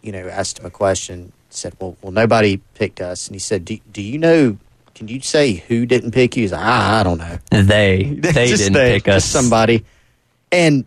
you 0.01 0.11
know, 0.11 0.27
asked 0.27 0.59
him 0.59 0.65
a 0.65 0.69
question. 0.69 1.31
Said, 1.49 1.73
"Well, 1.79 1.95
well, 2.01 2.11
nobody 2.11 2.57
picked 2.75 2.99
us," 3.01 3.27
and 3.27 3.35
he 3.35 3.39
said, 3.39 3.63
"Do, 3.63 3.77
do 3.91 4.01
you 4.01 4.17
know? 4.17 4.57
Can 4.93 5.07
you 5.07 5.21
say 5.21 5.53
who 5.53 5.85
didn't 5.85 6.11
pick 6.11 6.35
you?" 6.35 6.43
He's 6.43 6.51
like, 6.51 6.61
ah, 6.63 6.99
"I 6.99 7.03
don't 7.03 7.17
know. 7.17 7.37
They 7.49 8.03
they 8.19 8.47
didn't 8.55 8.73
they, 8.73 8.95
pick 8.99 9.07
us. 9.07 9.23
somebody." 9.23 9.85
And 10.51 10.85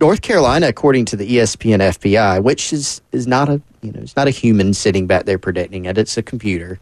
North 0.00 0.22
Carolina, 0.22 0.68
according 0.68 1.04
to 1.06 1.16
the 1.16 1.36
ESPN 1.36 1.78
FPI, 1.80 2.42
which 2.42 2.72
is 2.72 3.00
is 3.12 3.26
not 3.26 3.48
a 3.48 3.60
you 3.82 3.92
know 3.92 4.00
it's 4.00 4.16
not 4.16 4.28
a 4.28 4.30
human 4.30 4.72
sitting 4.74 5.06
back 5.06 5.24
there 5.24 5.38
predicting 5.38 5.84
it; 5.84 5.98
it's 5.98 6.16
a 6.16 6.22
computer. 6.22 6.78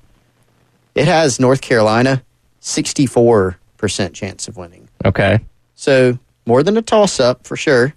It 0.95 1.07
has 1.07 1.41
North 1.41 1.61
Carolina 1.61 2.23
sixty 2.61 3.07
four 3.07 3.59
percent 3.77 4.15
chance 4.15 4.49
of 4.49 4.57
winning, 4.57 4.89
Okay. 5.05 5.39
so 5.77 6.19
more 6.47 6.63
than 6.63 6.77
a 6.77 6.83
toss 6.83 7.21
up 7.21 7.47
for 7.47 7.57
sure. 7.57 7.95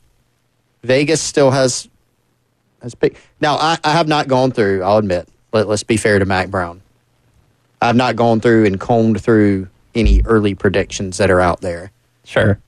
Vegas 0.83 1.21
still 1.21 1.51
has 1.51 1.87
has 2.81 2.95
picked. 2.95 3.17
Now 3.41 3.55
I, 3.57 3.77
I 3.83 3.91
have 3.91 4.07
not 4.07 4.27
gone 4.27 4.51
through. 4.51 4.83
I'll 4.83 4.97
admit. 4.97 5.27
Let, 5.53 5.67
let's 5.67 5.83
be 5.83 5.97
fair 5.97 6.17
to 6.17 6.25
Mack 6.25 6.49
Brown. 6.49 6.81
I've 7.81 7.95
not 7.95 8.15
gone 8.15 8.39
through 8.39 8.65
and 8.65 8.79
combed 8.79 9.21
through 9.21 9.67
any 9.93 10.21
early 10.23 10.55
predictions 10.55 11.17
that 11.17 11.29
are 11.29 11.41
out 11.41 11.61
there 11.61 11.91
Sure. 12.23 12.59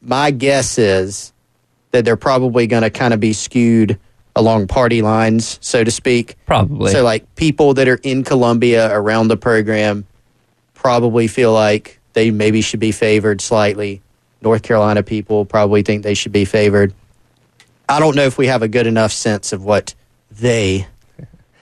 My 0.00 0.30
guess 0.30 0.78
is 0.78 1.32
that 1.90 2.04
they're 2.04 2.16
probably 2.16 2.66
going 2.66 2.82
to 2.82 2.90
kind 2.90 3.12
of 3.12 3.20
be 3.20 3.32
skewed 3.32 3.98
along 4.36 4.68
party 4.68 5.02
lines, 5.02 5.58
so 5.60 5.82
to 5.82 5.90
speak. 5.90 6.36
Probably. 6.46 6.92
So, 6.92 7.02
like 7.02 7.34
people 7.34 7.74
that 7.74 7.88
are 7.88 8.00
in 8.02 8.24
Columbia 8.24 8.94
around 8.94 9.28
the 9.28 9.36
program 9.36 10.06
probably 10.74 11.26
feel 11.26 11.52
like 11.52 12.00
they 12.12 12.30
maybe 12.30 12.60
should 12.60 12.80
be 12.80 12.92
favored 12.92 13.40
slightly. 13.40 14.02
North 14.42 14.62
Carolina 14.62 15.02
people 15.02 15.44
probably 15.44 15.82
think 15.82 16.02
they 16.02 16.14
should 16.14 16.32
be 16.32 16.44
favored. 16.44 16.94
I 17.88 17.98
don't 17.98 18.16
know 18.16 18.24
if 18.24 18.38
we 18.38 18.46
have 18.46 18.62
a 18.62 18.68
good 18.68 18.86
enough 18.86 19.12
sense 19.12 19.52
of 19.52 19.64
what 19.64 19.94
they 20.30 20.86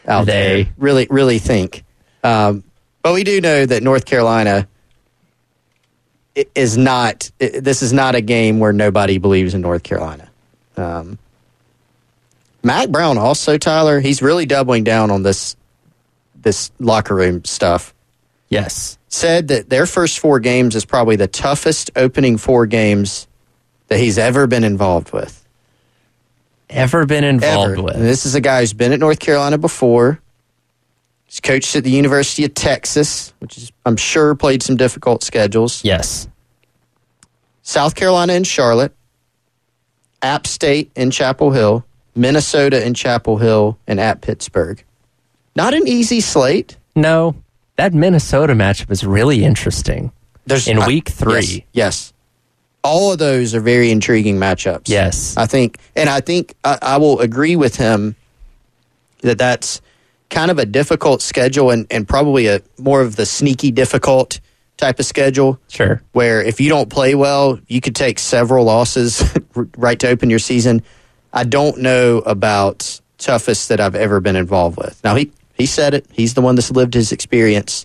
out 0.07 0.27
They. 0.27 0.63
there 0.65 0.73
really 0.77 1.07
really 1.11 1.39
think. 1.39 1.85
Um, 2.23 2.65
but 3.03 3.15
we 3.15 3.25
do 3.25 3.41
know 3.41 3.67
that 3.67 3.83
North 3.83 4.05
Carolina 4.05 4.69
is 6.55 6.77
not. 6.77 7.31
This 7.39 7.83
is 7.83 7.93
not 7.93 8.15
a 8.15 8.21
game 8.21 8.59
where 8.59 8.73
nobody 8.73 9.19
believes 9.19 9.55
in 9.55 9.61
North 9.61 9.83
Carolina. 9.83 10.29
Um, 10.77 11.19
Mack 12.63 12.89
Brown 12.91 13.19
also, 13.19 13.59
Tyler, 13.59 14.01
he's 14.01 14.21
really 14.23 14.47
doubling 14.47 14.85
down 14.85 15.11
on 15.11 15.23
this 15.23 15.57
this 16.41 16.71
locker 16.79 17.15
room 17.15 17.45
stuff. 17.45 17.95
yes. 18.49 18.97
Said 19.11 19.49
that 19.49 19.71
their 19.71 19.87
first 19.87 20.19
four 20.19 20.39
games 20.39 20.77
is 20.77 20.85
probably 20.85 21.17
the 21.17 21.27
toughest 21.27 21.91
opening 21.97 22.37
four 22.37 22.67
games 22.67 23.27
that 23.87 23.99
he's 23.99 24.19
ever 24.19 24.47
been 24.47 24.65
involved 24.65 25.13
with. 25.13 25.47
Ever 26.69 27.07
been 27.07 27.25
involved 27.25 27.73
Ever. 27.73 27.83
with? 27.83 27.95
And 27.95 28.05
this 28.05 28.27
is 28.27 28.35
a 28.35 28.41
guy 28.43 28.61
who's 28.61 28.75
been 28.75 28.93
at 28.93 29.01
North 29.01 29.19
Carolina 29.19 29.57
before. 29.57 30.21
He's 31.29 31.41
coached 31.41 31.77
at 31.77 31.85
the 31.85 31.91
University 31.91 32.45
of 32.45 32.55
Texas, 32.55 33.33
which 33.39 33.57
is 33.59 33.71
I'm 33.87 33.97
sure 33.97 34.35
played 34.35 34.63
some 34.63 34.77
difficult 34.77 35.23
schedules. 35.23 35.85
yes. 35.85 36.27
South 37.63 37.95
Carolina 37.95 38.33
and 38.33 38.47
Charlotte, 38.47 38.95
App 40.23 40.47
State 40.47 40.91
in 40.97 41.11
Chapel 41.11 41.51
Hill, 41.51 41.85
Minnesota 42.15 42.85
in 42.85 42.95
Chapel 42.95 43.37
Hill, 43.37 43.79
and 43.87 44.01
at 44.01 44.23
Pittsburgh. 44.23 44.83
Not 45.55 45.75
an 45.75 45.87
easy 45.87 46.21
slate. 46.23 46.79
No. 46.97 47.37
That 47.77 47.93
Minnesota 47.93 48.55
matchup 48.55 48.91
is 48.91 49.05
really 49.05 49.45
interesting. 49.45 50.13
There's 50.47 50.67
In 50.67 50.85
week 50.87 51.11
three. 51.11 51.33
Yes, 51.43 51.63
yes. 51.73 52.13
All 52.83 53.13
of 53.13 53.19
those 53.19 53.55
are 53.55 53.61
very 53.61 53.91
intriguing 53.91 54.39
matchups. 54.39 54.89
Yes. 54.89 55.37
I 55.37 55.45
think, 55.45 55.79
and 55.95 56.09
I 56.09 56.23
think 56.23 56.55
I, 56.65 56.79
I 56.81 56.97
will 56.97 57.21
agree 57.21 57.55
with 57.55 57.77
him 57.77 58.17
that 59.21 59.37
that's 59.37 59.83
kind 60.31 60.51
of 60.51 60.59
a 60.59 60.67
difficult 60.67 61.23
schedule 61.23 61.71
and, 61.71 61.87
and 61.91 62.07
probably 62.07 62.47
a 62.47 62.61
more 62.79 63.01
of 63.01 63.17
the 63.17 63.27
sneaky 63.27 63.71
difficult 63.71 64.41
type 64.77 64.99
of 64.99 65.07
schedule. 65.07 65.59
Sure. 65.69 66.03
where 66.13 66.43
if 66.43 66.61
you 66.61 66.69
don't 66.69 66.89
play 66.89 67.15
well, 67.15 67.59
you 67.67 67.81
could 67.81 67.97
take 67.97 68.19
several 68.19 68.65
losses 68.65 69.23
right 69.77 69.99
to 70.01 70.09
open 70.09 70.31
your 70.31 70.39
season. 70.39 70.83
I 71.33 71.45
don't 71.45 71.79
know 71.79 72.19
about 72.19 73.01
toughest 73.19 73.69
that 73.69 73.81
I've 73.81 73.97
ever 73.97 74.21
been 74.21 74.37
involved 74.37 74.77
with. 74.77 75.03
Now 75.03 75.17
he 75.17 75.33
he 75.55 75.67
said 75.67 75.93
it. 75.93 76.07
He's 76.13 76.35
the 76.35 76.41
one 76.41 76.55
that's 76.55 76.71
lived 76.71 76.95
his 76.95 77.11
experience. 77.11 77.85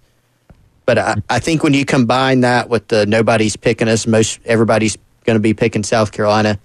But 0.86 0.98
I, 0.98 1.16
I 1.30 1.40
think 1.40 1.64
when 1.64 1.74
you 1.74 1.86
combine 1.86 2.42
that 2.42 2.70
with 2.70 2.88
the 2.88 3.06
nobody's 3.06 3.56
picking 3.56 3.88
us, 3.88 4.06
most 4.06 4.40
everybody's 4.46 4.98
going 5.26 5.36
to 5.36 5.42
be 5.42 5.54
picking 5.54 5.84
South 5.84 6.12
Carolina. 6.12 6.60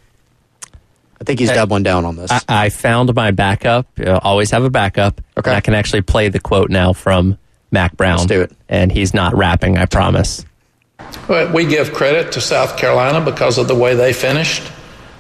I 1.21 1.25
think 1.25 1.41
he's 1.41 1.49
Hey, 1.51 1.57
doubling 1.57 1.83
down 1.83 2.05
on 2.05 2.17
this. 2.17 2.31
I, 2.31 2.41
I 2.49 2.69
found 2.69 3.15
my 3.15 3.31
backup. 3.33 3.87
Uh, 3.99 4.19
always 4.23 4.51
have 4.53 4.65
a 4.65 4.71
backup. 4.71 5.21
Okay. 5.37 5.51
And 5.51 5.57
I 5.57 5.61
can 5.61 5.75
actually 5.75 6.03
play 6.03 6.29
the 6.29 6.39
quote 6.41 6.71
now 6.71 6.93
from 6.93 7.39
Mack 7.73 7.97
Brown. 7.97 8.19
Let's 8.19 8.27
do 8.29 8.41
it. 8.43 8.53
And 8.69 8.93
he's 8.93 9.13
not 9.15 9.35
rapping, 9.37 9.77
I 9.79 9.87
promise. 9.87 10.45
But 11.27 11.53
we 11.53 11.65
give 11.67 11.93
credit 11.93 12.33
to 12.33 12.41
South 12.41 12.77
Carolina 12.77 13.21
because 13.25 13.59
of 13.59 13.69
the 13.69 13.75
way 13.75 13.95
they 13.95 14.13
finished, 14.13 14.63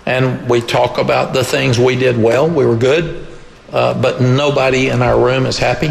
and 0.07 0.49
we 0.49 0.61
talk 0.61 0.99
about 0.99 1.33
the 1.35 1.45
things 1.45 1.79
we 1.79 1.97
did 1.97 2.17
well. 2.21 2.49
We 2.49 2.65
were 2.67 2.77
good, 2.77 3.27
uh, 3.73 4.01
but 4.01 4.21
nobody 4.21 4.89
in 4.89 5.03
our 5.03 5.19
room 5.19 5.47
is 5.47 5.59
happy. 5.59 5.91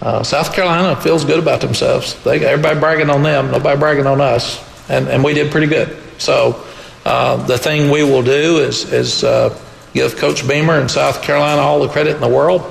uh, 0.00 0.22
South 0.22 0.52
Carolina 0.54 0.94
feels 1.00 1.24
good 1.24 1.38
about 1.38 1.60
themselves. 1.60 2.14
They 2.24 2.44
everybody 2.44 2.78
bragging 2.80 3.10
on 3.10 3.22
them, 3.22 3.50
nobody 3.50 3.78
bragging 3.78 4.06
on 4.06 4.20
us, 4.20 4.62
and, 4.90 5.08
and 5.08 5.24
we 5.24 5.34
did 5.34 5.50
pretty 5.50 5.66
good. 5.66 5.96
So 6.18 6.64
uh, 7.04 7.36
the 7.46 7.58
thing 7.58 7.90
we 7.90 8.02
will 8.02 8.22
do 8.22 8.58
is, 8.58 8.92
is 8.92 9.24
uh, 9.24 9.58
give 9.92 10.16
Coach 10.16 10.46
Beamer 10.46 10.80
and 10.80 10.90
South 10.90 11.22
Carolina 11.22 11.60
all 11.60 11.80
the 11.80 11.88
credit 11.88 12.14
in 12.14 12.20
the 12.20 12.28
world. 12.28 12.62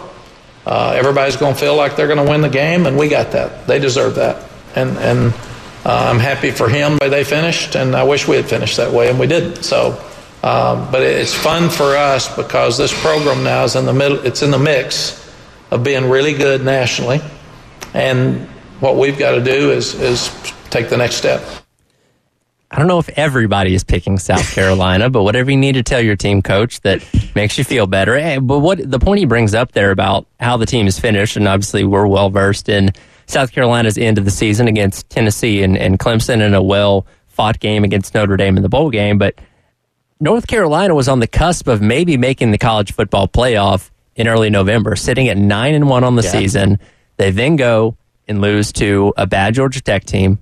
Uh, 0.66 0.94
everybody's 0.96 1.36
going 1.36 1.54
to 1.54 1.60
feel 1.60 1.76
like 1.76 1.96
they're 1.96 2.08
going 2.08 2.24
to 2.24 2.30
win 2.30 2.42
the 2.42 2.50
game, 2.50 2.86
and 2.86 2.98
we 2.98 3.10
got 3.10 3.32
that. 3.32 3.68
They 3.68 3.80
deserve 3.80 4.16
that, 4.16 4.50
and 4.76 4.98
and 4.98 5.34
uh, 5.86 6.08
I'm 6.10 6.20
happy 6.20 6.52
for 6.52 6.70
him 6.70 6.94
the 6.94 7.06
way 7.06 7.10
they 7.10 7.24
finished, 7.24 7.76
and 7.76 7.96
I 7.96 8.04
wish 8.04 8.28
we 8.28 8.38
had 8.38 8.46
finished 8.46 8.78
that 8.78 8.92
way, 8.92 9.10
and 9.10 9.20
we 9.20 9.28
didn't. 9.28 9.64
So. 9.64 10.02
Um, 10.44 10.92
but 10.92 11.02
it's 11.02 11.34
fun 11.34 11.70
for 11.70 11.96
us 11.96 12.36
because 12.36 12.78
this 12.78 12.92
program 13.02 13.46
now 13.46 13.64
is 13.64 13.78
in 13.78 13.86
the 13.86 13.94
middle. 13.94 14.20
It's 14.26 14.42
in 14.42 14.52
the 14.52 14.60
mix 14.60 15.34
of 15.72 15.86
being 15.86 16.10
really 16.10 16.34
good 16.34 16.66
nationally, 16.66 17.22
and 17.94 18.46
what 18.82 18.98
we've 18.98 19.18
got 19.18 19.36
to 19.36 19.42
do 19.42 19.72
is 19.72 19.96
is 19.96 20.30
take 20.70 20.90
the 20.90 20.98
next 20.98 21.16
step. 21.16 21.63
I 22.74 22.80
don't 22.80 22.88
know 22.88 22.98
if 22.98 23.08
everybody 23.10 23.76
is 23.76 23.84
picking 23.84 24.18
South 24.18 24.52
Carolina, 24.56 25.10
but 25.10 25.22
whatever 25.24 25.52
you 25.52 25.58
need 25.58 25.74
to 25.74 25.84
tell 25.84 26.02
your 26.02 26.16
team 26.16 26.42
coach 26.42 26.82
that 26.82 27.04
makes 27.36 27.58
you 27.58 27.64
feel 27.64 27.86
better. 27.86 28.16
Eh, 28.16 28.40
But 28.40 28.60
what 28.60 28.80
the 28.90 28.98
point 29.00 29.20
he 29.20 29.26
brings 29.26 29.54
up 29.54 29.74
there 29.74 29.92
about 29.92 30.26
how 30.40 30.58
the 30.58 30.66
team 30.66 30.88
is 30.88 31.00
finished, 31.00 31.38
and 31.38 31.48
obviously 31.48 31.84
we're 31.84 32.08
well 32.08 32.30
versed 32.32 32.70
in 32.70 32.92
South 33.28 33.52
Carolina's 33.52 33.98
end 33.98 34.18
of 34.18 34.26
the 34.26 34.32
season 34.32 34.68
against 34.68 35.10
Tennessee 35.10 35.62
and, 35.62 35.78
and 35.78 36.00
Clemson 36.00 36.42
in 36.42 36.54
a 36.56 36.64
well 36.64 37.06
fought 37.28 37.60
game 37.60 37.84
against 37.84 38.14
Notre 38.16 38.38
Dame 38.38 38.58
in 38.58 38.64
the 38.64 38.70
bowl 38.70 38.90
game. 38.90 39.18
But 39.20 39.36
North 40.20 40.48
Carolina 40.48 40.96
was 40.96 41.08
on 41.08 41.20
the 41.20 41.28
cusp 41.28 41.68
of 41.68 41.82
maybe 41.82 42.18
making 42.18 42.52
the 42.52 42.58
college 42.58 42.92
football 42.94 43.28
playoff 43.28 43.92
in 44.16 44.28
early 44.28 44.50
November, 44.50 44.96
sitting 44.96 45.28
at 45.30 45.38
nine 45.38 45.74
and 45.76 45.88
one 45.88 46.04
on 46.04 46.16
the 46.16 46.24
Yeah. 46.24 46.32
season. 46.32 46.80
They 47.18 47.30
then 47.32 47.56
go 47.56 47.98
and 48.28 48.42
lose 48.42 48.72
to 48.74 49.14
a 49.18 49.28
bad 49.28 49.54
Georgia 49.56 49.82
Tech 49.82 50.06
team, 50.06 50.40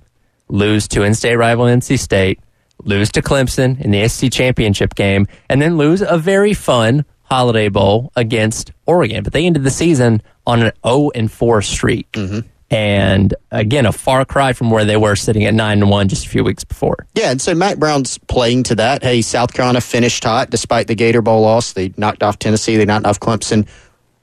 lose 0.52 0.86
to 0.88 1.02
in-state 1.02 1.36
rival 1.36 1.64
NC 1.64 1.98
State, 1.98 2.38
lose 2.84 3.10
to 3.12 3.22
Clemson 3.22 3.80
in 3.80 3.90
the 3.90 4.02
ACC 4.02 4.30
championship 4.30 4.94
game, 4.94 5.26
and 5.48 5.60
then 5.60 5.78
lose 5.78 6.02
a 6.02 6.18
very 6.18 6.54
fun 6.54 7.04
Holiday 7.24 7.70
Bowl 7.70 8.12
against 8.14 8.70
Oregon. 8.86 9.24
But 9.24 9.32
they 9.32 9.46
ended 9.46 9.64
the 9.64 9.70
season 9.70 10.22
on 10.46 10.62
an 10.62 10.72
0 10.86 11.10
and 11.14 11.32
4 11.32 11.62
streak. 11.62 12.12
Mm-hmm. 12.12 12.46
And 12.70 13.34
again, 13.50 13.84
a 13.86 13.92
far 13.92 14.24
cry 14.24 14.52
from 14.52 14.70
where 14.70 14.84
they 14.84 14.96
were 14.96 15.16
sitting 15.16 15.44
at 15.44 15.54
9 15.54 15.82
and 15.82 15.90
1 15.90 16.08
just 16.08 16.26
a 16.26 16.28
few 16.28 16.44
weeks 16.44 16.64
before. 16.64 17.06
Yeah, 17.14 17.30
and 17.30 17.40
so 17.40 17.54
Mack 17.54 17.78
Brown's 17.78 18.18
playing 18.18 18.64
to 18.64 18.74
that. 18.76 19.02
Hey, 19.02 19.22
South 19.22 19.52
Carolina 19.52 19.80
finished 19.80 20.24
hot 20.24 20.50
despite 20.50 20.86
the 20.86 20.94
Gator 20.94 21.22
Bowl 21.22 21.42
loss. 21.42 21.72
They 21.72 21.92
knocked 21.96 22.22
off 22.22 22.38
Tennessee. 22.38 22.76
They 22.76 22.86
knocked 22.86 23.06
off 23.06 23.20
Clemson. 23.20 23.68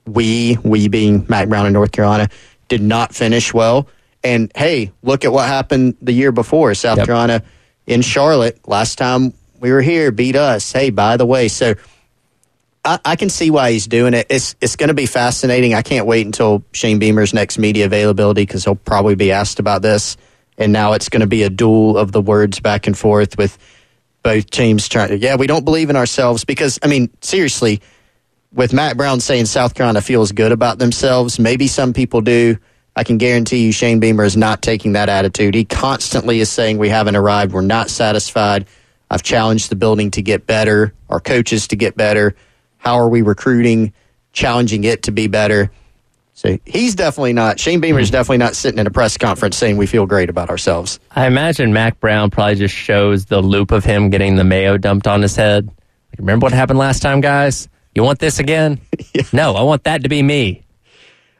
We, 0.05 0.57
we 0.63 0.87
being 0.87 1.25
Mack 1.29 1.49
Brown 1.49 1.67
in 1.67 1.73
North 1.73 1.91
Carolina, 1.91 2.29
did 2.67 2.81
not 2.81 3.13
finish 3.13 3.53
well. 3.53 3.87
And 4.23 4.51
hey, 4.55 4.91
look 5.01 5.23
at 5.25 5.31
what 5.31 5.47
happened 5.47 5.95
the 6.01 6.11
year 6.13 6.31
before. 6.31 6.73
South 6.73 6.97
Yep. 6.97 7.05
Carolina 7.05 7.43
in 7.87 8.01
Charlotte 8.01 8.67
last 8.67 8.97
time 8.97 9.33
we 9.59 9.71
were 9.71 9.81
here 9.81 10.11
beat 10.11 10.35
us. 10.35 10.71
Hey, 10.71 10.89
by 10.89 11.17
the 11.17 11.25
way, 11.25 11.47
so 11.47 11.75
I, 12.83 12.99
I 13.03 13.15
can 13.15 13.29
see 13.29 13.51
why 13.51 13.71
he's 13.71 13.87
doing 13.87 14.13
it. 14.13 14.27
It's 14.29 14.55
it's 14.61 14.75
going 14.75 14.87
to 14.89 14.93
be 14.93 15.05
fascinating. 15.05 15.73
I 15.73 15.81
can't 15.81 16.05
wait 16.05 16.25
until 16.25 16.63
Shane 16.71 16.99
Beamer's 16.99 17.33
next 17.33 17.57
media 17.57 17.85
availability 17.85 18.43
because 18.43 18.63
he'll 18.63 18.75
probably 18.75 19.15
be 19.15 19.31
asked 19.31 19.59
about 19.59 19.81
this. 19.81 20.17
And 20.57 20.73
now 20.73 20.93
it's 20.93 21.09
going 21.09 21.21
to 21.21 21.27
be 21.27 21.43
a 21.43 21.49
duel 21.49 21.97
of 21.97 22.11
the 22.11 22.21
words 22.21 22.59
back 22.59 22.87
and 22.87 22.97
forth 22.97 23.37
with 23.37 23.57
both 24.23 24.49
teams 24.49 24.89
trying 24.89 25.09
to. 25.09 25.17
Yeah, 25.17 25.35
we 25.37 25.47
don't 25.47 25.63
believe 25.63 25.89
in 25.89 25.95
ourselves 25.95 26.43
because 26.43 26.79
I 26.83 26.87
mean 26.87 27.09
seriously, 27.21 27.81
with 28.51 28.73
Mack 28.73 28.97
Brown 28.97 29.19
saying 29.19 29.45
South 29.45 29.73
Carolina 29.75 30.01
feels 30.01 30.31
good 30.31 30.51
about 30.51 30.79
themselves, 30.79 31.39
maybe 31.39 31.67
some 31.67 31.93
people 31.93 32.21
do. 32.21 32.57
I 32.99 33.05
can 33.05 33.17
guarantee 33.17 33.63
you 33.63 33.71
Shane 33.71 34.01
Beamer 34.01 34.25
is 34.25 34.35
not 34.35 34.61
taking 34.61 34.91
that 34.91 35.07
attitude. 35.07 35.55
He 35.55 35.63
constantly 35.63 36.41
is 36.41 36.51
saying 36.51 36.79
we 36.79 36.89
haven't 36.89 37.15
arrived, 37.15 37.53
we're 37.53 37.61
not 37.61 37.89
satisfied. 37.89 38.65
I've 39.09 39.23
challenged 39.23 39.69
the 39.69 39.77
building 39.77 40.11
to 40.11 40.21
get 40.21 40.45
better, 40.45 40.93
our 41.09 41.21
coaches 41.21 41.69
to 41.69 41.77
get 41.77 41.95
better. 41.95 42.35
How 42.77 42.95
are 42.95 43.07
we 43.07 43.21
recruiting? 43.21 43.93
Challenging 44.33 44.83
it 44.83 45.03
to 45.03 45.11
be 45.11 45.27
better. 45.27 45.71
So 46.33 46.57
he's 46.65 46.93
definitely 46.93 47.31
not. 47.31 47.57
Shane 47.57 47.79
Beamer 47.79 48.01
is 48.01 48.11
definitely 48.11 48.39
not 48.39 48.57
sitting 48.57 48.79
in 48.79 48.85
a 48.85 48.91
press 48.91 49.17
conference 49.17 49.55
saying 49.55 49.77
we 49.77 49.85
feel 49.85 50.05
great 50.05 50.29
about 50.29 50.49
ourselves. 50.49 50.99
I 51.11 51.25
imagine 51.25 51.71
Mack 51.71 52.01
Brown 52.01 52.29
probably 52.31 52.55
just 52.55 52.75
shows 52.75 53.27
the 53.27 53.41
loop 53.41 53.71
of 53.71 53.85
him 53.85 54.09
getting 54.09 54.35
the 54.35 54.43
mayo 54.43 54.77
dumped 54.77 55.07
on 55.07 55.21
his 55.21 55.37
head. 55.37 55.67
Like, 55.67 56.17
remember 56.17 56.43
what 56.43 56.51
happened 56.51 56.79
last 56.79 57.01
time, 57.01 57.21
guys? 57.21 57.69
You 57.95 58.03
want 58.03 58.19
this 58.19 58.39
again? 58.39 58.81
No, 59.31 59.55
I 59.55 59.61
want 59.61 59.85
that 59.85 60.03
to 60.03 60.09
be 60.09 60.21
me. 60.21 60.63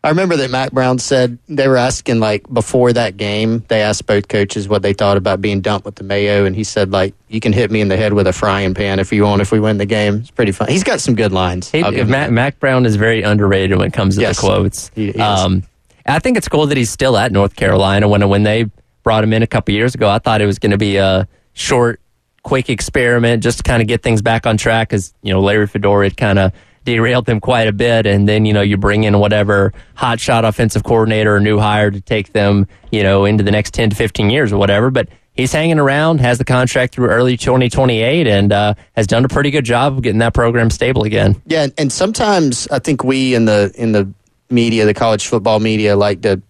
I 0.04 0.10
remember 0.10 0.38
that 0.38 0.50
Mack 0.50 0.72
Brown 0.72 0.98
said 0.98 1.38
they 1.50 1.68
were 1.68 1.76
asking 1.76 2.20
like 2.22 2.48
before 2.54 2.94
that 2.94 3.18
game, 3.18 3.66
they 3.68 3.82
asked 3.82 4.06
both 4.06 4.30
coaches 4.30 4.68
what 4.70 4.82
they 4.82 4.94
thought 4.94 5.18
about 5.18 5.42
being 5.42 5.60
dumped 5.60 5.86
with 5.86 5.96
the 5.96 6.04
mayo, 6.06 6.46
and 6.46 6.56
he 6.56 6.64
said 6.64 6.92
like, 6.92 7.14
"You 7.28 7.40
can 7.42 7.52
hit 7.52 7.70
me 7.70 7.82
in 7.82 7.90
the 7.90 7.98
head 7.98 8.14
with 8.14 8.26
a 8.26 8.32
frying 8.34 8.74
pan 8.74 9.00
if 9.00 9.12
you 9.12 9.24
want. 9.24 9.42
If 9.42 9.52
we 9.52 9.60
win 9.60 9.78
the 9.78 9.86
game, 9.86 10.18
it's 10.20 10.32
pretty 10.32 10.54
fun." 10.54 10.70
He's 10.70 10.86
got 10.86 11.02
some 11.02 11.16
good 11.16 11.34
lines. 11.34 11.70
He, 11.70 11.84
I'll 11.84 11.92
give 11.92 12.08
him 12.08 12.12
Mack, 12.12 12.28
that. 12.28 12.34
Mack 12.34 12.60
Brown 12.60 12.86
is 12.86 12.96
very 12.96 13.24
underrated 13.24 13.78
when 13.78 13.88
it 13.88 13.94
comes 13.94 14.16
to 14.16 14.22
Yes. 14.22 14.38
the 14.38 14.48
quotes. 14.48 14.90
He- 14.96 15.12
he 15.12 15.20
um, 15.20 15.64
I 16.06 16.20
think 16.20 16.38
it's 16.38 16.48
cool 16.48 16.66
that 16.68 16.78
he's 16.78 16.90
still 16.90 17.18
at 17.18 17.32
North 17.34 17.56
Carolina. 17.58 18.08
When 18.08 18.28
when 18.30 18.44
they 18.44 18.66
brought 19.04 19.24
him 19.24 19.34
in 19.34 19.44
a 19.44 19.48
couple 19.48 19.74
years 19.74 19.96
ago, 19.96 20.10
I 20.10 20.20
thought 20.20 20.40
it 20.42 20.46
was 20.46 20.60
going 20.60 20.72
to 20.72 20.78
be 20.78 20.96
a 20.96 21.28
short, 21.54 22.00
quick 22.44 22.70
experiment 22.70 23.44
just 23.44 23.58
to 23.58 23.64
kind 23.64 23.82
of 23.82 23.88
get 23.90 24.02
things 24.02 24.22
back 24.22 24.48
on 24.48 24.56
track 24.56 24.90
because 24.90 25.14
you 25.24 25.34
know 25.34 25.42
Larry 25.42 25.68
Fedora 25.68 26.06
had 26.06 26.16
kind 26.18 26.40
of 26.40 26.54
derailed 26.94 27.26
them 27.26 27.40
quite 27.40 27.68
a 27.68 27.74
bit, 27.74 28.06
and 28.06 28.28
then 28.28 28.46
you 28.46 28.54
know 28.54 28.62
you 28.62 28.78
bring 28.78 29.04
in 29.04 29.20
whatever 29.20 29.74
hotshot 29.98 30.48
offensive 30.48 30.84
coordinator 30.84 31.36
or 31.36 31.40
new 31.40 31.60
hire 31.60 31.92
to 31.92 32.02
take 32.02 32.34
them 32.34 32.68
you 32.92 33.04
know 33.04 33.26
into 33.26 33.44
the 33.44 33.52
next 33.52 33.74
ten 33.74 33.90
to 33.90 33.96
fifteen 33.96 34.30
years 34.30 34.52
or 34.52 34.58
whatever, 34.58 34.90
but. 34.90 35.10
He's 35.32 35.54
hanging 35.54 35.80
around, 35.80 36.20
has 36.20 36.38
the 36.38 36.44
contract 36.44 36.94
through 36.94 37.08
early 37.08 37.38
2028, 37.38 38.28
and 38.28 38.52
uh, 38.52 38.74
has 38.98 39.08
done 39.08 39.24
a 39.24 39.30
pretty 39.30 39.52
good 39.52 39.64
job 39.64 39.96
of 39.96 40.02
getting 40.02 40.20
that 40.20 40.34
program 40.34 40.70
stable 40.70 41.04
again. 41.04 41.42
Yeah, 41.46 41.68
and 41.78 41.94
sometimes 41.94 42.68
I 42.68 42.80
think 42.80 43.06
we 43.06 43.36
in 43.36 43.46
the 43.46 43.72
in 43.76 43.94
the 43.94 44.12
media, 44.50 44.84
the 44.84 44.94
college 44.94 45.28
football 45.28 45.62
media, 45.62 45.96
like 45.96 46.24
to 46.24 46.42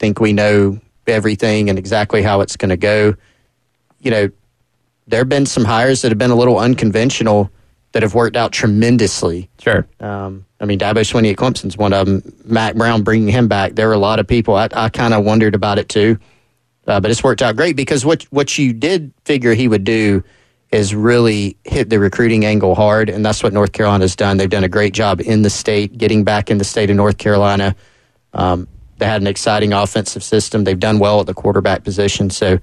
think 0.00 0.18
we 0.18 0.32
know 0.32 0.80
everything 1.06 1.70
and 1.70 1.78
exactly 1.78 2.20
how 2.20 2.40
it's 2.40 2.56
going 2.56 2.70
to 2.70 2.76
go. 2.76 3.14
You 4.00 4.10
know, 4.10 4.30
there 5.06 5.20
have 5.20 5.28
been 5.28 5.46
some 5.46 5.64
hires 5.64 6.02
that 6.02 6.10
have 6.10 6.18
been 6.18 6.32
a 6.32 6.36
little 6.36 6.58
unconventional 6.58 7.50
that 7.96 8.02
have 8.02 8.12
worked 8.12 8.36
out 8.36 8.52
tremendously. 8.52 9.48
Sure. 9.58 9.86
Um, 10.00 10.44
I 10.60 10.66
mean, 10.66 10.78
Dabo 10.78 10.96
Swinney 10.96 11.30
at 11.30 11.38
Clemson's 11.38 11.78
one 11.78 11.94
of 11.94 12.06
them. 12.06 12.22
Mack 12.44 12.74
Brown 12.74 13.02
bringing 13.02 13.28
him 13.28 13.48
back. 13.48 13.74
There 13.74 13.88
were 13.88 13.94
a 13.94 13.98
lot 13.98 14.18
of 14.18 14.26
people. 14.26 14.54
I, 14.54 14.68
I 14.74 14.90
kind 14.90 15.14
of 15.14 15.24
wondered 15.24 15.54
about 15.54 15.78
it 15.78 15.88
too, 15.88 16.18
uh, 16.86 17.00
but 17.00 17.10
it's 17.10 17.24
worked 17.24 17.40
out 17.40 17.56
great 17.56 17.74
because 17.74 18.04
what 18.04 18.24
what 18.24 18.58
you 18.58 18.74
did 18.74 19.14
figure 19.24 19.54
he 19.54 19.66
would 19.66 19.84
do 19.84 20.22
is 20.72 20.94
really 20.94 21.56
hit 21.64 21.88
the 21.88 21.98
recruiting 21.98 22.44
angle 22.44 22.74
hard, 22.74 23.08
and 23.08 23.24
that's 23.24 23.42
what 23.42 23.54
North 23.54 23.72
Carolina's 23.72 24.14
done. 24.14 24.36
They've 24.36 24.50
done 24.50 24.64
a 24.64 24.68
great 24.68 24.92
job 24.92 25.22
in 25.22 25.40
the 25.40 25.48
state, 25.48 25.96
getting 25.96 26.22
back 26.22 26.50
in 26.50 26.58
the 26.58 26.64
state 26.64 26.90
of 26.90 26.96
North 26.96 27.16
Carolina. 27.16 27.74
Um, 28.34 28.68
they 28.98 29.06
had 29.06 29.22
an 29.22 29.26
exciting 29.26 29.72
offensive 29.72 30.22
system. 30.22 30.64
They've 30.64 30.78
done 30.78 30.98
well 30.98 31.20
at 31.20 31.26
the 31.26 31.34
quarterback 31.34 31.82
position, 31.82 32.28
so. 32.28 32.58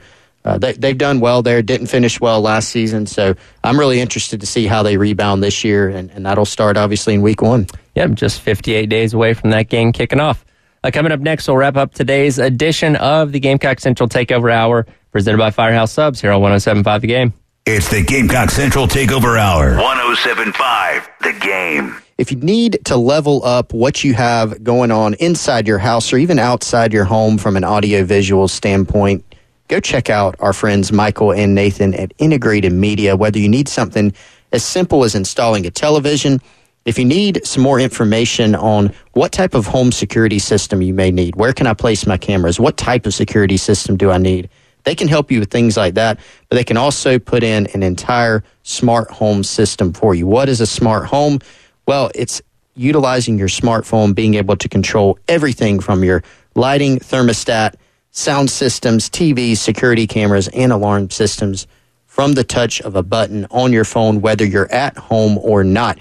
Uh, 0.46 0.58
they, 0.58 0.74
they've 0.74 0.98
done 0.98 1.20
well 1.20 1.41
there. 1.41 1.62
Didn't 1.62 1.88
finish 1.88 2.20
well 2.20 2.41
last 2.41 2.70
season, 2.70 3.06
so 3.06 3.36
I'm 3.64 3.80
really 3.80 4.02
interested 4.02 4.41
to 4.41 4.46
see 4.46 4.68
how 4.68 4.84
they 4.84 4.98
rebound 4.98 5.41
this 5.41 5.64
year, 5.64 5.89
and, 5.89 6.12
and 6.12 6.26
that'll 6.26 6.46
start 6.46 6.76
obviously 6.76 7.14
in 7.14 7.22
week 7.22 7.41
one. 7.41 7.68
Yep, 7.96 8.12
just 8.12 8.41
58 8.41 8.88
days 8.88 9.14
away 9.14 9.34
from 9.34 9.52
that 9.52 9.70
game 9.70 9.91
kicking 9.91 10.20
off. 10.20 10.44
Uh, 10.84 10.91
coming 10.91 11.14
up 11.14 11.22
next, 11.22 11.48
we'll 11.48 11.56
wrap 11.56 11.78
up 11.78 11.94
today's 11.94 12.39
edition 12.39 12.98
of 12.98 13.32
the 13.32 13.39
Gamecock 13.39 13.80
Central 13.80 14.10
Takeover 14.10 14.52
Hour, 14.52 14.86
presented 15.12 15.38
by 15.38 15.50
Firehouse 15.50 15.94
Subs 15.94 16.20
here 16.20 16.32
on 16.32 16.41
1075 16.41 17.02
The 17.02 17.08
Game. 17.08 17.34
It's 17.66 17.89
the 17.89 18.04
Gamecock 18.04 18.50
Central 18.50 18.88
Takeover 18.88 19.39
Hour. 19.39 19.78
1075 19.78 21.10
The 21.22 21.32
Game. 21.39 21.96
If 22.18 22.32
you 22.32 22.38
need 22.38 22.80
to 22.86 22.98
level 22.98 23.46
up 23.46 23.74
what 23.74 24.04
you 24.04 24.14
have 24.14 24.62
going 24.62 24.91
on 24.91 25.14
inside 25.16 25.68
your 25.68 25.78
house 25.78 26.12
or 26.12 26.18
even 26.18 26.38
outside 26.38 26.91
your 26.91 27.06
home 27.06 27.38
from 27.38 27.56
an 27.56 27.64
audio 27.64 28.04
visual 28.04 28.50
standpoint, 28.50 29.24
go 29.68 29.80
check 29.80 30.09
out 30.09 30.36
our 30.39 30.53
friends 30.53 30.91
Michael 30.91 31.32
and 31.32 31.55
Nathan 31.55 31.93
at 31.93 32.14
Integrated 32.18 32.74
Media. 32.74 33.16
Whether 33.16 33.39
you 33.39 33.49
need 33.49 33.68
something 33.68 34.14
as 34.51 34.64
simple 34.64 35.03
as 35.03 35.16
installing 35.16 35.66
a 35.66 35.72
television, 35.72 36.39
if 36.86 36.99
you 36.99 37.05
need 37.05 37.45
some 37.45 37.64
more 37.64 37.80
information 37.80 38.55
on 38.55 38.93
what 39.14 39.32
type 39.32 39.53
of 39.53 39.66
home 39.66 39.91
security 39.91 40.39
system 40.39 40.82
you 40.82 40.93
may 40.93 41.11
need, 41.11 41.36
where 41.36 41.53
can 41.53 41.66
I 41.66 41.74
place 41.74 42.05
my 42.05 42.18
cameras, 42.18 42.59
what 42.59 42.78
type 42.78 43.05
of 43.05 43.14
security 43.14 43.57
system 43.57 43.95
do 43.95 44.11
I 44.11 44.18
need, 44.18 44.49
they 44.84 44.95
can 44.95 45.07
help 45.07 45.32
you 45.32 45.39
with 45.39 45.49
things 45.49 45.78
like 45.78 45.93
that, 45.93 46.20
but 46.49 46.57
they 46.57 46.64
can 46.64 46.78
also 46.78 47.18
put 47.18 47.41
in 47.41 47.68
an 47.68 47.84
entire 47.84 48.43
smart 48.64 49.09
home 49.11 49.43
system 49.43 49.93
for 49.93 50.14
you. 50.14 50.28
What 50.28 50.49
is 50.49 50.59
a 50.59 50.68
smart 50.68 51.05
home? 51.05 51.39
Well, 51.88 52.11
it's 52.16 52.41
utilizing 52.76 53.38
your 53.38 53.47
smartphone, 53.47 54.14
being 54.14 54.34
able 54.34 54.57
to 54.57 54.68
control 54.68 55.18
everything 55.28 55.80
from 55.80 56.03
your 56.03 56.22
lighting, 56.55 56.99
thermostat, 56.99 57.76
sound 58.14 58.49
systems, 58.49 59.09
TVs, 59.09 59.57
security 59.57 60.07
cameras, 60.07 60.47
and 60.49 60.72
alarm 60.72 61.09
systems 61.09 61.68
from 62.05 62.34
the 62.34 62.43
touch 62.43 62.80
of 62.82 62.95
a 62.95 63.01
button 63.01 63.45
on 63.49 63.74
your 63.74 63.84
phone, 63.84 64.22
whether 64.22 64.45
you're 64.45 64.72
at 64.72 64.95
home 64.95 65.38
or 65.39 65.64
not. 65.64 65.97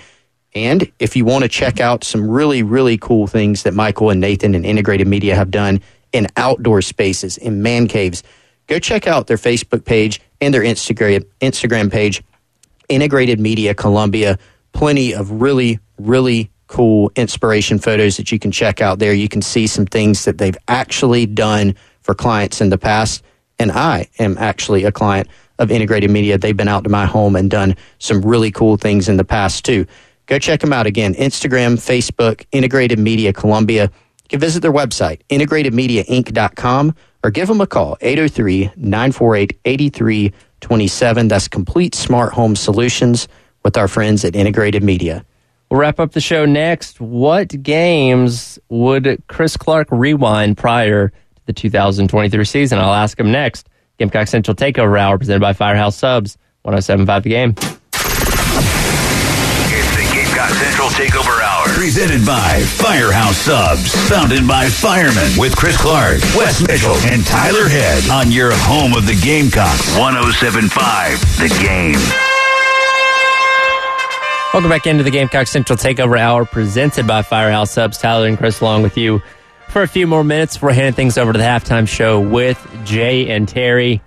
And 0.55 0.93
if 0.99 1.17
you 1.17 1.25
want 1.25 1.43
to 1.43 1.49
check 1.49 1.81
out 1.81 2.05
some 2.05 2.29
really, 2.31 2.63
really 2.63 2.99
cool 2.99 3.27
things 3.27 3.63
that 3.63 3.73
Michael 3.73 4.11
and 4.11 4.21
Nathan 4.21 4.55
and 4.55 4.67
Integrated 4.67 5.09
Media 5.09 5.35
have 5.35 5.51
done 5.51 5.81
in 6.13 6.27
outdoor 6.37 6.83
spaces, 6.83 7.39
in 7.39 7.63
man 7.63 7.89
caves, 7.89 8.23
go 8.67 8.79
check 8.79 9.07
out 9.07 9.27
their 9.27 9.39
Facebook 9.39 9.87
page 9.87 10.21
and 10.43 10.53
their 10.53 10.61
Instagram 10.61 11.25
Instagram 11.41 11.91
page, 11.91 12.23
Integrated 12.91 13.41
Media 13.41 13.75
Columbia. 13.75 14.39
Plenty 14.73 15.15
of 15.15 15.41
really, 15.41 15.79
really 15.99 16.51
cool 16.67 17.11
inspiration 17.17 17.79
photos 17.79 18.19
that 18.19 18.31
you 18.31 18.39
can 18.39 18.51
check 18.51 18.83
out 18.83 18.99
there. 18.99 19.15
You 19.15 19.29
can 19.29 19.41
see 19.41 19.67
some 19.67 19.87
things 19.87 20.27
that 20.27 20.37
they've 20.37 20.57
actually 20.69 21.25
done 21.25 21.75
for 22.03 22.15
clients 22.15 22.61
in 22.61 22.71
the 22.71 22.79
past. 22.79 23.23
And 23.59 23.71
I 23.71 24.09
am 24.19 24.37
actually 24.39 24.85
a 24.85 24.93
client 24.93 25.29
of 25.59 25.71
Integrated 25.71 26.11
Media. 26.11 26.39
They've 26.39 26.57
been 26.57 26.69
out 26.69 26.85
to 26.85 26.91
my 26.91 27.07
home 27.07 27.37
and 27.37 27.51
done 27.51 27.77
some 27.99 28.23
really 28.23 28.51
cool 28.51 28.77
things 28.77 29.09
in 29.09 29.17
the 29.17 29.25
past 29.25 29.65
too. 29.65 29.87
Go 30.27 30.39
check 30.39 30.61
them 30.61 30.73
out 30.73 30.87
again. 30.87 31.15
Instagram, 31.15 31.75
Facebook, 31.75 32.45
Integrated 32.53 32.99
Media 32.99 33.33
Columbia. 33.33 33.85
You 33.85 34.29
can 34.29 34.41
visit 34.41 34.61
their 34.61 34.73
website, 34.73 35.21
integratedmediainc.com, 35.31 36.95
or 37.25 37.31
give 37.31 37.49
them 37.49 37.61
a 37.61 37.67
call, 37.67 37.97
803 38.01 38.73
948 38.77 39.59
8327. 39.65 41.29
That's 41.29 41.49
Complete 41.49 41.95
Smart 41.95 42.33
Home 42.33 42.57
Solutions 42.57 43.29
with 43.63 43.77
our 43.77 43.89
friends 43.89 44.25
at 44.25 44.35
Integrated 44.35 44.83
Media. 44.83 45.25
We'll 45.71 45.81
wrap 45.81 46.01
up 46.01 46.13
the 46.13 46.21
show 46.21 46.45
next. 46.45 47.01
What 47.01 47.63
games 47.63 48.59
would 48.69 49.23
Chris 49.29 49.57
Clark 49.57 49.89
rewind 49.91 50.59
prior 50.59 51.13
the 51.47 51.53
2023 51.53 52.45
season? 52.45 52.79
I'll 52.79 52.95
ask 52.95 53.19
him 53.19 53.33
next. 53.33 53.69
Gamecock 53.99 54.29
Central 54.29 54.55
Takeover 54.57 54.99
Hour 54.99 55.19
presented 55.19 55.41
by 55.41 55.53
Firehouse 55.53 55.97
Subs, 55.97 56.39
1075 56.63 57.23
The 57.23 57.29
Game. 57.29 57.55
It's 59.75 59.97
the 59.97 60.03
Gamecock 60.15 60.51
Central 60.51 60.89
Takeover 60.89 61.41
Hour. 61.41 61.69
Presented 61.75 62.25
by 62.27 62.61
Firehouse 62.63 63.37
Subs. 63.39 63.93
Founded 64.09 64.47
by 64.47 64.69
firemen 64.69 65.31
with 65.39 65.57
Chris 65.57 65.77
Clark, 65.81 66.21
Wes 66.37 66.61
Mitchell, 66.67 66.97
and 67.11 67.25
Tyler 67.27 67.69
Head 67.69 68.09
on 68.11 68.31
your 68.31 68.53
home 68.55 68.95
of 68.95 69.07
the 69.07 69.19
Gamecocks. 69.23 69.97
1075 69.99 71.21
The 71.39 71.49
Game. 71.63 71.99
Welcome 74.53 74.69
back 74.69 74.87
into 74.87 75.03
the 75.03 75.11
Gamecock 75.11 75.47
Central 75.47 75.79
Takeover 75.79 76.19
Hour 76.19 76.45
presented 76.45 77.07
by 77.07 77.23
Firehouse 77.23 77.71
Subs. 77.71 77.97
Tyler 77.97 78.27
and 78.27 78.37
Chris 78.37 78.61
along 78.61 78.83
with 78.83 78.99
you 78.99 79.23
for 79.73 79.81
a 79.81 79.89
few 79.89 80.07
more 80.07 80.23
minutes 80.23 80.57
before 80.57 80.71
handing 80.71 80.93
things 80.93 81.17
over 81.17 81.33
to 81.33 81.39
the 81.39 81.45
halftime 81.45 81.89
show 81.89 82.21
with 82.21 82.63
Jay 82.85 83.31
and 83.31 83.49
Terry. 83.49 84.03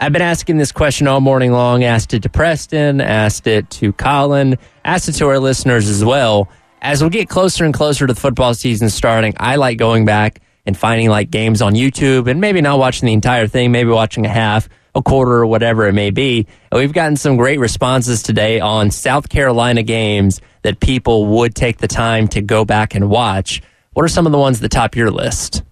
I've 0.00 0.14
been 0.14 0.22
asking 0.22 0.56
this 0.56 0.72
question 0.72 1.06
all 1.06 1.20
morning 1.20 1.52
long, 1.52 1.84
asked 1.84 2.14
it 2.14 2.22
to 2.22 2.30
Preston, 2.30 3.02
asked 3.02 3.46
it 3.46 3.68
to 3.68 3.92
Colin, 3.92 4.56
asked 4.82 5.10
it 5.10 5.12
to 5.12 5.28
our 5.28 5.38
listeners 5.38 5.90
as 5.90 6.02
well. 6.02 6.48
As 6.80 7.04
we 7.04 7.10
get 7.10 7.28
closer 7.28 7.66
and 7.66 7.74
closer 7.74 8.06
to 8.06 8.14
the 8.14 8.18
football 8.18 8.54
season 8.54 8.88
starting, 8.88 9.34
I 9.36 9.56
like 9.56 9.76
going 9.76 10.06
back 10.06 10.40
and 10.64 10.74
finding 10.74 11.10
like 11.10 11.30
games 11.30 11.60
on 11.60 11.74
YouTube 11.74 12.26
and 12.26 12.40
maybe 12.40 12.62
not 12.62 12.78
watching 12.78 13.06
the 13.06 13.12
entire 13.12 13.46
thing, 13.46 13.72
maybe 13.72 13.90
watching 13.90 14.24
a 14.24 14.30
half, 14.30 14.70
a 14.94 15.02
quarter, 15.02 15.32
or 15.32 15.46
whatever 15.46 15.86
it 15.86 15.92
may 15.92 16.10
be. 16.10 16.46
And 16.70 16.80
we've 16.80 16.94
gotten 16.94 17.16
some 17.16 17.36
great 17.36 17.60
responses 17.60 18.22
today 18.22 18.58
on 18.58 18.90
South 18.90 19.28
Carolina 19.28 19.82
games 19.82 20.40
that 20.62 20.80
people 20.80 21.26
would 21.26 21.54
take 21.54 21.76
the 21.76 21.88
time 21.88 22.26
to 22.28 22.40
go 22.40 22.64
back 22.64 22.94
and 22.94 23.10
watch. 23.10 23.60
What 23.94 24.04
are 24.04 24.08
some 24.08 24.26
of 24.26 24.32
the 24.32 24.38
ones 24.38 24.58
at 24.58 24.62
the 24.62 24.68
top 24.68 24.92
of 24.94 24.96
your 24.98 25.10
list? 25.10 25.62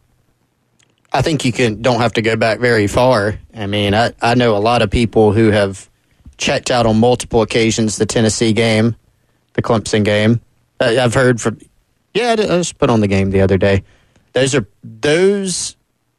I 1.12 1.22
think 1.22 1.44
you 1.44 1.52
can 1.52 1.82
don't 1.82 2.00
have 2.00 2.12
to 2.14 2.22
go 2.22 2.36
back 2.36 2.60
very 2.60 2.86
far. 2.86 3.38
I 3.54 3.66
mean, 3.66 3.94
I, 3.94 4.12
I 4.22 4.34
know 4.34 4.56
a 4.56 4.58
lot 4.58 4.82
of 4.82 4.90
people 4.90 5.32
who 5.32 5.50
have 5.50 5.88
checked 6.38 6.70
out 6.70 6.86
on 6.86 6.98
multiple 7.00 7.42
occasions 7.42 7.96
the 7.96 8.06
Tennessee 8.06 8.52
game, 8.52 8.94
the 9.54 9.62
Clemson 9.62 10.04
game. 10.04 10.40
Uh, 10.80 10.96
I've 11.00 11.14
heard 11.14 11.40
from 11.40 11.58
yeah, 12.14 12.32
I 12.32 12.36
just 12.36 12.78
put 12.78 12.90
on 12.90 13.00
the 13.00 13.06
game 13.08 13.30
the 13.30 13.40
other 13.40 13.58
day. 13.58 13.82
Those 14.32 14.54
are 14.54 14.66
those 14.84 15.76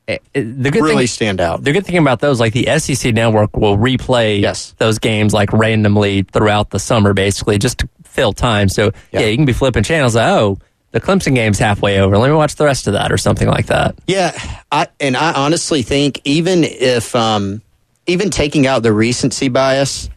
the 0.07 0.19
good 0.33 0.75
really 0.75 0.95
thing, 1.03 1.07
stand 1.07 1.39
out. 1.39 1.63
The 1.63 1.71
good 1.71 1.85
thing 1.85 1.97
about 1.97 2.19
those, 2.19 2.39
like 2.39 2.51
the 2.51 2.67
SEC 2.79 3.13
network, 3.13 3.55
will 3.55 3.77
replay 3.77 4.41
Yes. 4.41 4.73
those 4.77 4.99
games 4.99 5.33
like 5.33 5.53
randomly 5.53 6.23
throughout 6.23 6.69
the 6.71 6.79
summer, 6.79 7.13
basically 7.13 7.57
just 7.57 7.77
to 7.79 7.89
fill 8.03 8.33
time. 8.33 8.67
So 8.67 8.91
yeah, 9.13 9.21
Yeah. 9.21 9.27
you 9.27 9.37
can 9.37 9.45
be 9.45 9.53
flipping 9.53 9.83
channels. 9.83 10.15
Like, 10.15 10.27
oh, 10.27 10.59
the 10.91 11.01
Clemson 11.01 11.35
game's 11.35 11.57
halfway 11.59 11.99
over. 11.99 12.17
Let 12.17 12.29
me 12.29 12.35
watch 12.35 12.55
the 12.55 12.65
rest 12.65 12.87
of 12.87 12.93
that, 12.93 13.11
or 13.11 13.17
something 13.17 13.47
like 13.47 13.67
that. 13.67 13.95
Yeah, 14.07 14.31
I 14.71 14.87
and 14.99 15.15
I 15.15 15.33
honestly 15.33 15.81
think 15.83 16.21
even 16.25 16.63
if 16.63 17.15
um, 17.15 17.61
even 18.07 18.29
taking 18.29 18.67
out 18.67 18.83
the 18.83 18.93
recency 18.93 19.47
bias, 19.49 20.09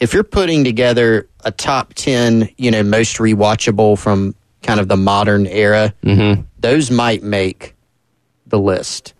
if 0.00 0.14
you're 0.14 0.24
putting 0.24 0.64
together 0.64 1.28
a 1.44 1.50
top 1.50 1.94
ten, 1.94 2.48
you 2.56 2.70
know, 2.70 2.82
most 2.82 3.16
rewatchable 3.16 3.98
from 3.98 4.34
kind 4.62 4.78
of 4.78 4.88
the 4.88 4.96
modern 4.96 5.46
era, 5.46 5.92
those 6.60 6.90
might 6.90 7.22
make 7.22 7.74
the 8.46 8.58
list. 8.58 9.14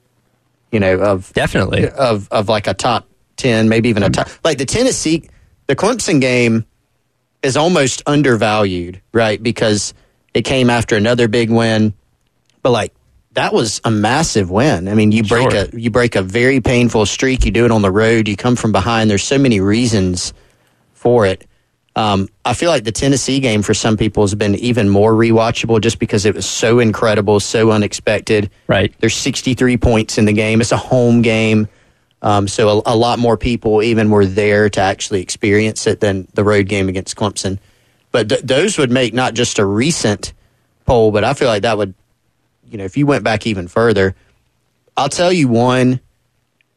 You 0.70 0.80
know, 0.80 1.00
of 1.00 1.32
Definitely. 1.34 1.88
of 1.88 2.28
of 2.30 2.48
like 2.48 2.66
a 2.66 2.74
top 2.74 3.08
ten, 3.36 3.68
maybe 3.68 3.88
even 3.88 4.02
a 4.02 4.10
top 4.10 4.28
like 4.44 4.58
the 4.58 4.64
Tennessee, 4.64 5.28
the 5.66 5.76
Clemson 5.76 6.20
game 6.20 6.64
is 7.42 7.56
almost 7.56 8.02
undervalued, 8.06 9.02
right? 9.12 9.42
Because 9.42 9.94
it 10.34 10.42
came 10.42 10.70
after 10.70 10.96
another 10.96 11.28
big 11.28 11.50
win, 11.50 11.92
but 12.62 12.70
like 12.70 12.92
that 13.32 13.52
was 13.54 13.80
a 13.84 13.90
massive 13.90 14.50
win. 14.50 14.88
I 14.88 14.94
mean, 14.94 15.10
you 15.12 15.22
break 15.24 15.50
Sure. 15.50 15.64
a 15.72 15.78
you 15.78 15.90
break 15.90 16.16
a 16.16 16.22
very 16.22 16.60
painful 16.60 17.06
streak. 17.06 17.44
You 17.44 17.50
do 17.50 17.64
it 17.64 17.70
on 17.70 17.82
the 17.82 17.90
road. 17.90 18.28
You 18.28 18.36
come 18.36 18.56
from 18.56 18.72
behind. 18.72 19.10
There's 19.10 19.24
so 19.24 19.38
many 19.38 19.60
reasons 19.60 20.32
for 20.92 21.26
it. 21.26 21.46
Um, 21.94 22.28
I 22.44 22.54
feel 22.54 22.70
like 22.70 22.84
the 22.84 22.92
Tennessee 22.92 23.38
game 23.38 23.60
for 23.60 23.74
some 23.74 23.98
people 23.98 24.22
has 24.22 24.34
been 24.34 24.54
even 24.54 24.88
more 24.88 25.12
rewatchable 25.12 25.78
just 25.82 25.98
because 25.98 26.24
it 26.24 26.34
was 26.34 26.46
so 26.46 26.78
incredible, 26.78 27.38
so 27.38 27.70
unexpected. 27.70 28.50
Right. 28.66 28.94
There's 29.00 29.14
63 29.14 29.76
points 29.76 30.16
in 30.16 30.24
the 30.24 30.32
game. 30.32 30.62
It's 30.62 30.72
a 30.72 30.78
home 30.78 31.20
game. 31.20 31.68
Um, 32.22 32.48
so 32.48 32.80
a, 32.86 32.94
a 32.94 32.96
lot 32.96 33.18
more 33.18 33.36
people 33.36 33.82
even 33.82 34.08
were 34.08 34.24
there 34.24 34.70
to 34.70 34.80
actually 34.80 35.20
experience 35.20 35.86
it 35.86 36.00
than 36.00 36.28
the 36.32 36.44
road 36.44 36.68
game 36.68 36.88
against 36.88 37.14
Clemson. 37.16 37.58
But 38.12 38.28
th- 38.28 38.42
those 38.42 38.78
would 38.78 38.90
make 38.90 39.14
not 39.14 39.34
just 39.34 39.58
a 39.58 39.64
recent 39.64 40.32
poll, 40.84 41.10
but 41.10 41.24
I 41.24 41.34
feel 41.34 41.48
like 41.48 41.62
that 41.62 41.78
would, 41.78 41.94
you 42.70 42.78
know, 42.78 42.84
if 42.84 42.96
you 42.96 43.06
went 43.06 43.24
back 43.24 43.46
even 43.46 43.68
further, 43.68 44.14
I'll 44.96 45.08
tell 45.08 45.32
you 45.32 45.48
one 45.48 46.00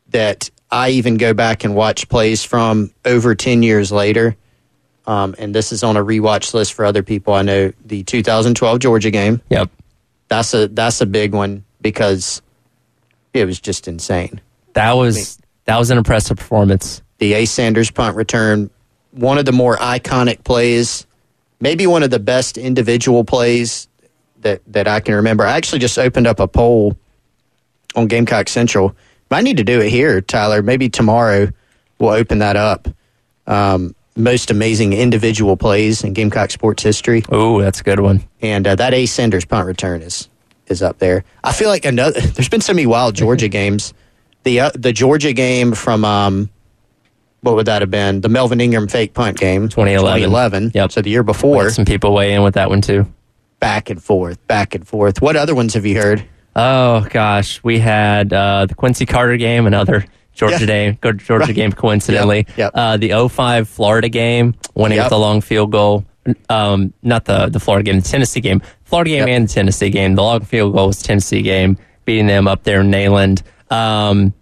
that 0.10 0.50
I 0.72 0.92
even 0.92 1.18
go 1.18 1.34
back 1.34 1.64
and 1.64 1.76
watch 1.76 2.10
plays 2.10 2.44
from 2.44 2.92
over 3.04 3.36
10 3.36 3.64
years 3.64 3.92
later. 3.92 4.36
Um, 5.08 5.36
and 5.38 5.54
this 5.54 5.72
is 5.72 5.84
on 5.84 5.98
a 5.98 6.04
rewatch 6.04 6.54
list 6.54 6.74
for 6.74 6.86
other 6.86 7.04
people. 7.04 7.34
I 7.34 7.44
know 7.44 7.74
the 7.86 8.04
2012 8.04 8.80
Georgia 8.80 9.12
game. 9.12 9.42
Yep. 9.50 9.70
That's 10.28 10.54
a 10.56 10.68
that's 10.68 11.02
a 11.02 11.06
big 11.06 11.34
one 11.34 11.64
because 11.82 12.42
it 13.34 13.46
was 13.46 13.60
just 13.60 13.88
insane. 13.88 14.42
That 14.74 14.94
was 14.94 15.38
that 15.66 15.78
was 15.78 15.92
an 15.92 16.00
impressive 16.00 16.38
performance. 16.38 17.04
The 17.20 17.34
Ace 17.34 17.52
Sanders 17.52 17.92
punt 17.92 18.16
return, 18.16 18.72
one 19.12 19.38
of 19.38 19.46
the 19.46 19.52
more 19.52 19.78
iconic 19.78 20.44
plays, 20.44 21.06
maybe 21.60 21.88
one 21.88 22.03
of 22.03 22.10
the 22.10 22.20
best 22.20 22.58
individual 22.58 23.24
plays 23.24 23.88
that 24.39 24.62
that 24.68 24.88
I 24.88 24.99
can 24.99 25.16
remember. 25.16 25.43
I 25.45 25.53
actually 25.58 25.80
just 25.80 25.97
opened 25.97 26.28
up 26.28 26.39
a 26.39 26.47
poll 26.47 26.97
on 27.95 28.08
Gamecock 28.08 28.49
Central. 28.49 28.95
I 29.32 29.41
need 29.41 29.58
to 29.58 29.64
do 29.64 29.82
it 29.82 29.89
here, 29.89 30.22
Tyler. 30.22 30.62
Maybe 30.62 30.88
tomorrow 30.88 31.49
we'll 31.99 32.12
open 32.12 32.39
that 32.39 32.56
up. 32.56 32.88
Um, 33.47 33.95
most 34.16 34.49
amazing 34.49 34.93
individual 34.93 35.58
plays 35.58 36.03
in 36.03 36.14
Gamecock 36.14 36.51
sports 36.51 36.82
history. 36.84 37.24
Oh, 37.30 37.60
that's 37.62 37.82
a 37.82 37.84
good 37.84 37.99
one. 37.99 38.24
and 38.41 38.66
uh, 38.66 38.76
that 38.76 38.93
Ace 38.93 39.12
Sanders 39.12 39.43
punt 39.45 39.68
return 39.68 40.01
is 40.01 40.30
is 40.68 40.82
up 40.82 40.99
there. 40.99 41.24
I 41.43 41.51
feel 41.51 41.70
like 41.70 41.86
another. 41.86 42.22
There's 42.36 42.49
been 42.49 42.62
so 42.62 42.74
many 42.74 42.86
wild 42.86 43.16
Georgia 43.16 43.47
games. 43.60 43.93
The 44.43 44.60
uh, 44.62 44.72
the 44.76 44.93
Georgia 44.93 45.34
game 45.34 45.74
from 45.74 46.06
um, 46.06 46.49
what 47.46 47.56
would 47.56 47.68
that 47.68 47.82
have 47.82 47.91
been? 47.91 48.22
The 48.22 48.30
Melvin 48.30 48.60
Ingram 48.60 48.88
fake 48.88 49.14
punt 49.14 49.38
game, 49.38 49.70
2011. 49.70 50.22
2011. 50.30 50.72
Yep. 50.74 50.91
So 50.91 51.02
the 51.02 51.10
year 51.10 51.24
before, 51.24 51.70
some 51.70 51.86
people 51.86 52.14
weigh 52.14 52.34
in 52.34 52.43
with 52.43 52.56
that 52.56 52.70
one 52.70 52.82
too. 52.82 53.06
back 53.60 53.89
and 53.89 54.04
forth, 54.04 54.46
back 54.48 54.76
and 54.76 54.86
forth. 54.88 55.22
What 55.22 55.36
other 55.36 55.56
ones 55.56 55.74
have 55.76 55.86
you 55.86 55.96
heard? 56.00 56.24
Oh 56.56 57.06
gosh, 57.10 57.64
we 57.64 57.80
had 57.80 58.32
uh, 58.34 58.66
the 58.66 58.76
Quincy 58.76 59.06
Carter 59.06 59.38
game, 59.38 59.66
another 59.68 60.06
Georgia 60.34 60.58
Yeah. 60.62 60.66
game, 60.66 60.98
Georgia 61.18 61.46
Right. 61.48 61.56
game 61.56 61.72
coincidentally. 61.72 62.46
Yep, 62.50 62.58
yep. 62.58 62.72
Uh, 62.76 62.98
the 62.98 63.12
05 63.30 63.68
Florida 63.70 64.10
game, 64.10 64.56
winning 64.74 64.98
Yep. 64.98 65.06
with 65.08 65.14
a 65.14 65.18
long 65.18 65.41
field 65.41 65.72
goal. 65.72 66.06
Um, 66.50 66.91
not 67.04 67.26
the 67.26 67.48
the 67.50 67.60
Florida 67.60 67.84
game, 67.91 68.00
the 68.02 68.08
Tennessee 68.08 68.41
game. 68.41 68.62
Florida 68.84 69.12
game 69.12 69.28
and 69.28 69.48
the 69.48 69.54
Tennessee 69.54 69.89
game. 69.91 70.16
The 70.16 70.24
long 70.24 70.41
field 70.41 70.74
goal 70.74 70.88
was 70.88 71.02
Tennessee 71.02 71.41
game, 71.43 71.78
beating 72.06 72.26
them 72.28 72.48
up 72.48 72.64
there 72.64 72.82
in 72.82 72.89
Neyland. 72.89 73.43
Um, 73.70 74.34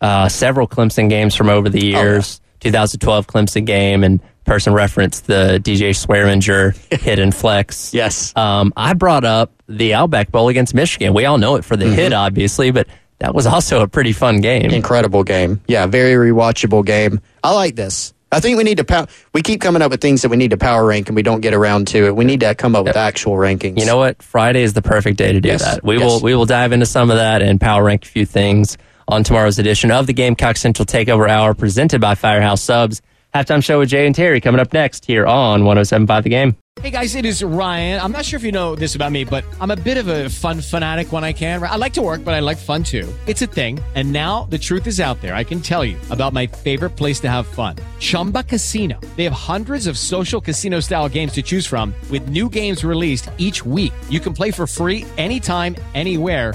uh, 0.00 0.28
several 0.28 0.66
Clemson 0.68 1.08
games 1.08 1.34
from 1.34 1.48
over 1.48 1.68
Oh, 1.68 1.70
the 1.70 1.84
years. 1.86 2.40
2012 2.62 3.26
Clemson 3.26 3.64
game, 3.66 4.04
and 4.04 4.20
person 4.44 4.72
referenced 4.72 5.26
the 5.26 5.60
DJ 5.62 5.90
Swearinger 5.90 6.76
hit 7.00 7.18
and 7.18 7.34
flex. 7.34 7.92
Yes. 7.94 8.34
Um, 8.36 8.72
I 8.76 8.94
brought 8.94 9.24
up 9.24 9.52
the 9.68 9.94
Outback 9.94 10.30
Bowl 10.32 10.48
against 10.48 10.74
Michigan. 10.74 11.14
We 11.14 11.24
all 11.26 11.38
know 11.38 11.56
it 11.56 11.64
for 11.64 11.76
the 11.76 11.84
Mm-hmm. 11.86 11.94
hit, 11.94 12.12
obviously, 12.12 12.70
but 12.70 12.86
that 13.18 13.34
was 13.34 13.46
also 13.46 13.82
a 13.82 13.88
pretty 13.88 14.12
fun 14.12 14.40
game. 14.40 14.70
Incredible 14.70 15.22
game. 15.24 15.60
Yeah, 15.68 15.86
very 15.86 16.30
rewatchable 16.30 16.84
game. 16.84 17.20
I 17.44 17.52
like 17.54 17.76
this. 17.76 18.12
I 18.32 18.40
think 18.40 18.56
we 18.56 18.64
need 18.64 18.78
to 18.78 18.84
power. 18.84 19.06
we 19.34 19.42
keep 19.42 19.60
coming 19.60 19.82
up 19.82 19.90
with 19.90 20.00
things 20.00 20.22
that 20.22 20.30
we 20.30 20.38
need 20.38 20.52
to 20.52 20.56
power 20.56 20.86
rank 20.86 21.08
and 21.08 21.14
we 21.14 21.22
don't 21.22 21.42
get 21.42 21.52
around 21.52 21.86
to 21.88 22.06
it. 22.06 22.16
We 22.16 22.24
need 22.24 22.40
to 22.40 22.54
come 22.54 22.74
up 22.74 22.84
with 22.86 22.96
actual 22.96 23.34
rankings. 23.34 23.78
You 23.78 23.84
know 23.84 23.98
what? 23.98 24.22
Friday 24.22 24.62
is 24.62 24.72
the 24.72 24.80
perfect 24.80 25.18
day 25.18 25.32
to 25.34 25.40
do 25.42 25.50
Yes. 25.50 25.62
that. 25.62 25.84
We 25.84 25.98
Yes. 25.98 26.04
will 26.06 26.20
we 26.20 26.34
will 26.34 26.46
dive 26.46 26.72
into 26.72 26.86
some 26.86 27.10
of 27.10 27.18
that 27.18 27.42
and 27.42 27.60
power 27.60 27.84
rank 27.84 28.04
a 28.06 28.08
few 28.08 28.24
things 28.24 28.78
on 29.08 29.24
tomorrow's 29.24 29.58
edition 29.58 29.90
of 29.90 30.06
the 30.06 30.12
Gamecock 30.12 30.56
Central 30.56 30.86
Takeover 30.86 31.28
Hour 31.28 31.54
presented 31.54 32.00
by 32.00 32.14
Firehouse 32.14 32.62
Subs. 32.62 33.02
Halftime 33.34 33.64
show 33.64 33.78
with 33.78 33.88
Jay 33.88 34.04
and 34.06 34.14
Terry 34.14 34.40
coming 34.40 34.60
up 34.60 34.72
next 34.72 35.06
here 35.06 35.26
on 35.26 35.64
1075 35.64 36.24
The 36.24 36.30
Game. 36.30 36.56
Hey 36.80 36.90
guys, 36.90 37.14
it 37.16 37.26
is 37.26 37.44
Ryan. 37.44 38.00
I'm 38.00 38.12
not 38.12 38.24
sure 38.24 38.38
if 38.38 38.44
you 38.44 38.50
know 38.50 38.74
this 38.74 38.94
about 38.94 39.12
me, 39.12 39.24
but 39.24 39.44
I'm 39.60 39.70
a 39.70 39.76
bit 39.76 39.98
of 39.98 40.08
a 40.08 40.30
fun 40.30 40.62
fanatic 40.62 41.12
when 41.12 41.22
I 41.22 41.34
can. 41.34 41.62
I 41.62 41.76
like 41.76 41.92
to 41.94 42.02
work, 42.02 42.24
but 42.24 42.32
I 42.32 42.40
like 42.40 42.56
fun 42.56 42.82
too. 42.82 43.12
It's 43.26 43.42
a 43.42 43.46
thing. 43.46 43.78
And 43.94 44.10
now 44.10 44.44
the 44.44 44.56
truth 44.56 44.86
is 44.86 44.98
out 44.98 45.20
there. 45.20 45.34
I 45.34 45.44
can 45.44 45.60
tell 45.60 45.84
you 45.84 45.98
about 46.10 46.32
my 46.32 46.46
favorite 46.46 46.96
place 46.96 47.20
to 47.20 47.30
have 47.30 47.46
fun 47.46 47.76
Chumba 48.00 48.42
Casino. 48.42 48.98
They 49.16 49.24
have 49.24 49.34
hundreds 49.34 49.86
of 49.86 49.98
social 49.98 50.40
casino 50.40 50.80
style 50.80 51.10
games 51.10 51.32
to 51.32 51.42
choose 51.42 51.66
from, 51.66 51.94
with 52.10 52.30
new 52.30 52.48
games 52.48 52.84
released 52.84 53.28
each 53.36 53.64
week. 53.66 53.92
You 54.08 54.20
can 54.20 54.32
play 54.32 54.50
for 54.50 54.66
free 54.66 55.04
anytime, 55.18 55.76
anywhere. 55.94 56.54